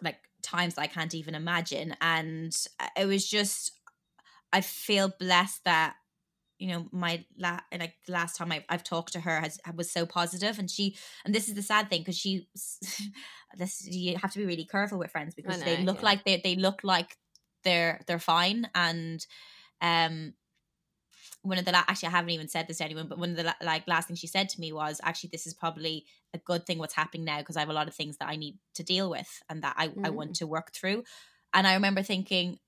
like 0.02 0.20
times 0.42 0.78
i 0.78 0.88
can't 0.88 1.14
even 1.14 1.36
imagine 1.36 1.94
and 2.00 2.56
uh, 2.80 2.88
it 2.98 3.06
was 3.06 3.28
just 3.28 3.74
i 4.54 4.62
feel 4.62 5.12
blessed 5.20 5.66
that 5.66 5.96
you 6.64 6.70
know 6.70 6.88
my 6.94 7.26
la- 7.38 7.60
like 7.78 7.96
last 8.08 8.38
time 8.38 8.50
I, 8.50 8.64
have 8.70 8.86
talked 8.86 9.12
to 9.14 9.20
her 9.20 9.42
has 9.42 9.60
was 9.76 9.92
so 9.92 10.06
positive 10.06 10.60
and 10.60 10.72
she 10.72 10.96
and 11.26 11.36
this 11.36 11.50
is 11.50 11.56
the 11.56 11.62
sad 11.62 11.90
thing 11.90 12.00
because 12.02 12.18
she 12.18 12.48
this 13.58 13.86
you 13.86 14.16
have 14.18 14.32
to 14.32 14.40
be 14.40 14.46
really 14.46 14.64
careful 14.64 14.98
with 14.98 15.12
friends 15.12 15.36
because 15.36 15.60
know, 15.60 15.66
they 15.66 15.84
look 15.84 15.98
yeah. 15.98 16.06
like 16.06 16.24
they 16.24 16.40
they 16.42 16.56
look 16.56 16.80
like 16.82 17.18
they're 17.66 18.00
they're 18.08 18.18
fine 18.18 18.70
and 18.74 19.28
um 19.82 20.34
one 21.42 21.58
of 21.58 21.66
the 21.66 21.74
la- 21.74 21.84
actually 21.86 22.08
I 22.08 22.12
haven't 22.12 22.30
even 22.30 22.48
said 22.48 22.70
this 22.70 22.78
to 22.78 22.86
anyone 22.86 23.10
but 23.10 23.20
one 23.20 23.32
of 23.32 23.36
the 23.36 23.44
la- 23.44 23.54
like 23.62 23.86
last 23.86 24.08
thing 24.08 24.16
she 24.16 24.28
said 24.28 24.48
to 24.50 24.62
me 24.62 24.72
was 24.72 25.02
actually 25.04 25.32
this 25.34 25.46
is 25.46 25.54
probably 25.54 26.06
a 26.34 26.38
good 26.38 26.66
thing 26.66 26.80
what's 26.80 26.96
happening 26.96 27.26
now 27.26 27.40
because 27.40 27.58
I 27.58 27.60
have 27.60 27.70
a 27.70 27.74
lot 27.74 27.90
of 27.90 27.94
things 27.94 28.16
that 28.18 28.30
I 28.30 28.38
need 28.38 28.58
to 28.76 28.84
deal 28.84 29.10
with 29.10 29.28
and 29.50 29.64
that 29.64 29.76
I, 29.78 29.90
mm. 29.90 30.06
I 30.06 30.12
want 30.12 30.32
mm. 30.32 30.38
to 30.40 30.48
work 30.48 30.72
through 30.72 31.04
and 31.54 31.68
I 31.68 31.74
remember 31.74 32.04
thinking 32.04 32.60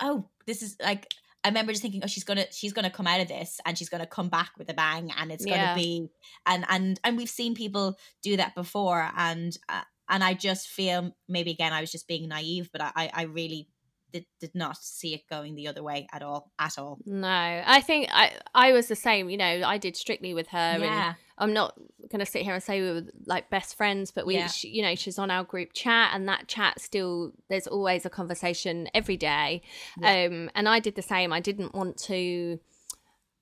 oh 0.00 0.30
this 0.46 0.62
is 0.62 0.76
like 0.82 1.06
I 1.44 1.48
remember 1.48 1.72
just 1.72 1.82
thinking, 1.82 2.02
oh, 2.02 2.08
she's 2.08 2.24
gonna 2.24 2.46
she's 2.50 2.72
gonna 2.72 2.90
come 2.90 3.06
out 3.06 3.20
of 3.20 3.28
this 3.28 3.60
and 3.64 3.78
she's 3.78 3.88
gonna 3.88 4.06
come 4.06 4.28
back 4.28 4.50
with 4.58 4.68
a 4.68 4.74
bang, 4.74 5.10
and 5.16 5.30
it's 5.30 5.44
gonna 5.44 5.56
yeah. 5.56 5.74
be 5.74 6.08
and 6.46 6.64
and 6.68 7.00
and 7.04 7.16
we've 7.16 7.30
seen 7.30 7.54
people 7.54 7.96
do 8.22 8.36
that 8.36 8.54
before, 8.54 9.10
and 9.16 9.56
uh, 9.68 9.82
and 10.08 10.24
I 10.24 10.34
just 10.34 10.68
feel 10.68 11.14
maybe 11.28 11.52
again 11.52 11.72
I 11.72 11.80
was 11.80 11.92
just 11.92 12.08
being 12.08 12.28
naive, 12.28 12.70
but 12.72 12.82
I 12.82 13.10
I 13.12 13.22
really 13.22 13.68
did, 14.16 14.26
did 14.40 14.54
not 14.54 14.78
see 14.78 15.14
it 15.14 15.28
going 15.28 15.54
the 15.54 15.68
other 15.68 15.82
way 15.82 16.06
at 16.12 16.22
all 16.22 16.50
at 16.58 16.78
all 16.78 16.98
no 17.04 17.62
i 17.66 17.80
think 17.80 18.08
i 18.12 18.32
i 18.54 18.72
was 18.72 18.88
the 18.88 18.96
same 18.96 19.28
you 19.28 19.36
know 19.36 19.62
i 19.64 19.76
did 19.76 19.96
strictly 19.96 20.32
with 20.32 20.48
her 20.48 20.78
yeah. 20.78 21.08
and 21.08 21.16
i'm 21.38 21.52
not 21.52 21.74
gonna 22.10 22.24
sit 22.24 22.42
here 22.42 22.54
and 22.54 22.62
say 22.62 22.80
we 22.80 22.90
were 22.90 23.02
like 23.26 23.50
best 23.50 23.76
friends 23.76 24.10
but 24.10 24.24
we 24.24 24.36
yeah. 24.36 24.46
she, 24.46 24.68
you 24.68 24.80
know 24.82 24.94
she's 24.94 25.18
on 25.18 25.30
our 25.30 25.44
group 25.44 25.72
chat 25.74 26.10
and 26.14 26.28
that 26.28 26.48
chat 26.48 26.80
still 26.80 27.32
there's 27.50 27.66
always 27.66 28.06
a 28.06 28.10
conversation 28.10 28.88
every 28.94 29.16
day 29.16 29.60
yeah. 30.00 30.26
um 30.26 30.50
and 30.54 30.68
i 30.68 30.80
did 30.80 30.94
the 30.94 31.02
same 31.02 31.32
i 31.32 31.40
didn't 31.40 31.74
want 31.74 31.98
to 31.98 32.58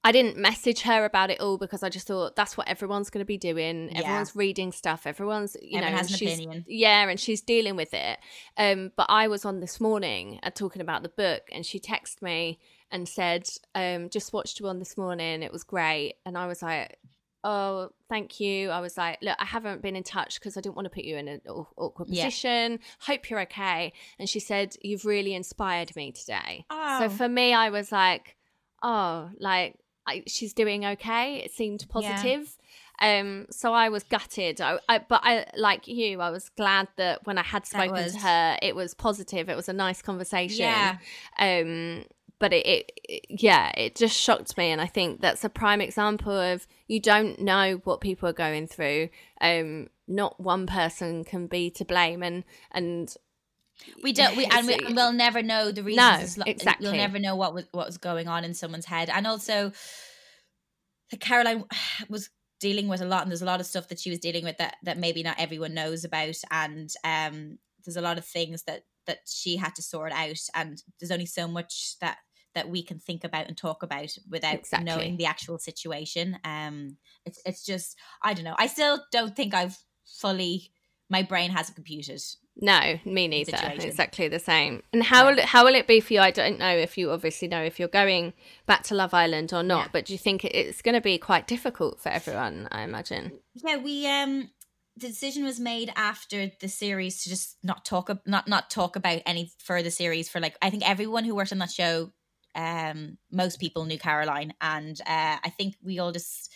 I 0.06 0.12
didn't 0.12 0.36
message 0.36 0.82
her 0.82 1.06
about 1.06 1.30
it 1.30 1.40
all 1.40 1.56
because 1.56 1.82
I 1.82 1.88
just 1.88 2.06
thought 2.06 2.36
that's 2.36 2.58
what 2.58 2.68
everyone's 2.68 3.08
going 3.08 3.22
to 3.22 3.26
be 3.26 3.38
doing. 3.38 3.88
Yeah. 3.90 4.00
Everyone's 4.00 4.36
reading 4.36 4.70
stuff. 4.70 5.06
Everyone's, 5.06 5.56
you 5.62 5.78
Everyone 5.78 5.92
know, 5.92 5.96
has 5.96 6.10
an 6.10 6.18
she's, 6.18 6.34
opinion. 6.34 6.64
Yeah, 6.68 7.08
and 7.08 7.18
she's 7.18 7.40
dealing 7.40 7.74
with 7.74 7.94
it. 7.94 8.18
Um, 8.58 8.92
but 8.96 9.06
I 9.08 9.28
was 9.28 9.46
on 9.46 9.60
this 9.60 9.80
morning 9.80 10.40
uh, 10.42 10.50
talking 10.50 10.82
about 10.82 11.02
the 11.02 11.08
book, 11.08 11.48
and 11.50 11.64
she 11.64 11.80
texted 11.80 12.20
me 12.20 12.58
and 12.90 13.08
said, 13.08 13.48
um, 13.74 14.10
"Just 14.10 14.34
watched 14.34 14.60
one 14.60 14.78
this 14.78 14.98
morning. 14.98 15.42
It 15.42 15.50
was 15.50 15.64
great." 15.64 16.16
And 16.26 16.36
I 16.36 16.48
was 16.48 16.60
like, 16.60 16.98
"Oh, 17.42 17.88
thank 18.10 18.40
you." 18.40 18.68
I 18.68 18.80
was 18.80 18.98
like, 18.98 19.18
"Look, 19.22 19.38
I 19.40 19.46
haven't 19.46 19.80
been 19.80 19.96
in 19.96 20.02
touch 20.02 20.38
because 20.38 20.58
I 20.58 20.60
didn't 20.60 20.76
want 20.76 20.84
to 20.84 20.90
put 20.90 21.04
you 21.04 21.16
in 21.16 21.28
an 21.28 21.40
awkward 21.46 22.08
position. 22.08 22.72
Yeah. 22.72 22.78
Hope 23.00 23.30
you're 23.30 23.40
okay." 23.40 23.94
And 24.18 24.28
she 24.28 24.38
said, 24.38 24.76
"You've 24.82 25.06
really 25.06 25.34
inspired 25.34 25.96
me 25.96 26.12
today." 26.12 26.66
Oh. 26.68 26.98
So 27.00 27.08
for 27.08 27.26
me, 27.28 27.54
I 27.54 27.70
was 27.70 27.90
like, 27.90 28.36
"Oh, 28.82 29.30
like." 29.38 29.76
I, 30.06 30.22
she's 30.26 30.52
doing 30.52 30.84
okay. 30.84 31.36
It 31.36 31.52
seemed 31.52 31.86
positive. 31.88 32.56
Yeah. 33.00 33.20
Um, 33.20 33.46
so 33.50 33.72
I 33.72 33.88
was 33.88 34.04
gutted. 34.04 34.60
I, 34.60 34.78
I, 34.88 34.98
but 34.98 35.20
I, 35.24 35.46
like 35.56 35.88
you, 35.88 36.20
I 36.20 36.30
was 36.30 36.48
glad 36.50 36.88
that 36.96 37.26
when 37.26 37.38
I 37.38 37.42
had 37.42 37.66
spoken 37.66 37.92
was... 37.92 38.12
to 38.12 38.20
her, 38.20 38.58
it 38.62 38.76
was 38.76 38.94
positive. 38.94 39.48
It 39.48 39.56
was 39.56 39.68
a 39.68 39.72
nice 39.72 40.00
conversation. 40.00 40.66
Yeah. 40.66 40.98
Um, 41.38 42.04
but 42.38 42.52
it, 42.52 42.66
it, 42.66 42.92
it, 43.04 43.26
yeah, 43.28 43.72
it 43.76 43.94
just 43.94 44.16
shocked 44.16 44.56
me, 44.58 44.70
and 44.70 44.80
I 44.80 44.86
think 44.86 45.20
that's 45.20 45.44
a 45.44 45.48
prime 45.48 45.80
example 45.80 46.32
of 46.32 46.66
you 46.88 47.00
don't 47.00 47.40
know 47.40 47.80
what 47.84 48.00
people 48.00 48.28
are 48.28 48.34
going 48.34 48.66
through. 48.66 49.08
Um, 49.40 49.88
not 50.06 50.38
one 50.40 50.66
person 50.66 51.24
can 51.24 51.46
be 51.46 51.70
to 51.70 51.84
blame, 51.84 52.22
and 52.22 52.44
and 52.70 53.14
we 54.02 54.12
don't 54.12 54.36
we 54.36 54.46
and, 54.46 54.66
we, 54.66 54.78
we'll 54.90 55.12
never 55.12 55.42
know 55.42 55.72
the 55.72 55.82
reasons 55.82 56.36
no, 56.36 56.44
exactly 56.46 56.86
you'll 56.86 56.96
never 56.96 57.18
know 57.18 57.36
what 57.36 57.54
was 57.54 57.64
what 57.72 57.86
was 57.86 57.98
going 57.98 58.28
on 58.28 58.44
in 58.44 58.54
someone's 58.54 58.86
head. 58.86 59.10
And 59.10 59.26
also 59.26 59.72
caroline 61.20 61.64
was 62.08 62.30
dealing 62.60 62.88
with 62.88 63.00
a 63.00 63.04
lot 63.04 63.22
and 63.22 63.30
there's 63.30 63.42
a 63.42 63.46
lot 63.46 63.60
of 63.60 63.66
stuff 63.66 63.88
that 63.88 64.00
she 64.00 64.10
was 64.10 64.18
dealing 64.18 64.44
with 64.44 64.56
that 64.58 64.76
that 64.82 64.98
maybe 64.98 65.22
not 65.22 65.38
everyone 65.38 65.74
knows 65.74 66.04
about. 66.04 66.36
And 66.50 66.90
um 67.04 67.58
there's 67.84 67.96
a 67.96 68.02
lot 68.02 68.18
of 68.18 68.24
things 68.24 68.62
that 68.64 68.82
that 69.06 69.18
she 69.26 69.56
had 69.56 69.74
to 69.74 69.82
sort 69.82 70.12
out. 70.12 70.40
And 70.54 70.82
there's 70.98 71.10
only 71.10 71.26
so 71.26 71.48
much 71.48 71.96
that 72.00 72.18
that 72.54 72.68
we 72.68 72.84
can 72.84 73.00
think 73.00 73.24
about 73.24 73.48
and 73.48 73.56
talk 73.56 73.82
about 73.82 74.14
without 74.30 74.54
exactly. 74.54 74.84
knowing 74.84 75.16
the 75.16 75.26
actual 75.26 75.58
situation. 75.58 76.38
Um 76.44 76.96
it's 77.26 77.40
it's 77.44 77.64
just 77.64 77.98
i 78.22 78.34
don't 78.34 78.44
know. 78.44 78.56
I 78.58 78.68
still 78.68 79.04
don't 79.10 79.34
think 79.34 79.52
i've 79.52 79.76
fully 80.06 80.70
my 81.10 81.22
brain 81.22 81.50
hasn't 81.50 81.76
computed 81.76 82.20
no, 82.56 82.98
me 83.04 83.26
neither. 83.26 83.56
Situation. 83.56 83.88
Exactly 83.88 84.28
the 84.28 84.38
same. 84.38 84.82
And 84.92 85.02
how 85.02 85.24
yeah. 85.24 85.30
will 85.30 85.38
it, 85.38 85.44
how 85.46 85.64
will 85.64 85.74
it 85.74 85.86
be 85.86 86.00
for 86.00 86.12
you? 86.12 86.20
I 86.20 86.30
don't 86.30 86.58
know 86.58 86.70
if 86.70 86.96
you 86.96 87.10
obviously 87.10 87.48
know 87.48 87.62
if 87.62 87.80
you're 87.80 87.88
going 87.88 88.32
back 88.66 88.84
to 88.84 88.94
Love 88.94 89.12
Island 89.12 89.52
or 89.52 89.62
not, 89.62 89.86
yeah. 89.86 89.90
but 89.92 90.04
do 90.04 90.12
you 90.12 90.18
think 90.18 90.44
it's 90.44 90.80
going 90.80 90.94
to 90.94 91.00
be 91.00 91.18
quite 91.18 91.46
difficult 91.46 92.00
for 92.00 92.10
everyone? 92.10 92.68
I 92.70 92.82
imagine. 92.82 93.32
Yeah, 93.54 93.78
we 93.78 94.06
um 94.06 94.50
the 94.96 95.08
decision 95.08 95.44
was 95.44 95.58
made 95.58 95.92
after 95.96 96.52
the 96.60 96.68
series 96.68 97.22
to 97.24 97.28
just 97.28 97.56
not 97.64 97.84
talk 97.84 98.10
not 98.26 98.46
not 98.46 98.70
talk 98.70 98.94
about 98.94 99.22
any 99.26 99.50
further 99.58 99.90
series 99.90 100.28
for 100.28 100.40
like 100.40 100.56
I 100.62 100.70
think 100.70 100.88
everyone 100.88 101.24
who 101.24 101.34
worked 101.34 101.52
on 101.52 101.58
that 101.58 101.72
show 101.72 102.12
um 102.54 103.18
most 103.32 103.58
people 103.58 103.84
knew 103.84 103.98
Caroline 103.98 104.54
and 104.60 105.00
uh 105.00 105.38
I 105.42 105.52
think 105.58 105.74
we 105.82 105.98
all 105.98 106.12
just 106.12 106.52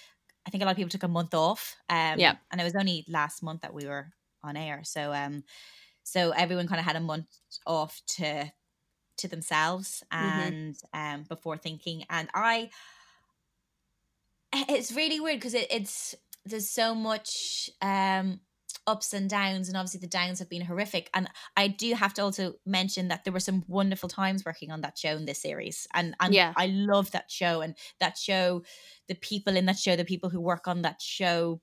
I 0.47 0.51
think 0.51 0.63
a 0.63 0.65
lot 0.67 0.71
of 0.71 0.77
people 0.77 0.91
took 0.91 1.03
a 1.03 1.09
month 1.09 1.35
off 1.35 1.75
um 1.91 2.21
yeah 2.21 2.37
and 2.53 2.61
it 2.61 2.65
was 2.65 2.77
only 2.77 3.05
last 3.09 3.43
month 3.43 3.63
that 3.63 3.75
we 3.75 3.87
were 3.87 4.13
on 4.45 4.57
air 4.57 4.83
so 4.85 5.13
um 5.13 5.43
so 6.09 6.31
everyone 6.31 6.67
kind 6.67 6.81
of 6.81 6.87
had 6.87 6.97
a 6.97 7.01
month 7.01 7.27
off 7.67 8.01
to 8.07 8.51
to 9.19 9.29
themselves 9.29 10.03
mm-hmm. 10.13 10.41
and 10.41 10.75
mm-hmm. 10.75 11.15
um 11.17 11.25
before 11.29 11.57
thinking 11.57 12.05
and 12.09 12.29
i 12.35 12.71
it's 14.53 14.93
really 14.93 15.21
weird 15.21 15.39
because 15.39 15.55
it, 15.55 15.67
it's 15.71 16.15
there's 16.45 16.71
so 16.71 16.95
much 16.95 17.69
um 17.83 18.41
ups 18.87 19.13
and 19.13 19.29
downs 19.29 19.69
and 19.69 19.77
obviously 19.77 20.01
the 20.01 20.07
downs 20.07 20.39
have 20.39 20.49
been 20.49 20.63
horrific 20.63 21.11
and 21.13 21.29
i 21.57 21.69
do 21.69 21.93
have 21.95 22.15
to 22.15 22.23
also 22.23 22.55
mention 22.65 23.09
that 23.09 23.25
there 23.25 23.33
were 23.33 23.41
some 23.41 23.63
wonderful 23.67 24.09
times 24.09 24.45
working 24.47 24.71
on 24.71 24.81
that 24.81 24.97
show 24.97 25.11
in 25.11 25.27
this 25.27 25.43
series 25.43 25.87
and 25.95 26.15
and 26.21 26.33
yeah. 26.33 26.55
i 26.57 26.67
love 26.67 27.11
that 27.11 27.31
show 27.31 27.61
and 27.61 27.75
that 28.01 28.17
show 28.17 28.63
the 29.09 29.15
people 29.15 29.57
in 29.57 29.67
that 29.67 29.79
show 29.79 29.95
the 29.95 30.05
people 30.05 30.31
who 30.31 30.41
work 30.41 30.67
on 30.67 30.83
that 30.83 31.03
show 31.03 31.61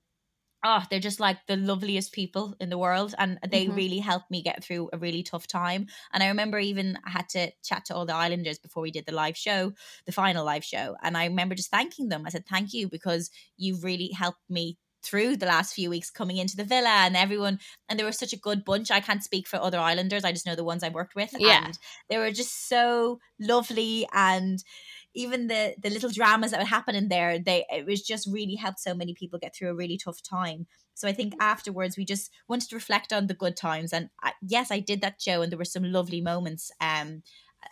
oh, 0.66 0.82
they're 0.90 0.98
just 0.98 1.20
like 1.20 1.38
the 1.46 1.56
loveliest 1.56 2.12
people 2.12 2.56
in 2.60 2.70
the 2.70 2.78
world. 2.78 3.14
And 3.18 3.38
they 3.48 3.66
mm-hmm. 3.66 3.76
really 3.76 3.98
helped 3.98 4.30
me 4.30 4.42
get 4.42 4.64
through 4.64 4.90
a 4.92 4.98
really 4.98 5.22
tough 5.22 5.46
time. 5.46 5.86
And 6.12 6.22
I 6.22 6.28
remember 6.28 6.58
even 6.58 6.98
I 7.06 7.10
had 7.10 7.28
to 7.30 7.52
chat 7.62 7.84
to 7.86 7.94
all 7.94 8.04
the 8.04 8.14
Islanders 8.14 8.58
before 8.58 8.82
we 8.82 8.90
did 8.90 9.06
the 9.06 9.14
live 9.14 9.36
show, 9.36 9.72
the 10.06 10.12
final 10.12 10.44
live 10.44 10.64
show. 10.64 10.96
And 11.02 11.16
I 11.16 11.26
remember 11.26 11.54
just 11.54 11.70
thanking 11.70 12.08
them. 12.08 12.24
I 12.26 12.30
said, 12.30 12.46
thank 12.46 12.74
you 12.74 12.88
because 12.88 13.30
you've 13.56 13.84
really 13.84 14.10
helped 14.10 14.42
me 14.50 14.76
through 15.04 15.36
the 15.36 15.46
last 15.46 15.72
few 15.72 15.88
weeks 15.88 16.10
coming 16.10 16.36
into 16.36 16.56
the 16.56 16.64
villa 16.64 16.88
and 16.88 17.16
everyone 17.16 17.60
and 17.88 17.96
they 17.96 18.02
were 18.02 18.10
such 18.10 18.32
a 18.32 18.38
good 18.38 18.64
bunch 18.64 18.90
i 18.90 18.98
can't 18.98 19.22
speak 19.22 19.46
for 19.46 19.58
other 19.58 19.78
islanders 19.78 20.24
i 20.24 20.32
just 20.32 20.46
know 20.46 20.56
the 20.56 20.64
ones 20.64 20.82
i 20.82 20.88
worked 20.88 21.14
with 21.14 21.32
yeah 21.38 21.66
and 21.66 21.78
they 22.10 22.18
were 22.18 22.32
just 22.32 22.68
so 22.68 23.20
lovely 23.38 24.04
and 24.12 24.64
even 25.16 25.46
the 25.46 25.74
the 25.82 25.90
little 25.90 26.10
dramas 26.10 26.50
that 26.50 26.58
would 26.58 26.68
happen 26.68 26.94
in 26.94 27.08
there 27.08 27.38
they 27.38 27.64
it 27.70 27.86
was 27.86 28.02
just 28.02 28.28
really 28.30 28.54
helped 28.54 28.78
so 28.78 28.94
many 28.94 29.14
people 29.14 29.38
get 29.38 29.54
through 29.54 29.70
a 29.70 29.74
really 29.74 29.98
tough 29.98 30.22
time 30.22 30.66
so 30.94 31.08
i 31.08 31.12
think 31.12 31.34
mm. 31.34 31.38
afterwards 31.40 31.96
we 31.96 32.04
just 32.04 32.30
wanted 32.48 32.68
to 32.68 32.76
reflect 32.76 33.12
on 33.12 33.26
the 33.26 33.34
good 33.34 33.56
times 33.56 33.92
and 33.92 34.10
I, 34.22 34.32
yes 34.42 34.70
i 34.70 34.78
did 34.78 35.00
that 35.00 35.20
show 35.20 35.42
and 35.42 35.50
there 35.50 35.58
were 35.58 35.64
some 35.64 35.90
lovely 35.90 36.20
moments 36.20 36.70
um 36.80 37.22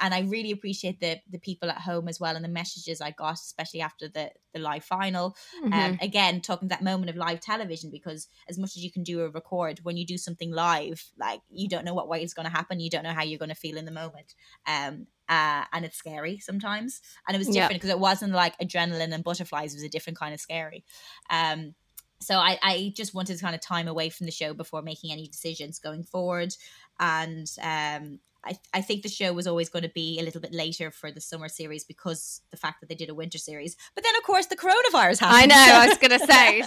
and 0.00 0.14
I 0.14 0.20
really 0.20 0.50
appreciate 0.50 1.00
the 1.00 1.18
the 1.30 1.38
people 1.38 1.70
at 1.70 1.78
home 1.78 2.08
as 2.08 2.20
well 2.20 2.36
and 2.36 2.44
the 2.44 2.48
messages 2.48 3.00
I 3.00 3.10
got, 3.10 3.34
especially 3.34 3.80
after 3.80 4.08
the 4.08 4.30
the 4.52 4.60
live 4.60 4.84
final. 4.84 5.36
Um, 5.62 5.70
mm-hmm. 5.70 5.80
Um, 5.80 5.98
again, 6.00 6.40
talking 6.40 6.68
that 6.68 6.82
moment 6.82 7.10
of 7.10 7.16
live 7.16 7.40
television 7.40 7.90
because 7.90 8.28
as 8.48 8.58
much 8.58 8.76
as 8.76 8.84
you 8.84 8.90
can 8.90 9.02
do 9.02 9.20
a 9.22 9.28
record, 9.28 9.80
when 9.82 9.96
you 9.96 10.06
do 10.06 10.18
something 10.18 10.50
live, 10.50 11.04
like 11.18 11.40
you 11.50 11.68
don't 11.68 11.84
know 11.84 11.94
what 11.94 12.08
way 12.08 12.22
it's 12.22 12.34
going 12.34 12.46
to 12.46 12.52
happen, 12.52 12.80
you 12.80 12.90
don't 12.90 13.04
know 13.04 13.12
how 13.12 13.22
you're 13.22 13.38
going 13.38 13.48
to 13.48 13.54
feel 13.54 13.76
in 13.76 13.84
the 13.84 13.90
moment. 13.90 14.34
Um, 14.66 15.06
uh, 15.28 15.64
and 15.72 15.84
it's 15.84 15.96
scary 15.96 16.38
sometimes, 16.38 17.00
and 17.26 17.34
it 17.34 17.38
was 17.38 17.48
different 17.48 17.74
because 17.74 17.88
yeah. 17.88 17.94
it 17.94 18.00
wasn't 18.00 18.32
like 18.32 18.58
adrenaline 18.58 19.12
and 19.12 19.24
butterflies; 19.24 19.72
it 19.72 19.78
was 19.78 19.84
a 19.84 19.88
different 19.88 20.18
kind 20.18 20.34
of 20.34 20.40
scary. 20.40 20.84
Um, 21.30 21.74
so 22.20 22.36
I, 22.36 22.58
I 22.62 22.92
just 22.96 23.14
wanted 23.14 23.36
to 23.36 23.42
kind 23.42 23.54
of 23.54 23.60
time 23.60 23.88
away 23.88 24.08
from 24.08 24.26
the 24.26 24.32
show 24.32 24.54
before 24.54 24.82
making 24.82 25.12
any 25.12 25.28
decisions 25.28 25.78
going 25.78 26.04
forward 26.04 26.54
and 26.98 27.50
um 27.62 28.20
I, 28.44 28.58
I 28.72 28.80
think 28.82 29.02
the 29.02 29.08
show 29.08 29.32
was 29.32 29.46
always 29.46 29.68
going 29.68 29.82
to 29.84 29.88
be 29.88 30.18
a 30.20 30.22
little 30.22 30.40
bit 30.40 30.52
later 30.52 30.90
for 30.90 31.10
the 31.10 31.20
summer 31.20 31.48
series 31.48 31.84
because 31.84 32.42
the 32.50 32.56
fact 32.56 32.80
that 32.80 32.88
they 32.88 32.94
did 32.94 33.08
a 33.08 33.14
winter 33.14 33.38
series. 33.38 33.76
But 33.94 34.04
then, 34.04 34.14
of 34.16 34.22
course, 34.22 34.46
the 34.46 34.56
coronavirus 34.56 35.20
happened. 35.20 35.52
I 35.52 35.66
know. 35.66 35.74
I 35.74 35.88
was 35.88 35.98
going 35.98 36.10
to 36.18 36.26
say. 36.26 36.62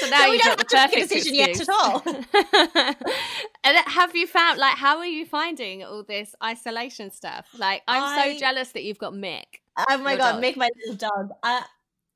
so 0.00 0.10
now 0.10 0.18
so 0.18 0.32
you've 0.32 0.42
got 0.42 0.58
the 0.58 0.64
perfect 0.64 1.08
decision 1.08 1.34
excuse. 1.38 1.58
yet 1.58 1.60
at 1.60 1.68
all. 1.68 2.02
and 3.64 3.78
have 3.86 4.14
you 4.14 4.26
found 4.26 4.58
like 4.58 4.76
how 4.76 4.98
are 4.98 5.06
you 5.06 5.24
finding 5.24 5.82
all 5.84 6.02
this 6.02 6.34
isolation 6.42 7.10
stuff? 7.10 7.48
Like, 7.56 7.82
I'm 7.88 8.02
I, 8.02 8.32
so 8.32 8.38
jealous 8.38 8.72
that 8.72 8.84
you've 8.84 8.98
got 8.98 9.12
Mick. 9.12 9.44
Oh 9.88 9.98
my 9.98 10.16
god, 10.16 10.32
dog. 10.32 10.42
Mick, 10.42 10.56
my 10.56 10.68
little 10.84 10.96
dog. 10.96 11.30
Uh, 11.42 11.62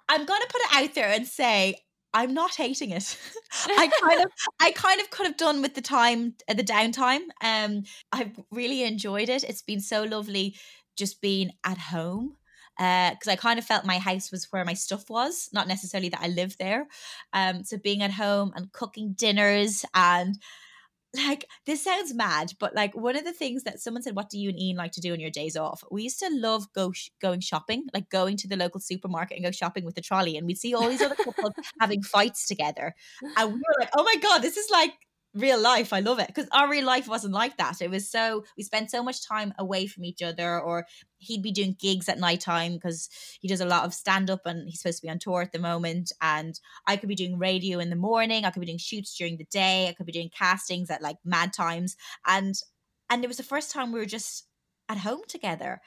I'm 0.09 0.25
going 0.25 0.41
to 0.41 0.49
put 0.49 0.61
it 0.61 0.85
out 0.85 0.95
there 0.95 1.09
and 1.09 1.27
say 1.27 1.77
I'm 2.17 2.33
not 2.33 2.55
hating 2.55 2.91
it. 2.91 3.19
I 3.67 3.91
kind 4.03 4.25
of 4.25 4.31
I 4.59 4.71
kind 4.73 5.01
of 5.03 5.11
could 5.11 5.27
have 5.27 5.37
done 5.37 5.61
with 5.61 5.75
the 5.75 5.83
time 5.83 6.35
uh, 6.49 6.55
the 6.55 6.65
downtime. 6.65 7.25
Um 7.43 7.83
I've 8.11 8.33
really 8.51 8.83
enjoyed 8.83 9.29
it. 9.29 9.45
It's 9.45 9.63
been 9.63 9.81
so 9.81 10.03
lovely 10.05 10.57
just 10.97 11.21
being 11.21 11.53
at 11.63 11.77
home 11.77 12.37
because 12.79 13.29
uh, 13.29 13.33
I 13.33 13.37
kind 13.37 13.59
of 13.59 13.65
felt 13.65 13.85
my 13.87 13.99
house 13.99 14.31
was 14.31 14.49
where 14.51 14.65
my 14.65 14.75
stuff 14.75 15.09
was, 15.09 15.49
not 15.53 15.69
necessarily 15.69 16.11
that 16.11 16.21
I 16.23 16.29
lived 16.29 16.59
there. 16.59 16.87
Um, 17.33 17.65
so 17.65 17.79
being 17.79 18.03
at 18.03 18.11
home 18.11 18.53
and 18.55 18.71
cooking 18.73 19.15
dinners 19.15 19.85
and 19.95 20.39
like 21.17 21.47
this 21.65 21.83
sounds 21.83 22.15
mad, 22.15 22.53
but 22.59 22.75
like 22.75 22.95
one 22.95 23.17
of 23.17 23.25
the 23.25 23.33
things 23.33 23.65
that 23.65 23.81
someone 23.81 24.03
said, 24.03 24.17
"What 24.17 24.31
do 24.31 24.39
you 24.39 24.51
and 24.51 24.59
Iain 24.59 24.77
like 24.77 24.93
to 24.93 25.01
do 25.01 25.13
on 25.13 25.21
your 25.21 25.31
days 25.31 25.57
off?" 25.57 25.83
We 25.91 26.05
used 26.05 26.19
to 26.21 26.29
love 26.31 26.73
go 26.73 26.93
sh- 26.93 27.11
going 27.21 27.41
shopping, 27.41 27.87
like 27.95 28.11
going 28.11 28.37
to 28.39 28.49
the 28.49 28.57
local 28.57 28.81
supermarket 28.81 29.37
and 29.37 29.45
go 29.45 29.51
shopping 29.51 29.85
with 29.85 29.95
the 29.95 30.01
trolley, 30.01 30.37
and 30.37 30.47
we'd 30.47 30.59
see 30.59 30.75
all 30.75 30.89
these 30.89 31.03
other 31.03 31.15
couples 31.15 31.53
having 31.81 32.03
fights 32.03 32.47
together, 32.47 32.95
and 33.37 33.53
we 33.53 33.59
were 33.59 33.81
like, 33.81 33.91
"Oh 33.97 34.05
my 34.05 34.17
god, 34.17 34.43
this 34.43 34.57
is 34.57 34.71
like 34.71 34.93
real 35.37 35.61
life. 35.61 35.93
I 35.93 36.01
love 36.01 36.19
it 36.19 36.29
because 36.29 36.49
our 36.51 36.69
real 36.69 36.85
life 36.85 37.07
wasn't 37.07 37.35
like 37.35 37.57
that. 37.59 37.81
It 37.81 37.91
was 37.91 38.11
so 38.11 38.45
we 38.57 38.63
spent 38.63 38.91
so 38.91 39.03
much 39.03 39.27
time 39.27 39.53
away 39.59 39.87
from 39.87 40.05
each 40.05 40.23
other, 40.23 40.61
or 40.61 40.87
he'd 41.19 41.43
be 41.43 41.53
doing 41.53 41.77
gigs 41.79 42.09
at 42.09 42.19
night 42.19 42.41
time 42.41 42.75
because 42.75 43.09
he 43.41 43.49
does 43.49 43.61
a 43.61 43.67
lot 43.67 43.85
of 43.85 43.95
stand 43.95 44.31
up 44.31 44.47
and 44.47 44.69
he's 44.69 44.81
supposed 44.81 44.99
to 44.99 45.07
be 45.07 45.11
on 45.11 45.19
tour 45.19 45.43
at 45.43 45.53
the 45.53 45.59
moment. 45.59 46.13
And 46.21 46.59
I 46.87 46.97
could 46.97 47.09
be 47.09 47.15
doing 47.15 47.39
radio 47.39 47.79
in 47.79 47.91
the 47.91 47.97
morning. 47.97 48.45
I 48.45 48.51
could 48.51 48.61
be 48.61 48.67
doing 48.67 48.79
shoots 48.79 49.17
during 49.17 49.37
the 49.37 49.47
day. 49.51 49.89
I 49.89 49.93
could 49.93 50.07
be 50.07 50.13
doing 50.13 50.31
castings 50.37 50.91
at 50.91 51.03
like 51.03 51.19
mad 51.25 51.53
times. 51.53 51.97
And 52.27 52.55
and 53.11 53.23
it 53.23 53.29
was 53.29 53.37
the 53.37 53.43
first 53.43 53.71
time 53.71 53.93
we 53.93 54.01
were 54.01 54.07
just 54.07 54.49
at 54.89 54.99
home 54.99 55.23
together. 55.29 55.81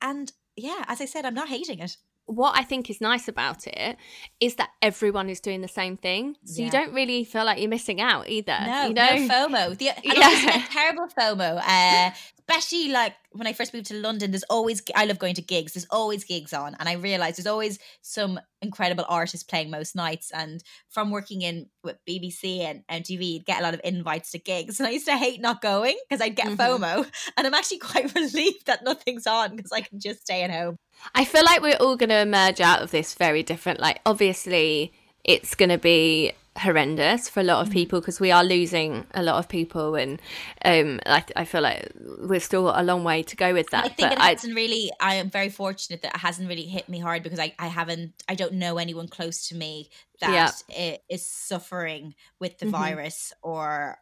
And 0.00 0.32
yeah, 0.56 0.84
as 0.88 1.00
I 1.00 1.04
said, 1.04 1.24
I'm 1.24 1.34
not 1.34 1.48
hating 1.48 1.80
it 1.80 1.96
what 2.26 2.58
I 2.58 2.62
think 2.62 2.90
is 2.90 3.00
nice 3.00 3.28
about 3.28 3.66
it 3.66 3.96
is 4.40 4.56
that 4.56 4.70
everyone 4.82 5.30
is 5.30 5.40
doing 5.40 5.60
the 5.60 5.68
same 5.68 5.96
thing. 5.96 6.36
So 6.44 6.58
yeah. 6.58 6.64
you 6.66 6.70
don't 6.70 6.92
really 6.92 7.24
feel 7.24 7.44
like 7.44 7.60
you're 7.60 7.70
missing 7.70 8.00
out 8.00 8.28
either. 8.28 8.58
No, 8.66 8.86
you 8.88 8.94
know? 8.94 9.16
no 9.16 9.28
FOMO. 9.28 9.78
The, 9.78 9.84
yeah. 10.02 10.64
terrible 10.70 11.08
FOMO. 11.16 11.62
Uh, 11.64 12.10
especially 12.48 12.90
like 12.90 13.14
when 13.32 13.46
I 13.46 13.52
first 13.52 13.74
moved 13.74 13.86
to 13.86 13.94
London, 13.94 14.30
there's 14.30 14.44
always 14.44 14.82
I 14.94 15.04
love 15.04 15.18
going 15.18 15.34
to 15.34 15.42
gigs. 15.42 15.74
There's 15.74 15.86
always 15.90 16.24
gigs 16.24 16.52
on, 16.52 16.76
and 16.78 16.88
I 16.88 16.94
realized 16.94 17.38
there's 17.38 17.46
always 17.46 17.78
some 18.02 18.40
incredible 18.62 19.04
artists 19.08 19.44
playing 19.44 19.70
most 19.70 19.94
nights. 19.94 20.30
And 20.32 20.62
from 20.88 21.10
working 21.10 21.42
in 21.42 21.68
with 21.84 21.96
BBC 22.08 22.60
and 22.60 22.82
MTV, 22.90 23.34
you'd 23.34 23.46
get 23.46 23.60
a 23.60 23.62
lot 23.62 23.74
of 23.74 23.80
invites 23.84 24.32
to 24.32 24.38
gigs, 24.38 24.80
and 24.80 24.86
I 24.86 24.90
used 24.90 25.06
to 25.06 25.16
hate 25.16 25.40
not 25.40 25.60
going 25.60 25.96
because 26.08 26.20
I'd 26.20 26.36
get 26.36 26.46
mm-hmm. 26.46 26.60
FOMO. 26.60 27.10
And 27.36 27.46
I'm 27.46 27.54
actually 27.54 27.78
quite 27.78 28.14
relieved 28.14 28.66
that 28.66 28.84
nothing's 28.84 29.26
on 29.26 29.56
because 29.56 29.72
I 29.72 29.80
can 29.80 30.00
just 30.00 30.22
stay 30.22 30.42
at 30.42 30.50
home. 30.50 30.76
I 31.14 31.24
feel 31.24 31.44
like 31.44 31.62
we're 31.62 31.76
all 31.76 31.96
going 31.96 32.10
to 32.10 32.20
emerge 32.20 32.60
out 32.60 32.82
of 32.82 32.90
this 32.90 33.14
very 33.14 33.42
different. 33.42 33.80
Like, 33.80 34.00
obviously, 34.04 34.92
it's 35.24 35.54
going 35.54 35.70
to 35.70 35.78
be 35.78 36.32
horrendous 36.58 37.28
for 37.28 37.40
a 37.40 37.42
lot 37.42 37.60
of 37.60 37.68
mm. 37.68 37.74
people 37.74 38.00
because 38.00 38.18
we 38.20 38.30
are 38.30 38.44
losing 38.44 39.06
a 39.14 39.22
lot 39.22 39.38
of 39.38 39.48
people 39.48 39.94
and 39.94 40.20
um 40.64 41.00
I, 41.06 41.24
I 41.34 41.44
feel 41.44 41.60
like 41.60 41.92
we've 42.26 42.42
still 42.42 42.64
got 42.64 42.80
a 42.80 42.82
long 42.82 43.04
way 43.04 43.22
to 43.24 43.36
go 43.36 43.52
with 43.52 43.70
that 43.70 43.84
I 43.84 43.88
think 43.88 44.10
but 44.10 44.18
it 44.18 44.22
hasn't 44.22 44.54
really 44.54 44.90
I 45.00 45.16
am 45.16 45.30
very 45.30 45.50
fortunate 45.50 46.02
that 46.02 46.14
it 46.14 46.18
hasn't 46.18 46.48
really 46.48 46.62
hit 46.62 46.88
me 46.88 46.98
hard 46.98 47.22
because 47.22 47.38
I, 47.38 47.54
I 47.58 47.66
haven't 47.66 48.14
I 48.28 48.34
don't 48.34 48.54
know 48.54 48.78
anyone 48.78 49.08
close 49.08 49.48
to 49.48 49.54
me 49.54 49.90
that 50.20 50.62
yeah. 50.70 50.96
is 51.10 51.26
suffering 51.26 52.14
with 52.40 52.58
the 52.58 52.66
mm-hmm. 52.66 52.76
virus 52.76 53.32
or, 53.42 53.98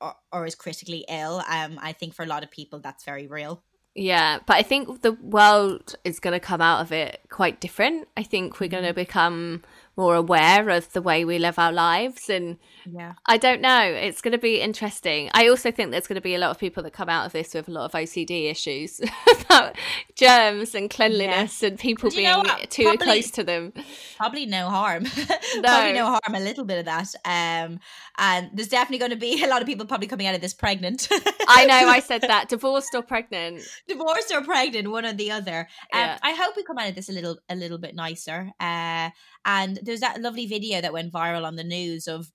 or 0.00 0.14
or 0.32 0.46
is 0.46 0.54
critically 0.54 1.04
ill 1.08 1.42
um 1.48 1.78
I 1.80 1.92
think 1.92 2.14
for 2.14 2.22
a 2.22 2.26
lot 2.26 2.42
of 2.42 2.50
people 2.50 2.80
that's 2.80 3.04
very 3.04 3.26
real 3.26 3.62
yeah, 3.94 4.40
but 4.44 4.56
I 4.56 4.62
think 4.62 5.02
the 5.02 5.12
world 5.12 5.94
is 6.04 6.18
going 6.18 6.32
to 6.32 6.40
come 6.40 6.60
out 6.60 6.80
of 6.80 6.90
it 6.90 7.20
quite 7.30 7.60
different. 7.60 8.08
I 8.16 8.24
think 8.24 8.58
we're 8.58 8.68
going 8.68 8.82
to 8.82 8.90
mm-hmm. 8.90 8.96
become 8.96 9.62
more 9.96 10.14
aware 10.16 10.68
of 10.70 10.92
the 10.92 11.00
way 11.02 11.24
we 11.24 11.38
live 11.38 11.58
our 11.58 11.72
lives 11.72 12.28
and 12.28 12.56
yeah. 12.90 13.14
I 13.26 13.36
don't 13.38 13.60
know 13.60 13.80
it's 13.82 14.20
going 14.20 14.32
to 14.32 14.38
be 14.38 14.60
interesting. 14.60 15.30
I 15.32 15.48
also 15.48 15.70
think 15.70 15.90
there's 15.90 16.06
going 16.06 16.16
to 16.16 16.20
be 16.20 16.34
a 16.34 16.38
lot 16.38 16.50
of 16.50 16.58
people 16.58 16.82
that 16.82 16.92
come 16.92 17.08
out 17.08 17.26
of 17.26 17.32
this 17.32 17.54
with 17.54 17.68
a 17.68 17.70
lot 17.70 17.84
of 17.84 17.92
ocd 17.92 18.50
issues 18.50 19.00
about 19.40 19.76
germs 20.16 20.74
and 20.74 20.90
cleanliness 20.90 21.62
yeah. 21.62 21.68
and 21.68 21.78
people 21.78 22.10
being 22.10 22.44
too 22.68 22.84
probably, 22.84 23.06
close 23.06 23.30
to 23.32 23.44
them. 23.44 23.72
Probably 24.16 24.46
no 24.46 24.68
harm. 24.68 25.06
No. 25.56 25.62
probably 25.62 25.92
no. 25.92 26.06
harm 26.06 26.34
a 26.34 26.40
little 26.40 26.64
bit 26.64 26.78
of 26.78 26.84
that 26.86 27.14
um 27.24 27.78
and 28.18 28.50
there's 28.54 28.68
definitely 28.68 28.98
going 28.98 29.10
to 29.10 29.16
be 29.16 29.42
a 29.44 29.48
lot 29.48 29.60
of 29.62 29.66
people 29.66 29.86
probably 29.86 30.08
coming 30.08 30.26
out 30.26 30.34
of 30.34 30.40
this 30.40 30.54
pregnant. 30.54 31.08
I 31.48 31.66
know 31.66 31.88
i 31.88 32.00
said 32.00 32.22
that 32.22 32.48
divorced 32.48 32.94
or 32.94 33.02
pregnant. 33.02 33.62
Divorced 33.86 34.32
or 34.32 34.42
pregnant 34.42 34.90
one 34.90 35.04
or 35.04 35.12
the 35.12 35.30
other. 35.30 35.68
Um, 35.92 36.00
yeah. 36.00 36.18
i 36.22 36.32
hope 36.32 36.56
we 36.56 36.64
come 36.64 36.78
out 36.78 36.88
of 36.88 36.94
this 36.94 37.08
a 37.08 37.12
little 37.12 37.38
a 37.48 37.54
little 37.54 37.78
bit 37.78 37.94
nicer 37.94 38.50
uh 38.58 39.10
and 39.44 39.78
there's 39.82 40.00
that 40.00 40.20
lovely 40.20 40.46
video 40.46 40.80
that 40.80 40.92
went 40.92 41.12
viral 41.12 41.44
on 41.44 41.56
the 41.56 41.64
news 41.64 42.06
of, 42.06 42.28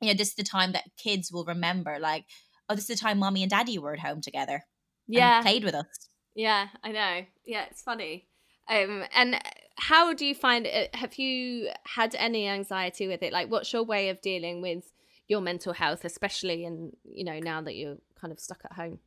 you 0.00 0.08
know, 0.08 0.14
this 0.14 0.28
is 0.28 0.34
the 0.34 0.42
time 0.42 0.72
that 0.72 0.84
kids 0.96 1.30
will 1.32 1.44
remember, 1.44 1.98
like, 2.00 2.24
oh, 2.68 2.74
this 2.74 2.88
is 2.88 2.98
the 2.98 3.02
time 3.02 3.18
mommy 3.18 3.42
and 3.42 3.50
daddy 3.50 3.78
were 3.78 3.92
at 3.92 4.00
home 4.00 4.20
together. 4.20 4.64
Yeah. 5.06 5.42
played 5.42 5.64
with 5.64 5.74
us. 5.74 5.86
Yeah, 6.34 6.68
I 6.84 6.92
know. 6.92 7.26
Yeah, 7.44 7.64
it's 7.70 7.82
funny. 7.82 8.28
Um, 8.68 9.04
and 9.14 9.40
how 9.76 10.12
do 10.12 10.26
you 10.26 10.34
find 10.34 10.66
it? 10.66 10.94
Have 10.94 11.14
you 11.14 11.70
had 11.84 12.14
any 12.16 12.46
anxiety 12.46 13.08
with 13.08 13.22
it? 13.22 13.32
Like, 13.32 13.50
what's 13.50 13.72
your 13.72 13.82
way 13.82 14.10
of 14.10 14.20
dealing 14.20 14.60
with 14.60 14.84
your 15.26 15.40
mental 15.40 15.72
health, 15.72 16.04
especially 16.04 16.64
in 16.64 16.92
you 17.04 17.24
know 17.24 17.38
now 17.38 17.62
that 17.62 17.76
you're 17.76 17.96
kind 18.20 18.32
of 18.32 18.40
stuck 18.40 18.60
at 18.64 18.72
home? 18.72 18.98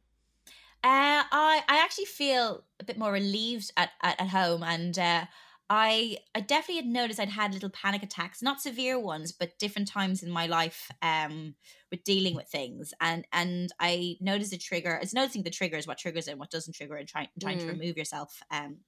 Uh, 0.84 1.24
I 1.32 1.62
I 1.68 1.78
actually 1.78 2.06
feel 2.06 2.64
a 2.80 2.84
bit 2.84 2.98
more 2.98 3.12
relieved 3.12 3.72
at 3.78 3.92
at, 4.02 4.20
at 4.20 4.30
home, 4.30 4.64
and 4.64 4.98
uh, 4.98 5.26
I 5.74 6.18
I 6.36 6.42
definitely 6.42 6.84
had 6.84 6.88
noticed 6.88 7.18
I'd 7.18 7.30
had 7.30 7.54
little 7.54 7.70
panic 7.70 8.04
attacks, 8.04 8.42
not 8.42 8.60
severe 8.60 9.00
ones, 9.00 9.32
but 9.32 9.58
different 9.58 9.88
times 9.88 10.22
in 10.22 10.30
my 10.30 10.46
life 10.46 10.92
um 11.02 11.56
with 11.90 12.04
dealing 12.04 12.36
with 12.36 12.50
things. 12.50 12.94
And 13.00 13.26
and 13.32 13.72
I 13.80 14.18
noticed 14.20 14.52
a 14.52 14.58
trigger. 14.58 15.00
It's 15.02 15.14
noticing 15.14 15.44
the 15.44 15.50
triggers, 15.50 15.88
what 15.88 15.98
triggers 15.98 16.28
and 16.28 16.38
what 16.38 16.52
doesn't 16.52 16.76
trigger, 16.76 16.96
and 16.96 17.08
trying 17.08 17.30
trying 17.40 17.58
mm. 17.58 17.62
to 17.62 17.68
remove 17.68 17.96
yourself 17.96 18.44
um 18.52 18.80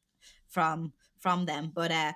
from 0.50 0.92
from 1.22 1.46
them. 1.46 1.72
But 1.74 1.92
uh 1.94 2.14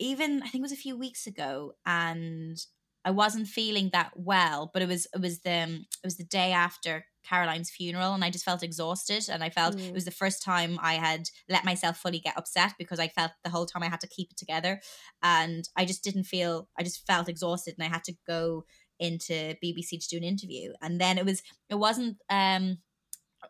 even 0.00 0.42
I 0.42 0.48
think 0.48 0.62
it 0.62 0.68
was 0.70 0.72
a 0.72 0.76
few 0.76 0.98
weeks 0.98 1.28
ago, 1.28 1.74
and 1.86 2.58
I 3.04 3.12
wasn't 3.12 3.46
feeling 3.46 3.90
that 3.92 4.10
well, 4.16 4.68
but 4.72 4.82
it 4.82 4.88
was 4.88 5.06
it 5.14 5.20
was 5.20 5.40
the 5.42 5.62
it 5.62 6.04
was 6.04 6.16
the 6.16 6.24
day 6.24 6.50
after 6.50 7.04
Caroline's 7.24 7.70
funeral 7.70 8.14
and 8.14 8.24
I 8.24 8.30
just 8.30 8.44
felt 8.44 8.62
exhausted 8.62 9.28
and 9.30 9.42
I 9.42 9.50
felt 9.50 9.76
mm. 9.76 9.88
it 9.88 9.94
was 9.94 10.04
the 10.04 10.10
first 10.10 10.42
time 10.42 10.78
I 10.82 10.94
had 10.94 11.28
let 11.48 11.64
myself 11.64 11.98
fully 11.98 12.20
get 12.20 12.36
upset 12.36 12.74
because 12.78 12.98
I 12.98 13.08
felt 13.08 13.32
the 13.44 13.50
whole 13.50 13.66
time 13.66 13.82
I 13.82 13.88
had 13.88 14.00
to 14.00 14.08
keep 14.08 14.30
it 14.30 14.36
together 14.36 14.80
and 15.22 15.68
I 15.76 15.84
just 15.84 16.02
didn't 16.02 16.24
feel 16.24 16.68
I 16.78 16.82
just 16.82 17.06
felt 17.06 17.28
exhausted 17.28 17.74
and 17.78 17.86
I 17.86 17.90
had 17.92 18.04
to 18.04 18.14
go 18.26 18.64
into 18.98 19.54
BBC 19.62 20.00
to 20.00 20.08
do 20.08 20.16
an 20.16 20.24
interview 20.24 20.72
and 20.82 21.00
then 21.00 21.18
it 21.18 21.24
was 21.24 21.42
it 21.68 21.76
wasn't 21.76 22.16
um 22.30 22.78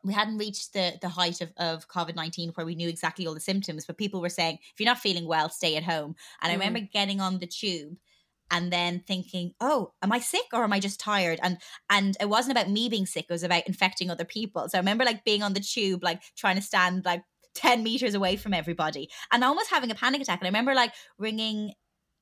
we 0.05 0.13
hadn't 0.13 0.39
reached 0.39 0.73
the 0.75 0.95
the 1.01 1.09
height 1.09 1.41
of, 1.41 1.51
of 1.57 1.89
covid-19 1.89 2.55
where 2.55 2.67
we 2.67 2.75
knew 2.75 2.89
exactly 2.89 3.27
all 3.27 3.35
the 3.35 3.41
symptoms 3.41 3.87
but 3.87 3.97
people 3.97 4.21
were 4.21 4.29
saying 4.29 4.59
if 4.61 4.79
you're 4.79 4.85
not 4.85 4.99
feeling 4.99 5.27
well 5.27 5.49
stay 5.49 5.77
at 5.77 5.83
home 5.83 6.15
and 6.43 6.51
mm. 6.51 6.53
i 6.53 6.53
remember 6.53 6.87
getting 6.93 7.21
on 7.21 7.39
the 7.39 7.47
tube 7.47 7.97
and 8.51 8.73
then 8.73 9.03
thinking 9.07 9.53
oh 9.61 9.93
am 10.03 10.13
i 10.13 10.19
sick 10.19 10.47
or 10.53 10.65
am 10.65 10.73
i 10.73 10.81
just 10.81 11.01
tired? 11.01 11.39
And 11.43 11.59
and 11.91 12.17
it 12.21 12.29
wasn't 12.29 12.57
about 12.57 12.71
me 12.71 12.89
being 12.89 13.07
sick 13.07 13.27
it 13.29 13.33
was 13.33 13.43
about 13.43 13.67
infecting 13.67 14.11
other 14.11 14.25
people. 14.25 14.69
So 14.69 14.79
i 14.79 14.81
remember 14.81 15.05
like 15.05 15.25
being 15.25 15.43
on 15.43 15.55
the 15.55 15.61
tube 15.61 16.03
like 16.03 16.23
trying 16.37 16.57
to 16.57 16.63
stand 16.63 17.05
like 17.05 17.23
10 17.55 17.83
meters 17.83 18.15
away 18.15 18.37
from 18.37 18.55
everybody 18.55 19.11
and 19.33 19.43
almost 19.43 19.71
having 19.71 19.91
a 19.91 19.95
panic 19.95 20.23
attack. 20.23 20.41
And 20.41 20.47
i 20.47 20.51
remember 20.51 20.75
like 20.75 20.93
ringing 21.19 21.73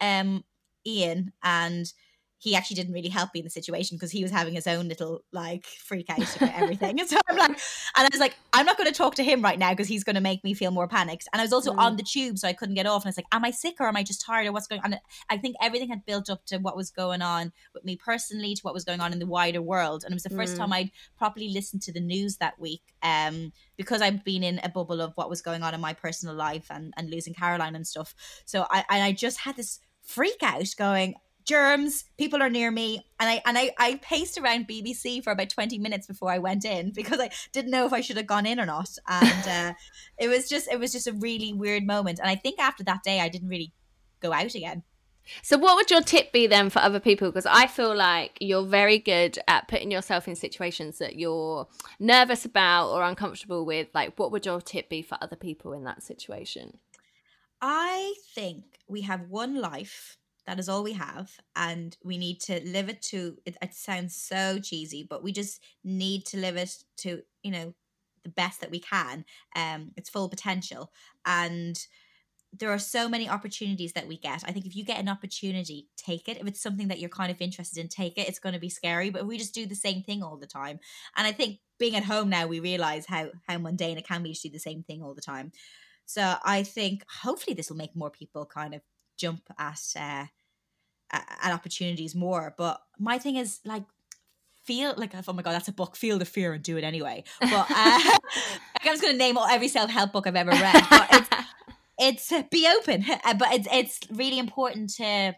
um 0.00 0.44
Iain 0.86 1.32
and 1.42 1.92
he 2.38 2.54
actually 2.54 2.74
didn't 2.74 2.92
really 2.92 3.08
help 3.08 3.30
me 3.32 3.40
in 3.40 3.44
the 3.44 3.50
situation 3.50 3.96
because 3.96 4.10
he 4.10 4.22
was 4.22 4.30
having 4.30 4.54
his 4.54 4.66
own 4.66 4.88
little 4.88 5.22
like 5.32 5.64
freak 5.64 6.10
out 6.10 6.36
about 6.36 6.54
everything. 6.54 7.00
and 7.00 7.08
so 7.08 7.18
I'm 7.28 7.36
like, 7.36 7.50
and 7.50 7.58
I 7.96 8.08
was 8.12 8.20
like, 8.20 8.36
I'm 8.52 8.66
not 8.66 8.76
going 8.76 8.90
to 8.90 8.96
talk 8.96 9.14
to 9.16 9.24
him 9.24 9.40
right 9.42 9.58
now 9.58 9.70
because 9.70 9.88
he's 9.88 10.04
going 10.04 10.16
to 10.16 10.20
make 10.20 10.44
me 10.44 10.52
feel 10.52 10.70
more 10.70 10.86
panicked. 10.86 11.28
And 11.32 11.40
I 11.40 11.44
was 11.44 11.52
also 11.52 11.72
mm. 11.72 11.78
on 11.78 11.96
the 11.96 12.02
tube, 12.02 12.38
so 12.38 12.46
I 12.46 12.52
couldn't 12.52 12.74
get 12.74 12.86
off. 12.86 13.02
And 13.02 13.06
I 13.06 13.10
was 13.10 13.16
like, 13.16 13.26
am 13.32 13.44
I 13.44 13.50
sick 13.50 13.76
or 13.80 13.88
am 13.88 13.96
I 13.96 14.02
just 14.02 14.24
tired 14.24 14.46
or 14.46 14.52
what's 14.52 14.66
going 14.66 14.82
on? 14.82 14.92
And 14.92 15.00
I 15.30 15.38
think 15.38 15.56
everything 15.62 15.88
had 15.88 16.04
built 16.04 16.28
up 16.28 16.44
to 16.46 16.58
what 16.58 16.76
was 16.76 16.90
going 16.90 17.22
on 17.22 17.52
with 17.72 17.84
me 17.84 17.96
personally, 17.96 18.54
to 18.54 18.60
what 18.62 18.74
was 18.74 18.84
going 18.84 19.00
on 19.00 19.12
in 19.12 19.18
the 19.18 19.26
wider 19.26 19.62
world. 19.62 20.04
And 20.04 20.12
it 20.12 20.16
was 20.16 20.22
the 20.22 20.30
first 20.30 20.54
mm. 20.54 20.58
time 20.58 20.72
I'd 20.72 20.90
properly 21.16 21.48
listened 21.48 21.82
to 21.82 21.92
the 21.92 22.00
news 22.00 22.36
that 22.36 22.58
week 22.58 22.82
um, 23.02 23.52
because 23.76 24.02
I'd 24.02 24.24
been 24.24 24.42
in 24.42 24.60
a 24.62 24.68
bubble 24.68 25.00
of 25.00 25.12
what 25.14 25.30
was 25.30 25.40
going 25.40 25.62
on 25.62 25.72
in 25.72 25.80
my 25.80 25.94
personal 25.94 26.34
life 26.34 26.66
and, 26.70 26.92
and 26.98 27.10
losing 27.10 27.34
Caroline 27.34 27.74
and 27.74 27.86
stuff. 27.86 28.14
So 28.44 28.66
I, 28.70 28.84
and 28.90 29.02
I 29.02 29.12
just 29.12 29.38
had 29.38 29.56
this 29.56 29.80
freak 30.02 30.42
out 30.42 30.66
going, 30.78 31.14
germs, 31.46 32.04
people 32.18 32.42
are 32.42 32.50
near 32.50 32.70
me, 32.70 33.06
and 33.18 33.30
I 33.30 33.42
and 33.46 33.56
I, 33.56 33.72
I 33.78 33.96
paced 34.02 34.38
around 34.38 34.68
BBC 34.68 35.22
for 35.22 35.30
about 35.30 35.50
twenty 35.50 35.78
minutes 35.78 36.06
before 36.06 36.30
I 36.30 36.38
went 36.38 36.64
in 36.64 36.90
because 36.92 37.20
I 37.20 37.30
didn't 37.52 37.70
know 37.70 37.86
if 37.86 37.92
I 37.92 38.00
should 38.00 38.16
have 38.16 38.26
gone 38.26 38.46
in 38.46 38.60
or 38.60 38.66
not, 38.66 38.90
and 39.08 39.48
uh, 39.48 39.72
it 40.18 40.28
was 40.28 40.48
just 40.48 40.68
it 40.70 40.78
was 40.78 40.92
just 40.92 41.06
a 41.06 41.12
really 41.12 41.52
weird 41.52 41.86
moment. 41.86 42.18
And 42.18 42.28
I 42.28 42.34
think 42.34 42.58
after 42.58 42.84
that 42.84 43.02
day, 43.02 43.20
I 43.20 43.28
didn't 43.28 43.48
really 43.48 43.72
go 44.20 44.32
out 44.32 44.54
again. 44.54 44.82
So, 45.42 45.58
what 45.58 45.76
would 45.76 45.90
your 45.90 46.02
tip 46.02 46.32
be 46.32 46.46
then 46.46 46.70
for 46.70 46.78
other 46.80 47.00
people? 47.00 47.28
Because 47.28 47.46
I 47.46 47.66
feel 47.66 47.94
like 47.94 48.38
you're 48.40 48.64
very 48.64 48.98
good 48.98 49.38
at 49.48 49.68
putting 49.68 49.90
yourself 49.90 50.28
in 50.28 50.36
situations 50.36 50.98
that 50.98 51.16
you're 51.16 51.66
nervous 51.98 52.44
about 52.44 52.90
or 52.90 53.02
uncomfortable 53.02 53.66
with. 53.66 53.88
Like, 53.94 54.18
what 54.18 54.30
would 54.30 54.46
your 54.46 54.60
tip 54.60 54.88
be 54.88 55.02
for 55.02 55.18
other 55.20 55.36
people 55.36 55.72
in 55.72 55.84
that 55.84 56.02
situation? 56.02 56.78
I 57.60 58.14
think 58.34 58.64
we 58.88 59.02
have 59.02 59.28
one 59.28 59.60
life. 59.60 60.18
That 60.46 60.58
is 60.58 60.68
all 60.68 60.82
we 60.82 60.92
have. 60.92 61.32
And 61.54 61.96
we 62.04 62.18
need 62.18 62.40
to 62.42 62.60
live 62.64 62.88
it 62.88 63.02
to, 63.02 63.36
it, 63.44 63.56
it 63.60 63.74
sounds 63.74 64.16
so 64.16 64.58
cheesy, 64.58 65.06
but 65.08 65.22
we 65.22 65.32
just 65.32 65.62
need 65.84 66.24
to 66.26 66.38
live 66.38 66.56
it 66.56 66.84
to, 66.98 67.22
you 67.42 67.50
know, 67.50 67.74
the 68.22 68.30
best 68.30 68.60
that 68.60 68.70
we 68.70 68.80
can, 68.80 69.24
um, 69.54 69.92
its 69.96 70.10
full 70.10 70.28
potential. 70.28 70.92
And, 71.24 71.78
there 72.58 72.70
are 72.70 72.78
so 72.78 73.08
many 73.08 73.28
opportunities 73.28 73.92
that 73.92 74.08
we 74.08 74.16
get. 74.16 74.42
I 74.46 74.52
think 74.52 74.66
if 74.66 74.76
you 74.76 74.84
get 74.84 75.00
an 75.00 75.08
opportunity, 75.08 75.88
take 75.96 76.28
it. 76.28 76.38
If 76.38 76.46
it's 76.46 76.62
something 76.62 76.88
that 76.88 76.98
you're 76.98 77.10
kind 77.10 77.30
of 77.30 77.40
interested 77.40 77.80
in, 77.80 77.88
take 77.88 78.16
it. 78.16 78.28
It's 78.28 78.38
going 78.38 78.54
to 78.54 78.60
be 78.60 78.70
scary, 78.70 79.10
but 79.10 79.26
we 79.26 79.38
just 79.38 79.54
do 79.54 79.66
the 79.66 79.74
same 79.74 80.02
thing 80.02 80.22
all 80.22 80.36
the 80.36 80.46
time. 80.46 80.78
And 81.16 81.26
I 81.26 81.32
think 81.32 81.58
being 81.78 81.96
at 81.96 82.04
home 82.04 82.30
now, 82.30 82.46
we 82.46 82.60
realize 82.60 83.06
how 83.06 83.30
how 83.46 83.58
mundane 83.58 83.98
it 83.98 84.06
can 84.06 84.22
be 84.22 84.32
to 84.32 84.40
do 84.42 84.50
the 84.50 84.58
same 84.58 84.82
thing 84.82 85.02
all 85.02 85.14
the 85.14 85.20
time. 85.20 85.52
So 86.06 86.36
I 86.44 86.62
think 86.62 87.04
hopefully 87.22 87.54
this 87.54 87.68
will 87.68 87.76
make 87.76 87.96
more 87.96 88.10
people 88.10 88.46
kind 88.46 88.74
of 88.74 88.80
jump 89.18 89.42
at 89.58 89.80
uh, 89.98 90.26
at 91.12 91.52
opportunities 91.52 92.14
more. 92.14 92.54
But 92.56 92.80
my 92.98 93.18
thing 93.18 93.36
is 93.36 93.60
like 93.64 93.84
feel 94.64 94.94
like 94.96 95.14
oh 95.14 95.32
my 95.32 95.42
god 95.42 95.52
that's 95.52 95.68
a 95.68 95.72
book. 95.72 95.96
Feel 95.96 96.18
the 96.18 96.24
fear 96.24 96.52
and 96.52 96.62
do 96.62 96.76
it 96.76 96.84
anyway. 96.84 97.24
But 97.40 97.66
uh, 97.70 98.00
i'm 98.80 98.92
just 98.92 99.02
going 99.02 99.14
to 99.14 99.18
name 99.18 99.38
all, 99.38 99.46
every 99.46 99.68
self-help 99.68 100.12
book 100.12 100.26
i've 100.26 100.36
ever 100.36 100.50
read 100.50 100.84
but 100.90 101.08
it's 101.12 101.28
it's 101.98 102.32
uh, 102.32 102.42
be 102.50 102.68
open. 102.78 103.04
Uh, 103.24 103.34
but 103.34 103.52
it's 103.52 103.68
it's 103.72 104.00
really 104.10 104.38
important 104.38 104.90
to 104.94 105.34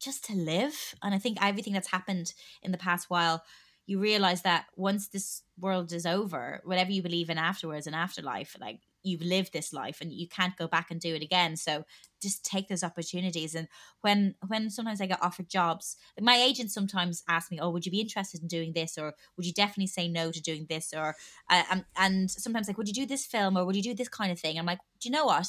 just 0.00 0.24
to 0.26 0.34
live. 0.34 0.94
And 1.02 1.14
i 1.14 1.18
think 1.18 1.38
everything 1.42 1.72
that's 1.72 1.90
happened 1.90 2.32
in 2.62 2.72
the 2.72 2.78
past 2.78 3.08
while 3.08 3.42
you 3.86 3.98
realize 3.98 4.42
that 4.42 4.66
once 4.76 5.08
this 5.08 5.42
world 5.58 5.92
is 5.92 6.04
over 6.04 6.60
whatever 6.64 6.90
you 6.90 7.02
believe 7.02 7.30
in 7.30 7.38
afterwards 7.38 7.86
and 7.86 7.96
afterlife 7.96 8.54
like 8.60 8.80
you've 9.02 9.22
lived 9.22 9.52
this 9.52 9.72
life 9.72 10.00
and 10.00 10.12
you 10.12 10.28
can't 10.28 10.56
go 10.56 10.66
back 10.66 10.90
and 10.90 11.00
do 11.00 11.14
it 11.14 11.22
again. 11.22 11.56
So 11.56 11.84
just 12.20 12.44
take 12.44 12.68
those 12.68 12.82
opportunities. 12.82 13.54
And 13.54 13.68
when 14.00 14.34
when 14.46 14.70
sometimes 14.70 15.00
i 15.00 15.06
get 15.06 15.22
offered 15.22 15.48
jobs 15.48 15.96
my 16.20 16.36
agent 16.36 16.70
sometimes 16.70 17.22
ask 17.28 17.50
me 17.50 17.58
oh 17.60 17.70
would 17.70 17.86
you 17.86 17.92
be 17.92 18.00
interested 18.00 18.42
in 18.42 18.48
doing 18.48 18.72
this? 18.72 18.98
Or 18.98 19.14
would 19.36 19.46
you 19.46 19.52
definitely 19.52 19.86
say 19.86 20.08
no 20.08 20.30
to 20.30 20.40
doing 20.40 20.66
this? 20.68 20.92
Or 20.96 21.14
uh, 21.50 21.62
um, 21.70 21.84
and 21.96 22.30
sometimes 22.30 22.68
like 22.68 22.78
would 22.78 22.88
you 22.88 22.94
do 22.94 23.06
this 23.06 23.26
film? 23.26 23.56
Or 23.56 23.64
would 23.64 23.76
you 23.76 23.82
do 23.82 23.94
this 23.94 24.08
kind 24.08 24.32
of 24.32 24.40
thing? 24.40 24.58
I'm 24.58 24.66
like 24.66 24.80
do 25.00 25.08
you 25.08 25.12
know 25.12 25.26
what? 25.26 25.46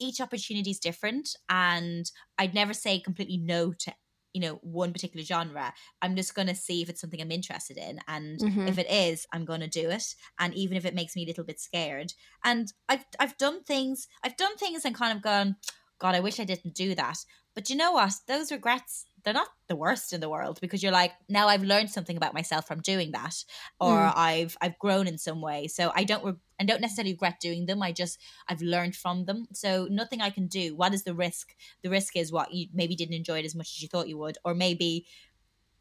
Each 0.00 0.20
opportunity 0.20 0.70
is 0.70 0.78
different 0.78 1.36
and 1.48 2.10
i'd 2.38 2.54
never 2.54 2.72
say 2.72 3.00
completely 3.00 3.36
no 3.36 3.72
to 3.72 3.92
you 4.32 4.40
know 4.40 4.58
one 4.62 4.92
particular 4.92 5.24
genre 5.24 5.72
i'm 6.02 6.16
just 6.16 6.34
going 6.34 6.48
to 6.48 6.54
see 6.54 6.82
if 6.82 6.88
it's 6.88 7.00
something 7.00 7.20
i'm 7.20 7.30
interested 7.30 7.76
in 7.76 7.98
and 8.08 8.38
mm-hmm. 8.40 8.68
if 8.68 8.78
it 8.78 8.90
is 8.90 9.26
i'm 9.32 9.44
going 9.44 9.60
to 9.60 9.68
do 9.68 9.90
it 9.90 10.14
and 10.38 10.54
even 10.54 10.76
if 10.76 10.84
it 10.84 10.94
makes 10.94 11.16
me 11.16 11.24
a 11.24 11.26
little 11.26 11.44
bit 11.44 11.60
scared. 11.60 12.12
And 12.44 12.72
i've 12.88 13.04
i've 13.18 13.36
done 13.38 13.62
things 13.64 14.08
i've 14.24 14.36
done 14.36 14.56
things 14.56 14.84
and 14.84 14.94
kind 14.94 15.16
of 15.16 15.22
gone 15.22 15.56
god 15.98 16.14
i 16.14 16.20
wish 16.20 16.40
i 16.40 16.44
didn't 16.44 16.74
do 16.74 16.94
that. 16.94 17.18
But 17.54 17.70
you 17.70 17.74
know 17.74 17.90
what? 17.90 18.12
Those 18.28 18.52
regrets 18.52 19.04
they're 19.28 19.34
not 19.34 19.50
the 19.66 19.76
worst 19.76 20.14
in 20.14 20.22
the 20.22 20.28
world 20.30 20.58
because 20.62 20.82
you're 20.82 20.90
like 20.90 21.12
now 21.28 21.48
I've 21.48 21.62
learned 21.62 21.90
something 21.90 22.16
about 22.16 22.32
myself 22.32 22.66
from 22.66 22.80
doing 22.80 23.12
that 23.12 23.34
or 23.78 23.94
mm. 23.94 24.12
I've 24.16 24.56
I've 24.62 24.78
grown 24.78 25.06
in 25.06 25.18
some 25.18 25.42
way. 25.42 25.68
So 25.68 25.92
I 25.94 26.04
don't 26.04 26.24
re- 26.24 26.40
I 26.58 26.64
don't 26.64 26.80
necessarily 26.80 27.12
regret 27.12 27.38
doing 27.38 27.66
them. 27.66 27.82
I 27.82 27.92
just 27.92 28.18
I've 28.48 28.62
learned 28.62 28.96
from 28.96 29.26
them. 29.26 29.46
So 29.52 29.86
nothing 29.90 30.22
I 30.22 30.30
can 30.30 30.46
do. 30.46 30.74
What 30.74 30.94
is 30.94 31.04
the 31.04 31.12
risk? 31.12 31.54
The 31.82 31.90
risk 31.90 32.16
is 32.16 32.32
what 32.32 32.54
you 32.54 32.68
maybe 32.72 32.96
didn't 32.96 33.16
enjoy 33.16 33.40
it 33.40 33.44
as 33.44 33.54
much 33.54 33.74
as 33.76 33.82
you 33.82 33.88
thought 33.88 34.08
you 34.08 34.16
would 34.16 34.38
or 34.46 34.54
maybe 34.54 35.04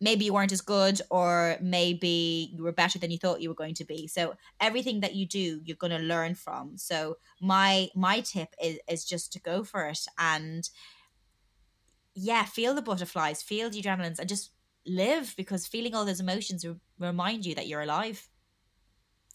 maybe 0.02 0.26
you 0.26 0.34
weren't 0.34 0.52
as 0.52 0.60
good 0.60 1.00
or 1.10 1.56
maybe 1.62 2.52
you 2.54 2.64
were 2.64 2.74
better 2.74 3.00
than 3.00 3.12
you 3.12 3.18
thought 3.18 3.41
you 3.41 3.48
were 3.48 3.56
going 3.56 3.76
to 3.76 3.86
be. 3.86 4.08
So 4.08 4.36
everything 4.60 5.00
that 5.00 5.16
you 5.16 5.26
do 5.26 5.62
you're 5.64 5.78
going 5.78 5.98
to 5.98 6.00
learn 6.00 6.36
from. 6.36 6.78
So 6.78 7.16
my 7.39 7.88
my 7.95 8.20
tip 8.20 8.50
is 8.62 8.78
is 8.89 9.06
just 9.06 9.32
to 9.32 9.39
go 9.39 9.64
for 9.64 9.88
it 9.88 10.06
and 10.18 10.70
yeah, 12.18 12.45
feel 12.45 12.74
the 12.74 12.82
butterflies, 12.82 13.43
feel 13.43 13.70
the 13.70 13.82
adrenalines, 13.82 14.18
and 14.18 14.28
just 14.28 14.49
live 14.88 15.36
because 15.38 15.68
feeling 15.68 15.93
all 15.93 16.03
those 16.03 16.20
emotions 16.20 16.65
re- 16.65 16.76
remind 16.99 17.45
you 17.45 17.53
that 17.53 17.68
you're 17.68 17.82
alive. 17.82 18.28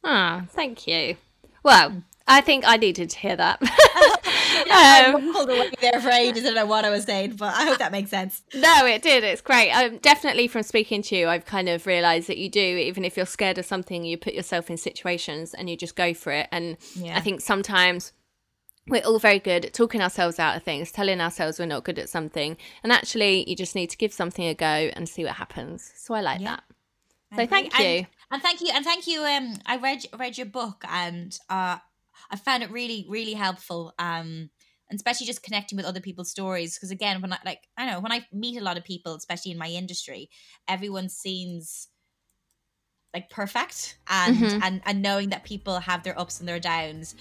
Ah, 0.02 0.46
thank 0.48 0.86
you. 0.88 1.16
Well, 1.62 1.90
hmm. 1.90 1.98
I 2.26 2.40
think 2.40 2.64
I 2.66 2.76
needed 2.76 3.10
to 3.10 3.18
hear 3.18 3.36
that. 3.36 3.62
um, 5.14 5.32
pulled 5.32 5.50
away 5.50 5.70
there 5.80 6.00
for 6.00 6.08
ages. 6.10 6.42
I 6.42 6.46
don't 6.46 6.54
know 6.56 6.66
what 6.66 6.84
I 6.84 6.90
was 6.90 7.04
saying, 7.04 7.36
but 7.36 7.54
I 7.54 7.66
hope 7.66 7.78
that 7.78 7.92
makes 7.92 8.10
sense. 8.10 8.42
No, 8.52 8.84
it 8.86 9.02
did. 9.02 9.22
It's 9.22 9.40
great. 9.40 9.70
Um, 9.70 9.98
definitely 9.98 10.48
from 10.48 10.64
speaking 10.64 11.02
to 11.02 11.16
you, 11.16 11.28
I've 11.28 11.44
kind 11.44 11.68
of 11.68 11.86
realised 11.86 12.28
that 12.28 12.38
you 12.38 12.48
do, 12.48 12.60
even 12.60 13.04
if 13.04 13.16
you're 13.16 13.26
scared 13.26 13.58
of 13.58 13.64
something, 13.64 14.04
you 14.04 14.16
put 14.16 14.34
yourself 14.34 14.70
in 14.70 14.76
situations 14.76 15.54
and 15.54 15.70
you 15.70 15.76
just 15.76 15.94
go 15.94 16.14
for 16.14 16.32
it. 16.32 16.48
And 16.50 16.78
yeah. 16.96 17.16
I 17.16 17.20
think 17.20 17.40
sometimes 17.42 18.12
we're 18.88 19.02
all 19.02 19.18
very 19.18 19.38
good 19.38 19.64
at 19.64 19.74
talking 19.74 20.00
ourselves 20.00 20.38
out 20.38 20.56
of 20.56 20.62
things, 20.62 20.90
telling 20.90 21.20
ourselves 21.20 21.58
we're 21.58 21.66
not 21.66 21.84
good 21.84 21.98
at 21.98 22.08
something. 22.08 22.56
And 22.82 22.92
actually, 22.92 23.48
you 23.48 23.54
just 23.54 23.74
need 23.74 23.90
to 23.90 23.96
give 23.96 24.12
something 24.12 24.44
a 24.46 24.54
go 24.54 24.66
and 24.66 25.08
see 25.08 25.24
what 25.24 25.34
happens. 25.34 25.92
So 25.96 26.14
I 26.14 26.20
like 26.20 26.40
yeah. 26.40 26.56
that. 26.56 26.64
So 27.36 27.46
thank 27.46 27.78
you. 27.78 27.84
And, 27.84 28.06
and, 28.30 28.42
thank 28.42 28.60
you. 28.60 28.70
And 28.74 28.84
thank 28.84 29.06
you. 29.06 29.22
Um, 29.24 29.54
I 29.64 29.76
read 29.76 30.04
read 30.18 30.36
your 30.36 30.46
book 30.46 30.84
and 30.88 31.36
uh, 31.48 31.78
I 32.30 32.36
found 32.36 32.62
it 32.62 32.70
really, 32.70 33.06
really 33.08 33.34
helpful. 33.34 33.94
Um, 33.98 34.50
and 34.90 34.98
especially 34.98 35.26
just 35.26 35.42
connecting 35.42 35.76
with 35.76 35.86
other 35.86 36.00
people's 36.00 36.30
stories. 36.30 36.76
Because 36.76 36.90
again, 36.90 37.22
when 37.22 37.32
I 37.32 37.38
like, 37.46 37.60
I 37.78 37.90
know 37.90 38.00
when 38.00 38.12
I 38.12 38.26
meet 38.32 38.60
a 38.60 38.64
lot 38.64 38.76
of 38.76 38.84
people, 38.84 39.14
especially 39.14 39.52
in 39.52 39.58
my 39.58 39.68
industry, 39.68 40.28
everyone 40.68 41.08
seems 41.08 41.88
like 43.14 43.30
perfect, 43.30 43.98
and 44.08 44.36
mm-hmm. 44.36 44.62
and 44.62 44.82
and 44.84 45.00
knowing 45.00 45.30
that 45.30 45.44
people 45.44 45.78
have 45.78 46.02
their 46.02 46.18
ups 46.18 46.40
and 46.40 46.48
their 46.48 46.60
downs 46.60 47.14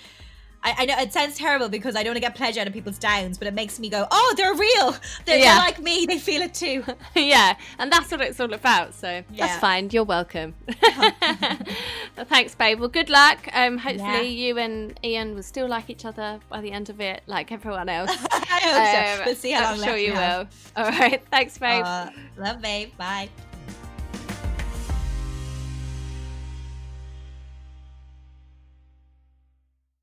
I, 0.64 0.76
I, 0.80 0.86
know 0.86 0.96
it 1.00 1.12
sounds 1.12 1.36
terrible 1.36 1.70
because 1.70 1.96
I 1.96 2.04
don't 2.04 2.12
want 2.12 2.18
to 2.18 2.22
get 2.22 2.36
pleasure 2.36 2.62
out 2.62 2.68
of 2.68 2.74
people's 2.74 3.00
downs, 3.00 3.38
but 3.38 3.48
it 3.48 3.54
makes 3.54 3.80
me 3.80 3.90
go, 3.90 4.06
oh, 4.12 4.34
they're 4.38 4.54
real. 4.54 4.96
They're, 5.26 5.40
yeah. 5.40 5.56
they're 5.56 5.66
like 5.66 5.80
me. 5.80 6.06
They 6.06 6.20
feel 6.20 6.42
it 6.42 6.54
too. 6.54 6.84
yeah, 7.16 7.56
and 7.80 7.92
that's 7.92 8.12
what 8.12 8.22
it's 8.22 8.40
all 8.40 8.54
about. 8.54 8.94
So 8.94 9.08
yeah. 9.08 9.24
that's 9.48 9.60
fine. 9.60 9.90
You're 9.92 10.04
welcome. 10.04 10.54
well, 10.84 12.26
thanks, 12.26 12.54
babe. 12.54 12.80
Well, 12.80 12.90
good 12.90 13.10
luck. 13.10 13.48
Um, 13.54 13.78
hopefully 13.78 14.28
yeah. 14.28 14.48
you 14.48 14.58
and 14.58 15.00
Iain 15.04 15.34
will 15.34 15.44
still 15.44 15.68
like 15.68 15.90
each 15.90 16.06
other 16.06 16.40
by 16.50 16.62
the 16.62 16.72
end 16.72 16.90
of 16.90 17.02
it, 17.02 17.24
like 17.26 17.52
everyone 17.52 17.90
else. 17.90 18.12
I 18.32 18.60
hope 18.62 18.76
um, 18.76 19.18
so. 19.18 19.30
Let's 19.30 19.40
see 19.40 19.52
how 19.52 19.72
I'm 19.72 19.80
long 19.80 19.88
sure 19.88 19.98
you 19.98 20.14
will. 20.14 20.48
All 20.76 20.90
right. 20.90 21.24
Thanks, 21.32 21.58
babe. 21.58 21.84
Uh, 21.86 22.12
love, 22.38 22.62
babe. 22.62 22.96
Bye. 22.98 23.30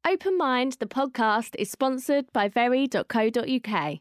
Open 0.09 0.39
Mind, 0.39 0.79
the 0.81 0.87
podcast, 0.87 1.55
is 1.59 1.71
sponsored 1.71 2.33
by 2.33 2.49
very.co.uk. 2.49 3.99